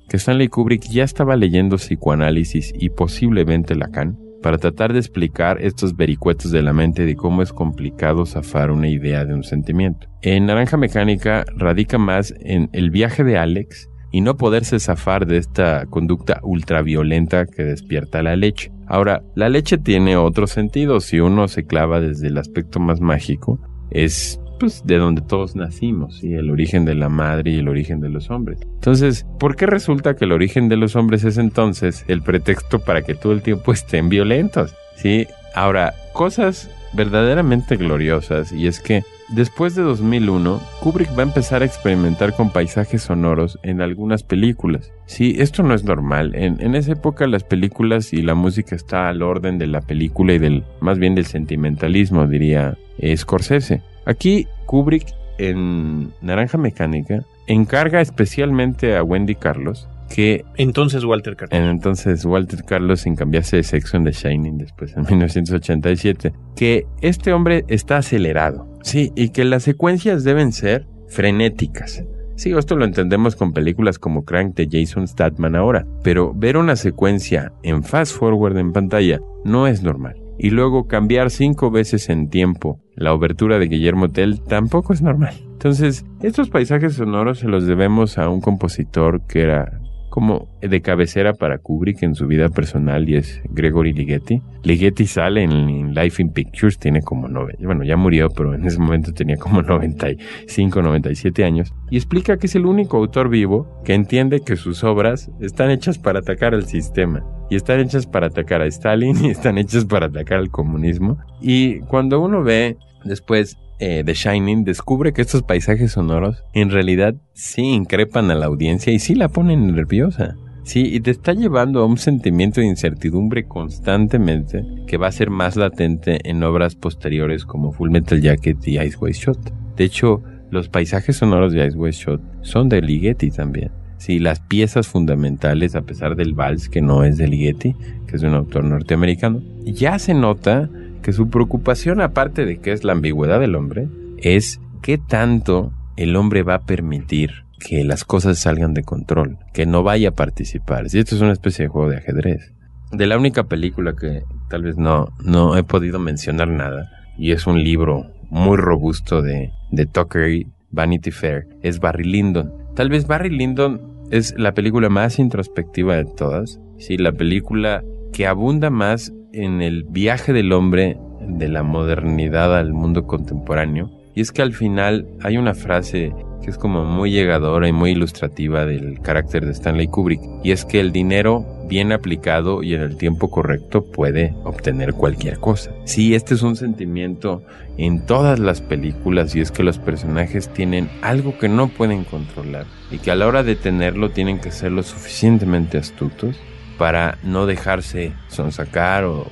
que 0.08 0.16
Stanley 0.16 0.48
Kubrick 0.48 0.82
ya 0.88 1.04
estaba 1.04 1.36
leyendo 1.36 1.76
psicoanálisis 1.76 2.72
y 2.78 2.90
posiblemente 2.90 3.74
Lacan 3.74 4.18
para 4.42 4.58
tratar 4.58 4.92
de 4.92 4.98
explicar 4.98 5.56
estos 5.62 5.96
vericuetos 5.96 6.50
de 6.50 6.60
la 6.60 6.74
mente 6.74 7.06
de 7.06 7.16
cómo 7.16 7.40
es 7.40 7.50
complicado 7.50 8.26
zafar 8.26 8.70
una 8.70 8.88
idea 8.88 9.24
de 9.24 9.32
un 9.32 9.42
sentimiento. 9.42 10.06
En 10.20 10.44
Naranja 10.44 10.76
Mecánica 10.76 11.46
radica 11.56 11.96
más 11.96 12.34
en 12.40 12.68
el 12.74 12.90
viaje 12.90 13.24
de 13.24 13.38
Alex 13.38 13.88
y 14.14 14.20
no 14.20 14.36
poderse 14.36 14.78
zafar 14.78 15.26
de 15.26 15.38
esta 15.38 15.86
conducta 15.86 16.38
ultraviolenta 16.44 17.46
que 17.46 17.64
despierta 17.64 18.22
la 18.22 18.36
leche. 18.36 18.70
Ahora, 18.86 19.24
la 19.34 19.48
leche 19.48 19.76
tiene 19.76 20.16
otro 20.16 20.46
sentido 20.46 21.00
si 21.00 21.18
uno 21.18 21.48
se 21.48 21.66
clava 21.66 22.00
desde 22.00 22.28
el 22.28 22.38
aspecto 22.38 22.78
más 22.78 23.00
mágico. 23.00 23.58
Es 23.90 24.38
pues 24.60 24.84
de 24.86 24.98
donde 24.98 25.20
todos 25.20 25.56
nacimos, 25.56 26.22
y 26.22 26.34
el 26.34 26.48
origen 26.52 26.84
de 26.84 26.94
la 26.94 27.08
madre 27.08 27.50
y 27.50 27.58
el 27.58 27.66
origen 27.66 28.00
de 28.00 28.08
los 28.08 28.30
hombres. 28.30 28.60
Entonces, 28.62 29.26
¿por 29.40 29.56
qué 29.56 29.66
resulta 29.66 30.14
que 30.14 30.26
el 30.26 30.32
origen 30.32 30.68
de 30.68 30.76
los 30.76 30.94
hombres 30.94 31.24
es 31.24 31.36
entonces 31.36 32.04
el 32.06 32.22
pretexto 32.22 32.78
para 32.78 33.02
que 33.02 33.16
todo 33.16 33.32
el 33.32 33.42
tiempo 33.42 33.72
estén 33.72 34.10
violentos? 34.10 34.76
Sí, 34.94 35.26
ahora, 35.56 35.92
cosas 36.12 36.70
verdaderamente 36.92 37.74
gloriosas, 37.74 38.52
y 38.52 38.68
es 38.68 38.78
que 38.78 39.02
después 39.34 39.74
de 39.74 39.82
2001, 39.82 40.60
Kubrick 40.80 41.10
va 41.16 41.22
a 41.22 41.26
empezar 41.26 41.62
a 41.62 41.64
experimentar 41.64 42.34
con 42.34 42.50
paisajes 42.50 43.02
sonoros 43.02 43.58
en 43.62 43.80
algunas 43.80 44.22
películas. 44.22 44.92
Sí, 45.06 45.36
esto 45.38 45.62
no 45.62 45.74
es 45.74 45.84
normal. 45.84 46.34
En, 46.34 46.74
esa 46.74 46.92
época 46.92 47.26
las 47.26 47.44
películas 47.44 48.12
y 48.12 48.22
la 48.22 48.34
música 48.34 48.74
está 48.74 49.08
al 49.08 49.22
orden 49.22 49.58
de 49.58 49.66
la 49.66 49.80
película 49.80 50.34
y 50.34 50.38
del, 50.38 50.64
más 50.80 50.98
bien 50.98 51.14
del 51.14 51.26
sentimentalismo, 51.26 52.26
diría 52.26 52.76
Scorsese. 53.16 53.82
Aquí 54.06 54.46
Kubrick 54.66 55.06
en 55.38 56.12
Naranja 56.20 56.58
Mecánica 56.58 57.24
encarga 57.46 58.00
especialmente 58.00 58.96
a 58.96 59.02
Wendy 59.02 59.34
Carlos 59.34 59.88
que 60.14 60.44
entonces 60.54 61.04
Walter 61.04 61.34
Carlos. 61.34 61.58
en 61.58 61.64
entonces 61.64 62.24
Walter 62.24 62.62
Carlos 62.64 63.00
sin 63.00 63.16
cambiarse 63.16 63.56
de 63.56 63.64
sexo 63.64 63.96
en 63.96 64.04
The 64.04 64.12
Shining 64.12 64.58
después 64.58 64.96
en 64.96 65.02
1987 65.10 66.32
que 66.54 66.86
este 67.00 67.32
hombre 67.32 67.64
está 67.66 67.96
acelerado. 67.96 68.68
Sí 68.84 69.10
y 69.16 69.30
que 69.30 69.44
las 69.44 69.64
secuencias 69.64 70.22
deben 70.22 70.52
ser 70.52 70.86
frenéticas. 71.08 72.04
Sí, 72.36 72.52
esto 72.52 72.76
lo 72.76 72.84
entendemos 72.84 73.34
con 73.34 73.52
películas 73.52 73.98
como 73.98 74.24
Crank 74.24 74.54
de 74.54 74.68
Jason 74.70 75.08
Statham 75.08 75.56
ahora, 75.56 75.84
pero 76.04 76.32
ver 76.32 76.58
una 76.58 76.76
secuencia 76.76 77.52
en 77.64 77.82
fast 77.82 78.16
forward 78.16 78.56
en 78.56 78.72
pantalla 78.72 79.20
no 79.44 79.66
es 79.66 79.82
normal. 79.82 80.14
Y 80.38 80.50
luego 80.50 80.86
cambiar 80.86 81.30
cinco 81.30 81.72
veces 81.72 82.08
en 82.08 82.28
tiempo 82.28 82.80
la 82.94 83.12
obertura 83.12 83.58
de 83.58 83.66
Guillermo 83.66 84.10
Tell 84.10 84.40
tampoco 84.42 84.92
es 84.92 85.02
normal. 85.02 85.34
Entonces, 85.52 86.04
estos 86.22 86.50
paisajes 86.50 86.94
sonoros 86.94 87.40
se 87.40 87.48
los 87.48 87.66
debemos 87.66 88.18
a 88.18 88.28
un 88.28 88.40
compositor 88.40 89.26
que 89.26 89.42
era 89.42 89.80
como 90.14 90.46
de 90.60 90.80
cabecera 90.80 91.32
para 91.32 91.58
Kubrick 91.58 92.04
en 92.04 92.14
su 92.14 92.28
vida 92.28 92.48
personal 92.48 93.08
y 93.08 93.16
es 93.16 93.42
Gregory 93.50 93.92
Ligeti. 93.92 94.40
Ligeti 94.62 95.08
sale 95.08 95.42
en, 95.42 95.92
Life 95.92 96.22
in 96.22 96.28
Pictures, 96.28 96.78
tiene 96.78 97.02
como 97.02 97.26
nueve, 97.26 97.56
bueno, 97.58 97.82
ya 97.82 97.96
murió, 97.96 98.28
pero 98.30 98.54
en 98.54 98.64
ese 98.64 98.78
momento 98.78 99.12
tenía 99.12 99.36
como 99.36 99.60
95, 99.62 100.82
97 100.82 101.44
años 101.44 101.74
y 101.90 101.96
explica 101.96 102.36
que 102.36 102.46
es 102.46 102.54
el 102.54 102.64
único 102.64 102.98
autor 102.98 103.28
vivo 103.28 103.82
que 103.84 103.94
entiende 103.94 104.42
que 104.42 104.54
sus 104.54 104.84
obras 104.84 105.32
están 105.40 105.72
hechas 105.72 105.98
para 105.98 106.20
atacar 106.20 106.54
al 106.54 106.66
sistema 106.66 107.24
y 107.50 107.56
están 107.56 107.80
hechas 107.80 108.06
para 108.06 108.28
atacar 108.28 108.62
a 108.62 108.66
Stalin 108.66 109.16
y 109.24 109.30
están 109.30 109.58
hechas 109.58 109.84
para 109.84 110.06
atacar 110.06 110.38
al 110.38 110.50
comunismo. 110.50 111.18
Y 111.40 111.80
cuando 111.80 112.20
uno 112.20 112.44
ve 112.44 112.76
después 113.04 113.56
eh, 113.78 114.02
The 114.04 114.14
Shining 114.14 114.64
descubre 114.64 115.12
que 115.12 115.22
estos 115.22 115.42
paisajes 115.42 115.92
sonoros 115.92 116.42
en 116.52 116.70
realidad 116.70 117.14
sí 117.32 117.62
increpan 117.62 118.30
a 118.30 118.34
la 118.34 118.46
audiencia 118.46 118.92
y 118.92 118.98
sí 118.98 119.14
la 119.14 119.28
ponen 119.28 119.74
nerviosa. 119.74 120.36
Sí, 120.64 120.88
y 120.94 121.00
te 121.00 121.10
está 121.10 121.34
llevando 121.34 121.80
a 121.80 121.86
un 121.86 121.98
sentimiento 121.98 122.60
de 122.60 122.66
incertidumbre 122.66 123.44
constantemente 123.44 124.64
que 124.86 124.96
va 124.96 125.08
a 125.08 125.12
ser 125.12 125.28
más 125.28 125.56
latente 125.56 126.20
en 126.28 126.42
obras 126.42 126.74
posteriores 126.74 127.44
como 127.44 127.72
Full 127.72 127.90
Metal 127.90 128.20
Jacket 128.20 128.66
y 128.66 128.80
Ice 128.80 128.96
White 128.98 129.18
Shot. 129.18 129.52
De 129.76 129.84
hecho, 129.84 130.22
los 130.50 130.70
paisajes 130.70 131.16
sonoros 131.16 131.52
de 131.52 131.66
Ice 131.66 131.76
White 131.76 131.96
Shot 131.96 132.22
son 132.40 132.70
de 132.70 132.80
Ligeti 132.80 133.30
también. 133.30 133.72
Sí, 133.98 134.18
las 134.18 134.40
piezas 134.40 134.88
fundamentales, 134.88 135.74
a 135.74 135.82
pesar 135.82 136.16
del 136.16 136.32
vals 136.32 136.68
que 136.68 136.80
no 136.80 137.04
es 137.04 137.18
de 137.18 137.28
Ligeti, 137.28 137.74
que 138.06 138.16
es 138.16 138.22
un 138.22 138.34
autor 138.34 138.64
norteamericano, 138.64 139.42
ya 139.64 139.98
se 139.98 140.14
nota 140.14 140.70
que 141.04 141.12
su 141.12 141.28
preocupación, 141.28 142.00
aparte 142.00 142.46
de 142.46 142.56
que 142.56 142.72
es 142.72 142.82
la 142.82 142.92
ambigüedad 142.92 143.38
del 143.38 143.56
hombre, 143.56 143.88
es 144.16 144.58
qué 144.80 144.96
tanto 144.96 145.70
el 145.96 146.16
hombre 146.16 146.42
va 146.42 146.54
a 146.54 146.62
permitir 146.62 147.44
que 147.60 147.84
las 147.84 148.04
cosas 148.04 148.38
salgan 148.38 148.72
de 148.72 148.84
control, 148.84 149.36
que 149.52 149.66
no 149.66 149.82
vaya 149.82 150.08
a 150.08 150.14
participar. 150.14 150.88
Si 150.88 150.98
esto 150.98 151.14
es 151.14 151.20
una 151.20 151.32
especie 151.32 151.66
de 151.66 151.68
juego 151.68 151.90
de 151.90 151.98
ajedrez. 151.98 152.54
De 152.90 153.06
la 153.06 153.18
única 153.18 153.44
película 153.44 153.94
que 153.94 154.22
tal 154.48 154.62
vez 154.62 154.78
no, 154.78 155.08
no 155.22 155.58
he 155.58 155.62
podido 155.62 155.98
mencionar 155.98 156.48
nada, 156.48 156.90
y 157.18 157.32
es 157.32 157.46
un 157.46 157.62
libro 157.62 158.10
muy 158.30 158.56
robusto 158.56 159.20
de, 159.20 159.52
de 159.72 159.84
Tucker 159.84 160.46
Vanity 160.70 161.10
Fair, 161.10 161.46
es 161.62 161.80
Barry 161.80 162.04
Lyndon. 162.04 162.50
Tal 162.74 162.88
vez 162.88 163.06
Barry 163.06 163.28
Lyndon 163.28 164.06
es 164.10 164.34
la 164.38 164.54
película 164.54 164.88
más 164.88 165.18
introspectiva 165.18 165.96
de 165.96 166.06
todas. 166.06 166.60
Sí, 166.78 166.96
la 166.96 167.12
película 167.12 167.84
que 168.14 168.26
abunda 168.26 168.70
más 168.70 169.12
en 169.34 169.62
el 169.62 169.84
viaje 169.84 170.32
del 170.32 170.52
hombre 170.52 170.96
de 171.20 171.48
la 171.48 171.62
modernidad 171.62 172.56
al 172.56 172.72
mundo 172.72 173.06
contemporáneo. 173.06 173.90
Y 174.14 174.20
es 174.20 174.30
que 174.30 174.42
al 174.42 174.52
final 174.52 175.06
hay 175.22 175.36
una 175.36 175.54
frase 175.54 176.12
que 176.42 176.50
es 176.50 176.58
como 176.58 176.84
muy 176.84 177.10
llegadora 177.10 177.66
y 177.66 177.72
muy 177.72 177.92
ilustrativa 177.92 178.66
del 178.66 179.00
carácter 179.00 179.46
de 179.46 179.52
Stanley 179.52 179.88
Kubrick. 179.88 180.20
Y 180.44 180.52
es 180.52 180.64
que 180.64 180.78
el 180.78 180.92
dinero 180.92 181.44
bien 181.68 181.90
aplicado 181.90 182.62
y 182.62 182.74
en 182.74 182.82
el 182.82 182.96
tiempo 182.96 183.30
correcto 183.30 183.84
puede 183.84 184.34
obtener 184.44 184.92
cualquier 184.92 185.38
cosa. 185.40 185.72
Sí, 185.84 186.14
este 186.14 186.34
es 186.34 186.42
un 186.42 186.56
sentimiento 186.56 187.42
en 187.78 188.04
todas 188.04 188.38
las 188.38 188.60
películas 188.60 189.34
y 189.34 189.40
es 189.40 189.50
que 189.50 189.62
los 189.62 189.78
personajes 189.78 190.48
tienen 190.50 190.90
algo 191.00 191.38
que 191.38 191.48
no 191.48 191.68
pueden 191.68 192.04
controlar 192.04 192.66
y 192.90 192.98
que 192.98 193.10
a 193.10 193.16
la 193.16 193.26
hora 193.26 193.42
de 193.42 193.56
tenerlo 193.56 194.10
tienen 194.10 194.38
que 194.38 194.50
ser 194.50 194.72
lo 194.72 194.82
suficientemente 194.82 195.78
astutos 195.78 196.36
para 196.78 197.18
no 197.22 197.46
dejarse 197.46 198.12
sonsacar 198.28 199.04
o, 199.04 199.24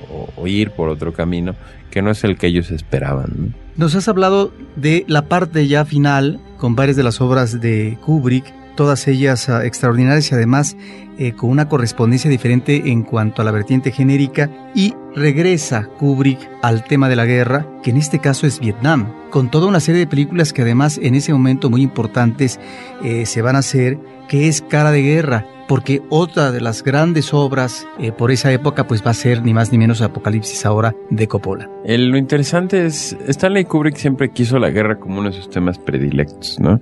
ir 0.45 0.71
por 0.71 0.89
otro 0.89 1.13
camino 1.13 1.55
que 1.89 2.01
no 2.01 2.11
es 2.11 2.23
el 2.23 2.37
que 2.37 2.47
ellos 2.47 2.71
esperaban. 2.71 3.55
Nos 3.77 3.95
has 3.95 4.07
hablado 4.07 4.51
de 4.75 5.05
la 5.07 5.27
parte 5.27 5.67
ya 5.67 5.85
final 5.85 6.39
con 6.57 6.75
varias 6.75 6.97
de 6.97 7.03
las 7.03 7.21
obras 7.21 7.61
de 7.61 7.97
Kubrick, 8.01 8.45
todas 8.75 9.07
ellas 9.07 9.49
ah, 9.49 9.65
extraordinarias 9.65 10.31
y 10.31 10.35
además 10.35 10.75
eh, 11.19 11.33
con 11.33 11.51
una 11.51 11.69
correspondencia 11.69 12.29
diferente 12.29 12.89
en 12.89 13.03
cuanto 13.03 13.41
a 13.41 13.45
la 13.45 13.51
vertiente 13.51 13.91
genérica 13.91 14.49
y 14.73 14.95
regresa 15.15 15.87
Kubrick 15.99 16.39
al 16.63 16.83
tema 16.83 17.07
de 17.07 17.15
la 17.15 17.25
guerra, 17.25 17.67
que 17.83 17.91
en 17.91 17.97
este 17.97 18.17
caso 18.17 18.47
es 18.47 18.59
Vietnam, 18.59 19.13
con 19.29 19.51
toda 19.51 19.67
una 19.67 19.79
serie 19.79 19.99
de 19.99 20.07
películas 20.07 20.53
que 20.53 20.63
además 20.63 20.99
en 21.01 21.13
ese 21.13 21.31
momento 21.31 21.69
muy 21.69 21.83
importantes 21.83 22.59
eh, 23.03 23.27
se 23.27 23.43
van 23.43 23.55
a 23.55 23.59
hacer, 23.59 23.99
que 24.27 24.47
es 24.47 24.63
Cara 24.63 24.91
de 24.91 25.03
Guerra, 25.03 25.45
porque 25.73 26.03
otra 26.09 26.51
de 26.51 26.61
las 26.61 26.83
grandes 26.83 27.33
obras 27.33 27.87
eh, 27.97 28.11
por 28.11 28.29
esa 28.29 28.51
época 28.51 28.85
pues 28.85 29.03
va 29.03 29.09
a 29.09 29.15
ser 29.15 29.41
ni 29.41 29.55
más 29.55 29.71
ni 29.71 29.79
menos 29.79 30.03
Apocalipsis 30.03 30.67
ahora 30.67 30.93
de 31.09 31.27
Coppola. 31.27 31.67
lo 31.83 32.15
interesante 32.15 32.85
es, 32.85 33.17
Stanley 33.27 33.65
Kubrick 33.65 33.95
siempre 33.95 34.29
quiso 34.29 34.59
la 34.59 34.69
guerra 34.69 34.99
como 34.99 35.17
uno 35.19 35.31
de 35.31 35.35
sus 35.35 35.49
temas 35.49 35.79
predilectos, 35.79 36.59
¿no? 36.59 36.79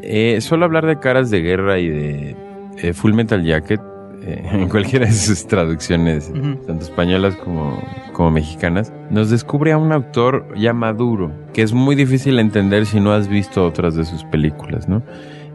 Eh, 0.00 0.40
solo 0.40 0.64
hablar 0.64 0.86
de 0.86 0.98
caras 0.98 1.28
de 1.28 1.42
guerra 1.42 1.78
y 1.78 1.90
de 1.90 2.36
eh, 2.78 2.94
Full 2.94 3.12
Metal 3.12 3.44
Jacket 3.44 3.82
eh, 4.22 4.42
en 4.54 4.70
cualquiera 4.70 5.04
de 5.04 5.12
sus 5.12 5.46
traducciones, 5.46 6.32
tanto 6.66 6.84
españolas 6.84 7.36
como, 7.36 7.82
como 8.14 8.30
mexicanas, 8.30 8.94
nos 9.10 9.28
descubre 9.28 9.72
a 9.72 9.76
un 9.76 9.92
autor 9.92 10.54
ya 10.56 10.72
maduro, 10.72 11.32
que 11.52 11.60
es 11.60 11.74
muy 11.74 11.96
difícil 11.96 12.38
entender 12.38 12.86
si 12.86 12.98
no 12.98 13.12
has 13.12 13.28
visto 13.28 13.62
otras 13.62 13.94
de 13.94 14.06
sus 14.06 14.24
películas, 14.24 14.88
¿no? 14.88 15.02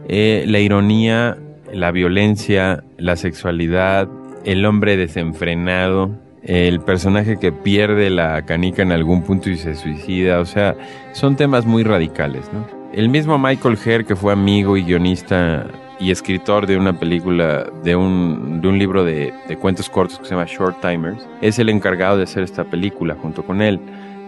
Eh, 0.08 0.44
la 0.46 0.58
ironía, 0.58 1.36
la 1.72 1.90
violencia, 1.90 2.82
la 2.96 3.16
sexualidad, 3.16 4.08
el 4.44 4.64
hombre 4.64 4.96
desenfrenado, 4.96 6.10
el 6.42 6.80
personaje 6.80 7.38
que 7.38 7.52
pierde 7.52 8.10
la 8.10 8.44
canica 8.46 8.82
en 8.82 8.92
algún 8.92 9.22
punto 9.22 9.50
y 9.50 9.56
se 9.56 9.74
suicida, 9.74 10.40
o 10.40 10.44
sea, 10.44 10.76
son 11.12 11.36
temas 11.36 11.66
muy 11.66 11.82
radicales, 11.82 12.50
¿no? 12.52 12.66
El 12.92 13.08
mismo 13.08 13.38
Michael 13.38 13.78
Herr, 13.84 14.04
que 14.06 14.16
fue 14.16 14.32
amigo 14.32 14.76
y 14.76 14.82
guionista 14.82 15.66
y 16.00 16.10
escritor 16.10 16.66
de 16.66 16.76
una 16.76 16.98
película, 16.98 17.70
de 17.84 17.96
un, 17.96 18.60
de 18.62 18.68
un 18.68 18.78
libro 18.78 19.04
de, 19.04 19.34
de 19.48 19.56
cuentos 19.56 19.90
cortos 19.90 20.18
que 20.18 20.24
se 20.24 20.30
llama 20.30 20.46
Short 20.46 20.80
Timers, 20.80 21.28
es 21.42 21.58
el 21.58 21.68
encargado 21.68 22.16
de 22.16 22.22
hacer 22.22 22.44
esta 22.44 22.64
película 22.64 23.14
junto 23.20 23.44
con 23.44 23.60
él. 23.60 23.78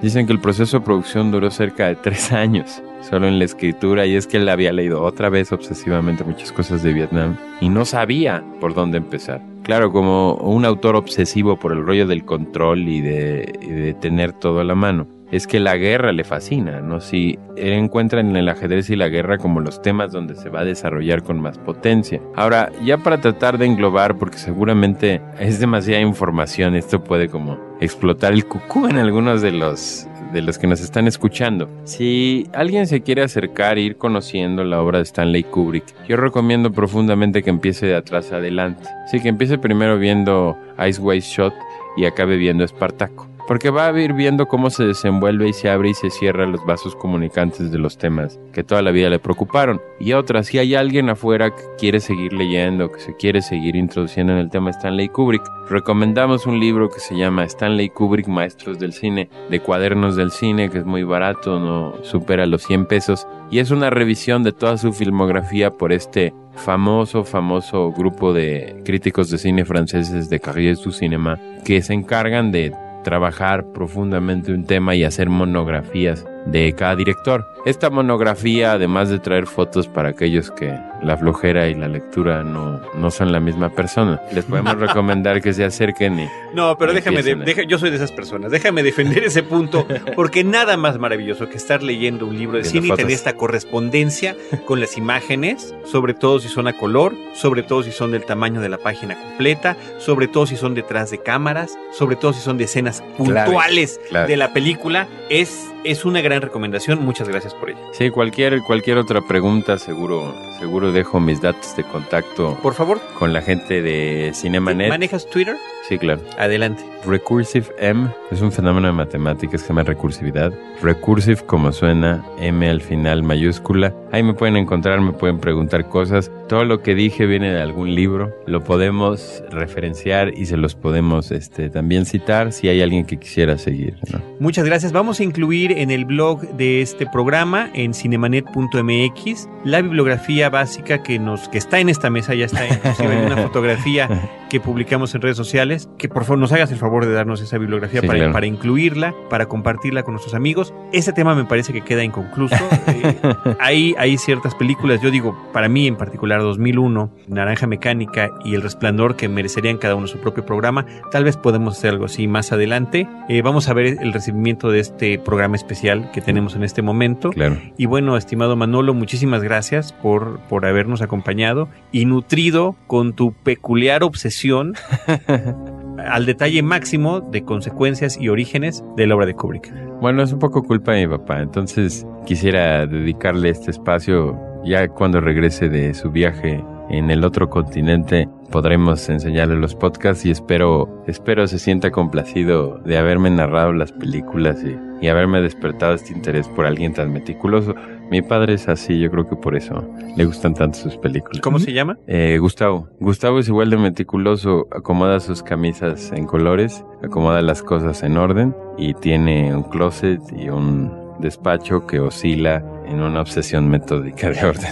Dicen 0.03 0.27
que 0.27 0.33
el 0.33 0.41
proceso 0.41 0.79
de 0.79 0.85
producción 0.85 1.31
duró 1.31 1.51
cerca 1.51 1.89
de 1.89 1.97
tres 1.97 2.33
años, 2.33 2.83
solo 3.03 3.29
en 3.29 3.39
la 3.39 3.45
escritura, 3.45 4.07
y 4.07 4.17
es 4.17 4.27
que 4.27 4.39
él 4.39 4.49
había 4.49 4.73
leído 4.73 5.03
otra 5.03 5.29
vez 5.29 5.53
obsesivamente 5.53 6.25
muchas 6.25 6.53
cosas 6.53 6.83
de 6.83 6.93
Vietnam 6.93 7.37
y 7.61 7.69
no 7.69 7.85
sabía 7.85 8.43
por 8.61 8.75
dónde 8.75 8.99
empezar. 8.99 9.43
Claro, 9.63 9.93
como 9.93 10.35
un 10.35 10.65
autor 10.65 10.97
obsesivo 10.97 11.59
por 11.59 11.73
el 11.73 11.85
rollo 11.85 12.07
del 12.07 12.25
control 12.25 12.89
y 12.89 13.03
de, 13.03 13.59
y 13.61 13.69
de 13.69 13.95
tener 13.95 14.33
todo 14.33 14.61
a 14.61 14.65
la 14.65 14.75
mano. 14.75 15.07
Es 15.31 15.47
que 15.47 15.61
la 15.61 15.77
guerra 15.77 16.13
le 16.13 16.25
fascina, 16.25 16.81
¿no? 16.81 17.01
Si 17.01 17.39
él 17.57 17.73
encuentra 17.73 18.21
en 18.21 18.35
el 18.37 18.49
ajedrez 18.49 18.91
y 18.91 18.97
la 18.97 19.09
guerra 19.09 19.39
como 19.39 19.61
los 19.61 19.81
temas 19.81 20.13
donde 20.13 20.35
se 20.35 20.49
va 20.49 20.61
a 20.61 20.65
desarrollar 20.65 21.23
con 21.23 21.41
más 21.41 21.59
potencia. 21.59 22.21
Ahora, 22.35 22.71
ya 22.85 22.99
para 22.99 23.21
tratar 23.21 23.59
de 23.59 23.67
englobar, 23.67 24.19
porque 24.19 24.39
seguramente 24.39 25.21
es 25.39 25.61
demasiada 25.61 26.01
información, 26.01 26.75
esto 26.75 27.05
puede 27.05 27.29
como 27.29 27.59
explotar 27.81 28.33
el 28.33 28.45
cucú 28.45 28.87
en 28.87 28.99
algunos 28.99 29.43
de 29.43 29.53
los 29.53 30.07
de 30.33 30.43
los 30.43 30.59
que 30.59 30.67
nos 30.67 30.81
están 30.81 31.07
escuchando. 31.07 31.69
Si 31.85 32.49
alguien 32.53 32.87
se 32.87 33.03
quiere 33.03 33.23
acercar 33.23 33.79
e 33.79 33.83
ir 33.83 33.97
conociendo 33.97 34.65
la 34.65 34.81
obra 34.81 34.99
de 34.99 35.05
Stanley 35.05 35.45
Kubrick, 35.45 35.85
yo 36.09 36.17
recomiendo 36.17 36.71
profundamente 36.71 37.43
que 37.43 37.51
empiece 37.51 37.87
de 37.87 37.97
atrás 37.97 38.33
adelante. 38.33 38.89
Sí, 39.11 39.21
que 39.21 39.29
empiece 39.29 39.59
primero 39.59 39.99
viendo 39.99 40.57
Ice 40.87 41.01
White 41.01 41.27
Shot 41.27 41.55
y 41.97 42.05
acabe 42.05 42.37
viendo 42.37 42.65
Espartaco. 42.65 43.30
Porque 43.51 43.71
va 43.71 43.89
a 43.89 44.01
ir 44.01 44.13
viendo 44.13 44.47
cómo 44.47 44.71
se 44.71 44.85
desenvuelve 44.85 45.49
y 45.49 45.53
se 45.53 45.69
abre 45.69 45.91
y 45.91 45.95
se 45.95 46.11
cierra 46.11 46.47
los 46.47 46.65
vasos 46.65 46.95
comunicantes 46.95 47.73
de 47.73 47.79
los 47.79 47.99
temas 47.99 48.39
que 48.53 48.63
toda 48.63 48.81
la 48.81 48.93
vida 48.93 49.11
le 49.11 49.19
preocuparon. 49.19 49.81
Y 49.99 50.13
otra, 50.13 50.45
si 50.45 50.59
hay 50.59 50.77
alguien 50.77 51.09
afuera 51.09 51.51
que 51.51 51.65
quiere 51.77 51.99
seguir 51.99 52.33
leyendo, 52.33 52.93
que 52.93 53.01
se 53.01 53.17
quiere 53.17 53.43
seguir 53.43 53.75
introduciendo 53.75 54.35
en 54.35 54.39
el 54.39 54.51
tema 54.51 54.71
Stanley 54.71 55.09
Kubrick, 55.09 55.43
recomendamos 55.69 56.47
un 56.47 56.61
libro 56.61 56.91
que 56.91 57.01
se 57.01 57.17
llama 57.17 57.43
Stanley 57.43 57.89
Kubrick, 57.89 58.29
Maestros 58.29 58.79
del 58.79 58.93
Cine, 58.93 59.29
de 59.51 59.59
cuadernos 59.59 60.15
del 60.15 60.31
cine, 60.31 60.71
que 60.71 60.79
es 60.79 60.87
muy 60.87 61.03
barato, 61.03 61.59
no 61.59 62.05
supera 62.05 62.47
los 62.47 62.63
100 62.63 62.87
pesos. 62.87 63.27
Y 63.51 63.59
es 63.59 63.73
una 63.73 63.91
revisión 63.91 64.45
de 64.45 64.53
toda 64.53 64.79
su 64.79 64.93
filmografía 64.93 65.73
por 65.73 65.91
este 65.93 66.33
famoso, 66.55 67.25
famoso 67.25 67.91
grupo 67.91 68.33
de 68.33 68.81
críticos 68.85 69.29
de 69.29 69.39
cine 69.39 69.65
franceses 69.65 70.31
de 70.31 70.41
Carrière 70.41 70.81
du 70.81 70.93
Cinéma, 70.93 71.41
que 71.65 71.83
se 71.83 71.95
encargan 71.95 72.53
de 72.53 72.73
trabajar 73.03 73.73
profundamente 73.73 74.53
un 74.53 74.65
tema 74.65 74.95
y 74.95 75.05
hacer 75.05 75.29
monografías 75.29 76.27
de 76.47 76.73
cada 76.75 76.97
director. 76.97 77.47
Esta 77.67 77.91
monografía, 77.91 78.73
además 78.73 79.11
de 79.11 79.19
traer 79.19 79.47
fotos 79.47 79.87
para 79.87 80.09
aquellos 80.11 80.51
que 80.51 80.75
la 81.03 81.17
flojera 81.19 81.69
y 81.69 81.75
la 81.75 81.89
lectura 81.89 82.43
no, 82.43 82.81
no 82.95 83.11
son 83.11 83.33
la 83.33 83.41
misma 83.41 83.69
persona, 83.69 84.19
les 84.33 84.47
podemos 84.47 84.75
recomendar 84.79 85.43
que 85.43 85.53
se 85.53 85.65
acerquen 85.65 86.21
y 86.21 86.29
No, 86.55 86.79
pero 86.79 86.95
déjame, 86.95 87.23
de- 87.23 87.33
¿eh? 87.33 87.37
deja- 87.37 87.63
yo 87.65 87.79
soy 87.79 87.91
de 87.91 87.97
esas 87.97 88.13
personas. 88.13 88.51
Déjame 88.51 88.83
defender 88.83 89.25
ese 89.25 89.43
punto, 89.43 89.87
porque 90.17 90.43
nada 90.43 90.79
más 90.79 90.99
maravilloso 90.99 91.51
que 91.51 91.59
estar 91.59 91.83
leyendo 91.83 92.25
un 92.27 92.39
libro 92.39 92.57
de 92.57 92.65
cine 92.65 92.87
y 92.87 92.91
tener 92.93 93.13
esta 93.13 93.35
correspondencia 93.35 94.35
con 94.67 94.81
las 94.81 94.97
imágenes, 94.97 95.75
sobre 95.85 96.15
todo 96.15 96.39
si 96.41 96.49
son 96.49 96.67
a 96.67 96.73
color, 96.79 97.15
sobre 97.35 97.63
todo 97.63 97.83
si 97.83 97.93
son 97.93 98.13
del 98.13 98.25
tamaño 98.25 98.63
de 98.63 98.71
la 98.71 98.79
página 98.79 99.15
completa, 99.21 99.77
sobre 99.99 100.29
todo 100.29 100.47
si 100.47 100.57
son 100.57 100.75
detrás 100.75 101.11
de 101.11 101.19
cámaras, 101.19 101.77
sobre 101.93 102.17
todo 102.17 102.33
si 102.33 102.41
son 102.41 102.57
de 102.57 102.65
escenas 102.65 103.03
puntuales 103.19 104.01
de 104.27 104.37
la 104.39 104.53
película, 104.55 105.09
es, 105.29 105.71
es 105.85 106.05
una 106.07 106.21
gran 106.23 106.30
recomendación. 106.39 107.03
Muchas 107.05 107.29
gracias 107.29 107.55
por 107.55 107.71
ello. 107.71 107.81
Sí, 107.93 108.11
cualquier, 108.11 108.61
cualquier 108.61 108.99
otra 108.99 109.23
pregunta, 109.23 109.79
seguro, 109.79 110.35
seguro 110.59 110.93
dejo 110.93 111.19
mis 111.19 111.41
datos 111.41 111.75
de 111.77 111.83
contacto 111.85 112.59
Por 112.63 112.75
favor, 112.75 113.01
con 113.19 113.33
la 113.33 113.43
gente 113.43 113.83
de 113.83 114.33
Cinemanet. 114.35 114.89
¿manejas 114.91 115.29
Twitter? 115.29 115.57
Sí, 115.91 115.99
claro. 115.99 116.21
Adelante. 116.39 116.85
Recursive 117.05 117.67
M 117.81 118.09
es 118.31 118.41
un 118.43 118.53
fenómeno 118.53 118.87
de 118.87 118.93
matemáticas 118.93 119.61
que 119.61 119.67
se 119.67 119.69
llama 119.69 119.83
recursividad. 119.83 120.53
Recursive 120.81 121.43
como 121.45 121.73
suena, 121.73 122.25
M 122.39 122.69
al 122.71 122.81
final 122.81 123.25
mayúscula. 123.25 123.93
Ahí 124.13 124.23
me 124.23 124.35
pueden 124.35 124.57
encontrar, 124.57 125.01
me 125.01 125.13
pueden 125.13 125.41
preguntar 125.41 125.89
cosas. 125.89 126.31
Todo 126.49 126.65
lo 126.65 126.83
que 126.83 126.95
dije 126.95 127.27
viene 127.27 127.53
de 127.53 127.61
algún 127.61 127.93
libro. 127.93 128.33
Lo 128.47 128.63
podemos 128.63 129.43
referenciar 129.51 130.33
y 130.39 130.47
se 130.47 130.57
los 130.57 130.77
podemos 130.77 131.33
este, 131.33 131.71
también 131.71 132.07
citar 132.07 132.53
si 132.53 132.69
hay 132.69 132.83
alguien 132.83 133.05
que 133.05 133.19
quisiera 133.19 133.59
seguir. 133.59 133.97
¿no? 134.13 134.21
Muchas 134.39 134.65
gracias. 134.65 134.93
Vamos 134.93 135.19
a 135.19 135.25
incluir 135.25 135.73
en 135.73 135.91
el 135.91 136.05
blog 136.05 136.43
de 136.53 136.83
este 136.83 137.07
programa, 137.07 137.69
en 137.75 137.95
cinemanet.mx, 137.95 139.49
la 139.65 139.83
bibliografía 139.83 140.51
básica 140.51 141.03
que 141.03 141.19
nos 141.19 141.49
que 141.49 141.59
está 141.59 141.81
en 141.81 141.89
esta 141.89 142.11
mesa, 142.11 142.35
ya 142.35 142.45
está 142.45 142.65
inclusive 142.69 143.13
en 143.13 143.27
una 143.27 143.37
fotografía 143.43 144.09
que 144.51 144.61
publicamos 144.61 145.15
en 145.15 145.23
redes 145.23 145.37
sociales, 145.37 145.80
que 145.99 146.09
por 146.09 146.25
favor 146.25 146.39
nos 146.39 146.53
hagas 146.53 146.71
el 146.73 146.79
favor 146.79 147.07
de 147.07 147.13
darnos 147.13 147.41
esa 147.41 147.59
bibliografía 147.59 148.01
Sí, 148.01 148.07
para, 148.07 148.19
claro. 148.19 148.33
para 148.33 148.47
incluirla, 148.47 149.15
para 149.29 149.47
compartirla 149.47 150.03
con 150.03 150.15
nuestros 150.15 150.35
amigos. 150.35 150.75
Ese 150.93 151.13
tema 151.13 151.35
me 151.35 151.45
parece 151.45 151.73
que 151.73 151.83
queda 151.83 152.05
inconcluso. 152.05 152.57
Eh, 152.91 153.21
hay, 153.61 153.95
hay 153.99 154.19
ciertas 154.19 154.55
películas, 154.55 155.01
yo 155.01 155.11
digo, 155.11 155.37
para 155.53 155.69
mí 155.69 155.87
en 155.87 155.97
particular 155.97 156.41
2001, 156.41 157.15
Naranja 157.29 157.67
Mecánica 157.67 158.31
y 158.45 158.55
El 158.55 158.63
Resplandor, 158.63 159.17
que 159.17 159.29
merecerían 159.29 159.79
cada 159.79 159.95
uno 159.95 160.07
su 160.07 160.19
propio 160.19 160.45
programa. 160.45 160.87
Tal 161.13 161.25
vez 161.25 161.37
podemos 161.37 161.79
hacer 161.79 161.91
algo 161.91 162.07
así 162.07 162.27
más 162.27 162.53
adelante. 162.53 163.09
Eh, 163.29 163.43
vamos 163.43 163.69
a 163.69 163.75
ver 163.75 163.99
el 164.01 164.13
recibimiento 164.13 164.71
de 164.71 164.81
este 164.81 165.19
programa 165.19 165.57
especial 165.57 166.11
que 166.13 166.21
tenemos 166.21 166.57
en 166.57 166.65
este 166.65 166.83
momento. 166.83 167.31
Claro. 167.31 167.59
Y 167.77 167.87
bueno, 167.87 168.17
estimado 168.17 168.57
Manolo, 168.57 168.93
muchísimas 168.95 169.43
gracias 169.43 169.93
por, 169.93 170.41
por 170.49 170.67
habernos 170.67 171.01
acompañado 171.03 171.69
y 171.93 172.07
nutrido 172.07 172.75
con 172.87 173.13
tu 173.13 173.33
peculiar 173.33 174.03
obsesión 174.03 174.75
al 176.09 176.27
detalle 176.27 176.63
máximo 176.63 177.21
de 177.21 177.45
consecuencias 177.45 178.19
y 178.21 178.29
orígenes 178.29 178.85
de 178.97 179.07
la 179.07 179.15
obra 179.15 179.27
de 179.27 179.35
Kubrick. 179.35 179.73
Bueno, 180.01 180.23
es 180.23 180.33
un 180.33 180.39
poco 180.39 180.63
culpa 180.63 180.93
de 180.93 181.07
mi 181.07 181.17
papá, 181.17 181.41
entonces 181.41 182.07
quisiera 182.27 182.87
dedicarle 182.87 183.51
este 183.51 183.71
espacio 183.71 184.39
ya 184.65 184.89
cuando 184.89 185.21
regrese 185.21 185.69
de 185.69 185.95
su 185.95 186.11
viaje 186.11 186.63
en 186.91 187.11
el 187.11 187.25
otro 187.25 187.49
continente 187.49 188.29
podremos 188.51 189.09
enseñarle 189.09 189.57
los 189.57 189.75
podcasts 189.75 190.27
y 190.27 190.31
espero 190.31 191.03
espero 191.07 191.47
se 191.47 191.59
sienta 191.59 191.91
complacido 191.91 192.79
de 192.85 192.99
haberme 192.99 193.31
narrado 193.31 193.73
las 193.73 193.93
películas 193.93 194.63
y, 194.65 194.77
y 195.05 195.09
haberme 195.09 195.41
despertado 195.41 195.95
este 195.95 196.13
interés 196.13 196.49
por 196.49 196.67
alguien 196.67 196.93
tan 196.93 197.13
meticuloso. 197.13 197.75
Mi 198.11 198.23
padre 198.23 198.55
es 198.55 198.69
así, 198.69 198.99
yo 198.99 199.09
creo 199.11 199.29
que 199.29 199.37
por 199.37 199.57
eso 199.57 199.89
le 200.17 200.25
gustan 200.25 200.55
tanto 200.55 200.79
sus 200.79 200.97
películas. 200.97 201.41
¿Cómo 201.43 201.61
se 201.61 201.73
llama? 201.73 201.97
Eh, 202.09 202.39
Gustavo. 202.41 202.89
Gustavo 202.99 203.39
es 203.39 203.47
igual 203.47 203.71
de 203.71 203.77
meticuloso, 203.77 204.67
acomoda 204.73 205.21
sus 205.21 205.45
camisas 205.45 206.11
en 206.11 206.27
colores, 206.27 206.85
acomoda 207.05 207.41
las 207.41 207.63
cosas 207.63 208.03
en 208.03 208.17
orden 208.17 208.55
y 208.77 208.95
tiene 208.95 209.55
un 209.55 209.63
closet 209.63 210.21
y 210.37 210.49
un 210.49 210.93
despacho 211.21 211.87
que 211.87 212.01
oscila 212.01 212.65
en 212.87 213.01
una 213.01 213.21
obsesión 213.21 213.69
metódica 213.69 214.31
de 214.31 214.45
orden. 214.45 214.71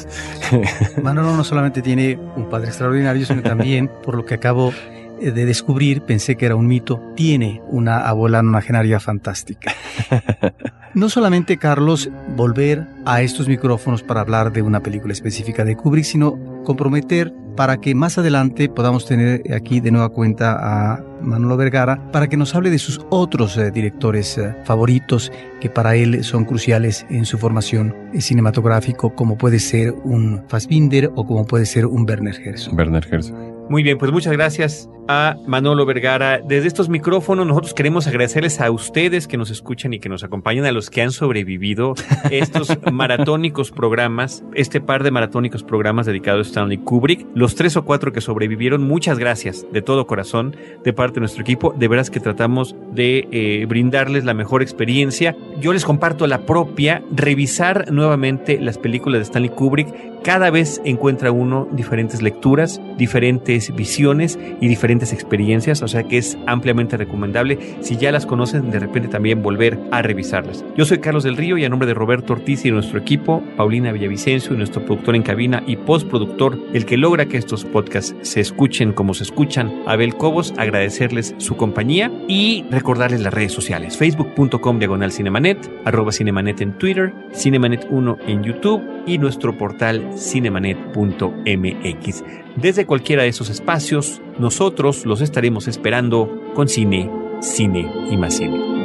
Manolo 1.02 1.36
no 1.36 1.44
solamente 1.44 1.80
tiene 1.80 2.18
un 2.34 2.48
padre 2.48 2.68
extraordinario, 2.68 3.24
sino 3.24 3.42
también, 3.42 3.88
por 4.02 4.16
lo 4.16 4.24
que 4.24 4.34
acabo 4.34 4.72
eh, 5.20 5.30
de 5.30 5.46
descubrir, 5.46 6.02
pensé 6.02 6.36
que 6.36 6.46
era 6.46 6.56
un 6.56 6.66
mito, 6.66 7.00
tiene 7.14 7.62
una 7.68 8.00
abuela 8.08 8.42
nonagenaria 8.42 8.98
fantástica. 8.98 9.72
No 10.98 11.08
solamente, 11.08 11.58
Carlos, 11.58 12.10
volver 12.34 12.84
a 13.04 13.22
estos 13.22 13.46
micrófonos 13.46 14.02
para 14.02 14.20
hablar 14.20 14.52
de 14.52 14.62
una 14.62 14.80
película 14.80 15.12
específica 15.12 15.64
de 15.64 15.76
Kubrick, 15.76 16.04
sino 16.04 16.36
comprometer 16.64 17.32
para 17.56 17.76
que 17.76 17.94
más 17.94 18.18
adelante 18.18 18.68
podamos 18.68 19.06
tener 19.06 19.44
aquí 19.54 19.78
de 19.78 19.92
nueva 19.92 20.08
cuenta 20.08 20.58
a 20.58 21.04
Manolo 21.22 21.56
Vergara 21.56 22.10
para 22.10 22.26
que 22.26 22.36
nos 22.36 22.52
hable 22.56 22.70
de 22.70 22.80
sus 22.80 23.00
otros 23.10 23.56
eh, 23.56 23.70
directores 23.70 24.38
eh, 24.38 24.56
favoritos 24.64 25.30
que 25.60 25.70
para 25.70 25.94
él 25.94 26.24
son 26.24 26.44
cruciales 26.44 27.06
en 27.10 27.26
su 27.26 27.38
formación 27.38 27.94
cinematográfico, 28.18 29.14
como 29.14 29.38
puede 29.38 29.60
ser 29.60 29.94
un 30.02 30.42
Fassbinder 30.48 31.12
o 31.14 31.24
como 31.24 31.46
puede 31.46 31.66
ser 31.66 31.86
un 31.86 32.08
Werner 32.08 32.34
Herzog. 32.44 32.74
Werner 32.74 33.06
Herzog. 33.08 33.57
Muy 33.68 33.82
bien, 33.82 33.98
pues 33.98 34.10
muchas 34.12 34.32
gracias 34.32 34.88
a 35.08 35.36
Manolo 35.46 35.86
Vergara. 35.86 36.38
Desde 36.38 36.68
estos 36.68 36.88
micrófonos 36.88 37.46
nosotros 37.46 37.74
queremos 37.74 38.06
agradecerles 38.06 38.60
a 38.60 38.70
ustedes 38.70 39.26
que 39.26 39.36
nos 39.36 39.50
escuchan 39.50 39.94
y 39.94 40.00
que 40.00 40.08
nos 40.08 40.22
acompañan, 40.22 40.66
a 40.66 40.72
los 40.72 40.90
que 40.90 41.02
han 41.02 41.10
sobrevivido 41.10 41.94
estos 42.30 42.78
maratónicos 42.92 43.70
programas, 43.70 44.44
este 44.54 44.80
par 44.80 45.02
de 45.02 45.10
maratónicos 45.10 45.62
programas 45.62 46.06
dedicados 46.06 46.46
a 46.46 46.50
Stanley 46.50 46.78
Kubrick. 46.78 47.26
Los 47.34 47.54
tres 47.54 47.76
o 47.76 47.84
cuatro 47.84 48.12
que 48.12 48.20
sobrevivieron, 48.20 48.82
muchas 48.86 49.18
gracias 49.18 49.66
de 49.72 49.82
todo 49.82 50.06
corazón 50.06 50.56
de 50.84 50.92
parte 50.92 51.14
de 51.14 51.20
nuestro 51.20 51.42
equipo. 51.42 51.74
De 51.76 51.88
veras 51.88 52.10
que 52.10 52.20
tratamos 52.20 52.76
de 52.92 53.28
eh, 53.32 53.66
brindarles 53.66 54.24
la 54.24 54.34
mejor 54.34 54.62
experiencia. 54.62 55.36
Yo 55.60 55.72
les 55.72 55.84
comparto 55.84 56.26
la 56.26 56.46
propia, 56.46 57.02
revisar 57.10 57.90
nuevamente 57.92 58.60
las 58.60 58.78
películas 58.78 59.20
de 59.20 59.24
Stanley 59.24 59.50
Kubrick. 59.50 59.88
Cada 60.22 60.50
vez 60.50 60.80
encuentra 60.84 61.32
uno 61.32 61.68
diferentes 61.72 62.22
lecturas, 62.22 62.80
diferentes 62.96 63.74
visiones 63.74 64.38
y 64.60 64.68
diferentes 64.68 65.12
experiencias, 65.12 65.82
o 65.82 65.88
sea 65.88 66.02
que 66.02 66.18
es 66.18 66.36
ampliamente 66.46 66.96
recomendable. 66.96 67.58
Si 67.80 67.96
ya 67.96 68.12
las 68.12 68.26
conocen, 68.26 68.70
de 68.70 68.78
repente 68.78 69.08
también 69.08 69.42
volver 69.42 69.78
a 69.90 70.02
revisarlas. 70.02 70.64
Yo 70.76 70.84
soy 70.84 70.98
Carlos 70.98 71.24
del 71.24 71.36
Río 71.36 71.56
y 71.56 71.64
a 71.64 71.68
nombre 71.68 71.86
de 71.86 71.94
Roberto 71.94 72.34
Ortiz 72.34 72.64
y 72.64 72.70
nuestro 72.70 72.98
equipo, 72.98 73.42
Paulina 73.56 73.92
Villavicencio 73.92 74.54
y 74.54 74.58
nuestro 74.58 74.84
productor 74.84 75.16
en 75.16 75.22
cabina 75.22 75.62
y 75.66 75.76
postproductor, 75.76 76.58
el 76.74 76.84
que 76.84 76.96
logra 76.96 77.26
que 77.26 77.38
estos 77.38 77.64
podcasts 77.64 78.14
se 78.22 78.40
escuchen 78.40 78.92
como 78.92 79.14
se 79.14 79.24
escuchan, 79.24 79.82
Abel 79.86 80.14
Cobos, 80.16 80.52
agradecerles 80.56 81.34
su 81.38 81.56
compañía 81.56 82.10
y 82.28 82.64
recordarles 82.70 83.20
las 83.20 83.32
redes 83.32 83.52
sociales, 83.52 83.96
facebook.com 83.96 84.78
diagonal 84.78 85.12
cinemanet, 85.12 85.70
arroba 85.84 86.12
cinemanet 86.12 86.60
en 86.60 86.72
Twitter, 86.72 87.12
cinemanet1 87.32 88.18
en 88.26 88.42
YouTube 88.42 88.82
y 89.06 89.18
nuestro 89.18 89.56
portal 89.56 90.07
cinemanet.mx. 90.16 92.24
Desde 92.56 92.86
cualquiera 92.86 93.22
de 93.22 93.28
esos 93.28 93.50
espacios, 93.50 94.20
nosotros 94.38 95.06
los 95.06 95.20
estaremos 95.20 95.68
esperando 95.68 96.52
con 96.54 96.68
cine, 96.68 97.08
cine 97.40 97.88
y 98.10 98.16
más 98.16 98.34
cine. 98.34 98.77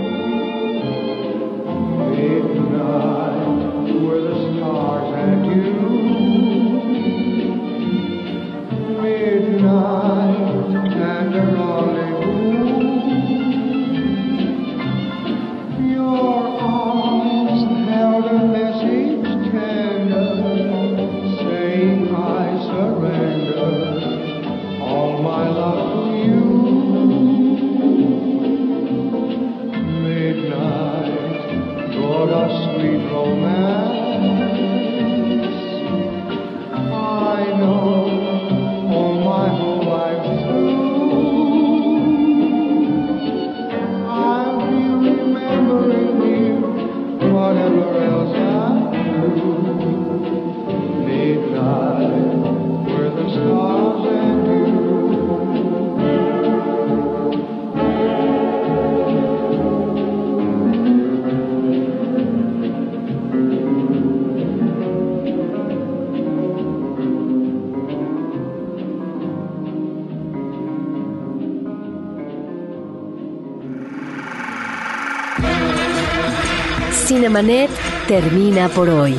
Cinemanet 77.33 77.71
termina 78.07 78.69
por 78.69 78.87
hoy. 78.89 79.17